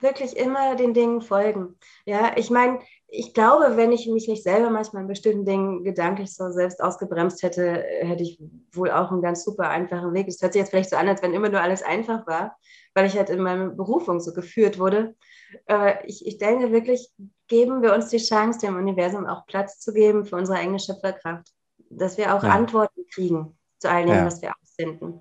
Wirklich 0.00 0.36
immer 0.36 0.74
den 0.74 0.94
Dingen 0.94 1.20
folgen. 1.20 1.76
Ja, 2.04 2.32
ich 2.36 2.50
meine, 2.50 2.80
ich 3.14 3.34
glaube, 3.34 3.76
wenn 3.76 3.92
ich 3.92 4.06
mich 4.06 4.26
nicht 4.26 4.42
selber 4.42 4.70
manchmal 4.70 5.02
in 5.02 5.08
bestimmten 5.08 5.44
Dingen 5.44 5.84
gedanklich 5.84 6.34
so 6.34 6.50
selbst 6.50 6.82
ausgebremst 6.82 7.42
hätte, 7.42 7.84
hätte 8.00 8.22
ich 8.22 8.42
wohl 8.72 8.90
auch 8.90 9.12
einen 9.12 9.20
ganz 9.20 9.44
super 9.44 9.68
einfachen 9.68 10.14
Weg. 10.14 10.28
Es 10.28 10.40
hört 10.40 10.54
sich 10.54 10.60
jetzt 10.60 10.70
vielleicht 10.70 10.88
so 10.88 10.96
an, 10.96 11.08
als 11.08 11.22
wenn 11.22 11.34
immer 11.34 11.50
nur 11.50 11.60
alles 11.60 11.82
einfach 11.82 12.26
war, 12.26 12.56
weil 12.94 13.04
ich 13.04 13.14
halt 13.14 13.28
in 13.28 13.42
meiner 13.42 13.68
Berufung 13.68 14.18
so 14.18 14.32
geführt 14.32 14.78
wurde. 14.78 15.14
Aber 15.66 16.08
ich, 16.08 16.26
ich 16.26 16.38
denke 16.38 16.72
wirklich, 16.72 17.12
geben 17.48 17.82
wir 17.82 17.92
uns 17.92 18.08
die 18.08 18.16
Chance, 18.16 18.60
dem 18.60 18.76
Universum 18.76 19.26
auch 19.26 19.44
Platz 19.44 19.78
zu 19.78 19.92
geben 19.92 20.24
für 20.24 20.36
unsere 20.36 20.56
eigene 20.56 20.78
Schöpferkraft. 20.78 21.48
Dass 21.90 22.16
wir 22.16 22.34
auch 22.34 22.42
ja. 22.42 22.48
Antworten 22.48 23.04
kriegen 23.12 23.58
zu 23.78 23.90
all 23.90 24.06
dem, 24.06 24.14
ja. 24.14 24.24
was 24.24 24.40
wir 24.40 24.54
aussenden. 24.62 25.20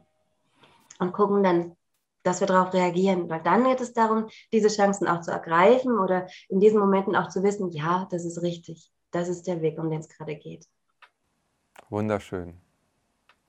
Und 0.97 1.11
gucken 1.11 1.43
dann, 1.43 1.75
dass 2.23 2.39
wir 2.39 2.47
darauf 2.47 2.73
reagieren. 2.73 3.29
Weil 3.29 3.41
dann 3.43 3.63
geht 3.63 3.81
es 3.81 3.93
darum, 3.93 4.27
diese 4.51 4.69
Chancen 4.69 5.07
auch 5.07 5.21
zu 5.21 5.31
ergreifen 5.31 5.97
oder 5.99 6.27
in 6.49 6.59
diesen 6.59 6.79
Momenten 6.79 7.15
auch 7.15 7.29
zu 7.29 7.43
wissen, 7.43 7.69
ja, 7.71 8.07
das 8.11 8.25
ist 8.25 8.41
richtig. 8.41 8.91
Das 9.11 9.27
ist 9.27 9.47
der 9.47 9.61
Weg, 9.61 9.77
um 9.77 9.89
den 9.89 9.99
es 9.99 10.09
gerade 10.09 10.35
geht. 10.35 10.65
Wunderschön. 11.89 12.61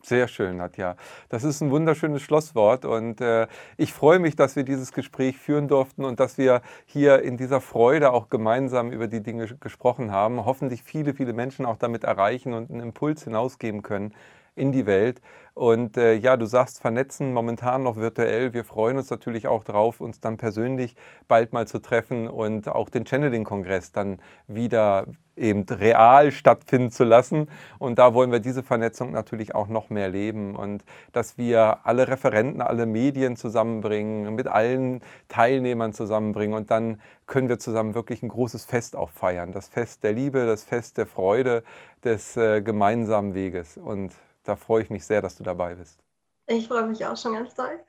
Sehr 0.05 0.27
schön, 0.27 0.57
Nadja. 0.57 0.97
Das 1.29 1.45
ist 1.45 1.61
ein 1.61 1.71
wunderschönes 1.71 2.23
Schlusswort 2.23 2.85
und 2.85 3.21
äh, 3.21 3.47
ich 3.77 3.93
freue 3.93 4.19
mich, 4.19 4.35
dass 4.35 4.57
wir 4.57 4.65
dieses 4.65 4.93
Gespräch 4.93 5.39
führen 5.39 5.69
durften 5.69 6.05
und 6.05 6.19
dass 6.19 6.39
wir 6.39 6.61
hier 6.87 7.23
in 7.23 7.37
dieser 7.37 7.61
Freude 7.61 8.13
auch 8.13 8.29
gemeinsam 8.29 8.91
über 8.91 9.07
die 9.07 9.23
Dinge 9.23 9.47
gesprochen 9.61 10.11
haben. 10.11 10.45
Hoffentlich 10.45 10.83
viele, 10.83 11.15
viele 11.15 11.33
Menschen 11.33 11.65
auch 11.67 11.77
damit 11.77 12.03
erreichen 12.03 12.53
und 12.53 12.69
einen 12.69 12.81
Impuls 12.81 13.23
hinausgeben 13.23 13.83
können 13.83 14.13
in 14.55 14.73
die 14.73 14.87
Welt. 14.87 15.21
Und 15.55 15.99
äh, 15.99 16.15
ja, 16.15 16.39
du 16.39 16.47
sagst, 16.47 16.81
vernetzen 16.81 17.35
momentan 17.35 17.83
noch 17.83 17.97
virtuell. 17.97 18.55
Wir 18.55 18.65
freuen 18.65 18.97
uns 18.97 19.11
natürlich 19.11 19.47
auch 19.49 19.65
darauf, 19.65 20.01
uns 20.01 20.19
dann 20.19 20.39
persönlich 20.39 20.97
bald 21.29 21.53
mal 21.53 21.67
zu 21.67 21.79
treffen 21.81 22.27
und 22.27 22.69
auch 22.69 22.89
den 22.89 23.05
Channeling-Kongress 23.05 23.93
dann 23.93 24.19
wieder 24.47 25.07
eben 25.37 25.65
real 25.69 26.31
stattfinden 26.33 26.91
zu 26.91 27.05
lassen. 27.05 27.49
Und 27.79 27.99
da 27.99 28.15
wollen 28.15 28.33
wir 28.33 28.41
diese 28.41 28.63
Vernetzung 28.63 29.13
natürlich 29.13 29.55
auch 29.55 29.69
noch 29.69 29.91
mehr 29.91 30.09
leben 30.09 30.57
und 30.57 30.85
dass 31.13 31.37
wir 31.37 31.87
alle 31.87 32.09
Referenten, 32.09 32.63
alle 32.63 32.87
Medien 32.87 33.37
zusammenbringen, 33.37 34.35
mit 34.35 34.47
allen 34.47 35.03
Teilnehmern 35.29 35.93
zusammenbringen 35.93 36.57
und 36.57 36.71
dann 36.71 37.01
können 37.27 37.51
wir 37.51 37.59
zusammen 37.59 37.95
wirklich 37.95 38.23
ein 38.23 38.29
großes 38.29 38.65
Fest 38.65 38.97
auch 38.97 39.11
feiern. 39.11 39.53
Das 39.53 39.69
Fest 39.69 40.03
der 40.03 40.13
Liebe, 40.13 40.47
das 40.47 40.65
Fest 40.65 40.97
der 40.97 41.07
Freude, 41.07 41.63
des 42.05 42.37
äh, 42.37 42.63
gemeinsamen 42.63 43.35
Weges. 43.35 43.77
Und 43.77 44.13
da 44.45 44.57
freue 44.57 44.83
ich 44.83 44.91
mich 44.91 45.05
sehr, 45.05 45.23
dass 45.23 45.37
du 45.37 45.43
dabei 45.45 45.75
bist. 45.75 46.03
Ich 46.47 46.69
freue 46.69 46.87
mich 46.87 47.05
auch 47.05 47.17
schon 47.17 47.35
ganz 47.35 47.55
toll. 47.55 47.81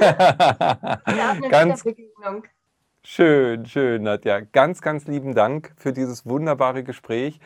ja, 0.00 1.34
ganz 1.50 1.82
Begegnung. 1.82 2.44
Schön, 3.02 3.64
schön, 3.66 4.02
Nadja. 4.02 4.40
Ganz, 4.40 4.82
ganz 4.82 5.06
lieben 5.06 5.34
Dank 5.34 5.72
für 5.76 5.92
dieses 5.92 6.26
wunderbare 6.26 6.84
Gespräch. 6.84 7.40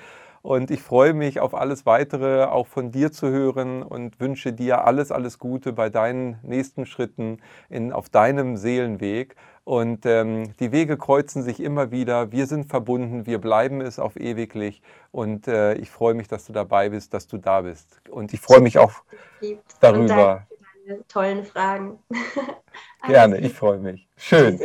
Und 0.45 0.71
ich 0.71 0.83
freue 0.83 1.15
mich 1.15 1.41
auf 1.41 1.55
alles 1.55 1.87
weitere, 1.87 2.45
auch 2.45 2.67
von 2.67 2.91
dir 2.91 3.11
zu 3.11 3.31
hören 3.31 3.83
und 3.83 4.21
wünsche 4.21 4.53
dir 4.53 4.85
alles, 4.85 5.11
alles 5.11 5.39
Gute 5.39 5.73
bei 5.73 5.89
deinen 5.89 6.39
nächsten 6.43 6.85
Schritten 6.85 7.39
in, 7.71 7.95
auf 7.95 8.11
deinem 8.11 8.59
Seelenweg. 8.59 9.37
Und 9.65 10.05
ähm, 10.05 10.55
die 10.61 10.71
Wege 10.71 10.99
kreuzen 10.99 11.43
sich 11.43 11.61
immer 11.61 11.91
wieder. 11.91 12.31
Wir 12.31 12.47
sind 12.47 12.67
verbunden, 12.67 13.25
wir 13.25 13.41
bleiben 13.41 13.81
es 13.81 13.99
auf 13.99 14.17
ewiglich. 14.17 14.83
Und 15.13 15.49
äh, 15.49 15.77
ich 15.77 15.91
freue 15.91 16.13
mich, 16.13 16.29
dass 16.29 16.45
du 16.45 16.53
dabei 16.53 16.91
bist, 16.91 17.15
dass 17.15 17.27
du 17.27 17.39
da 17.39 17.63
bist. 17.63 18.03
Und 18.11 18.35
ich 18.35 18.41
freue 18.43 18.61
mich 18.61 18.77
auch 18.77 18.93
darüber. 19.81 20.47
tollen 21.09 21.45
Fragen. 21.47 21.99
Gerne, 23.07 23.39
ich 23.39 23.55
freue 23.55 23.79
mich. 23.79 24.07
Schön. 24.19 24.61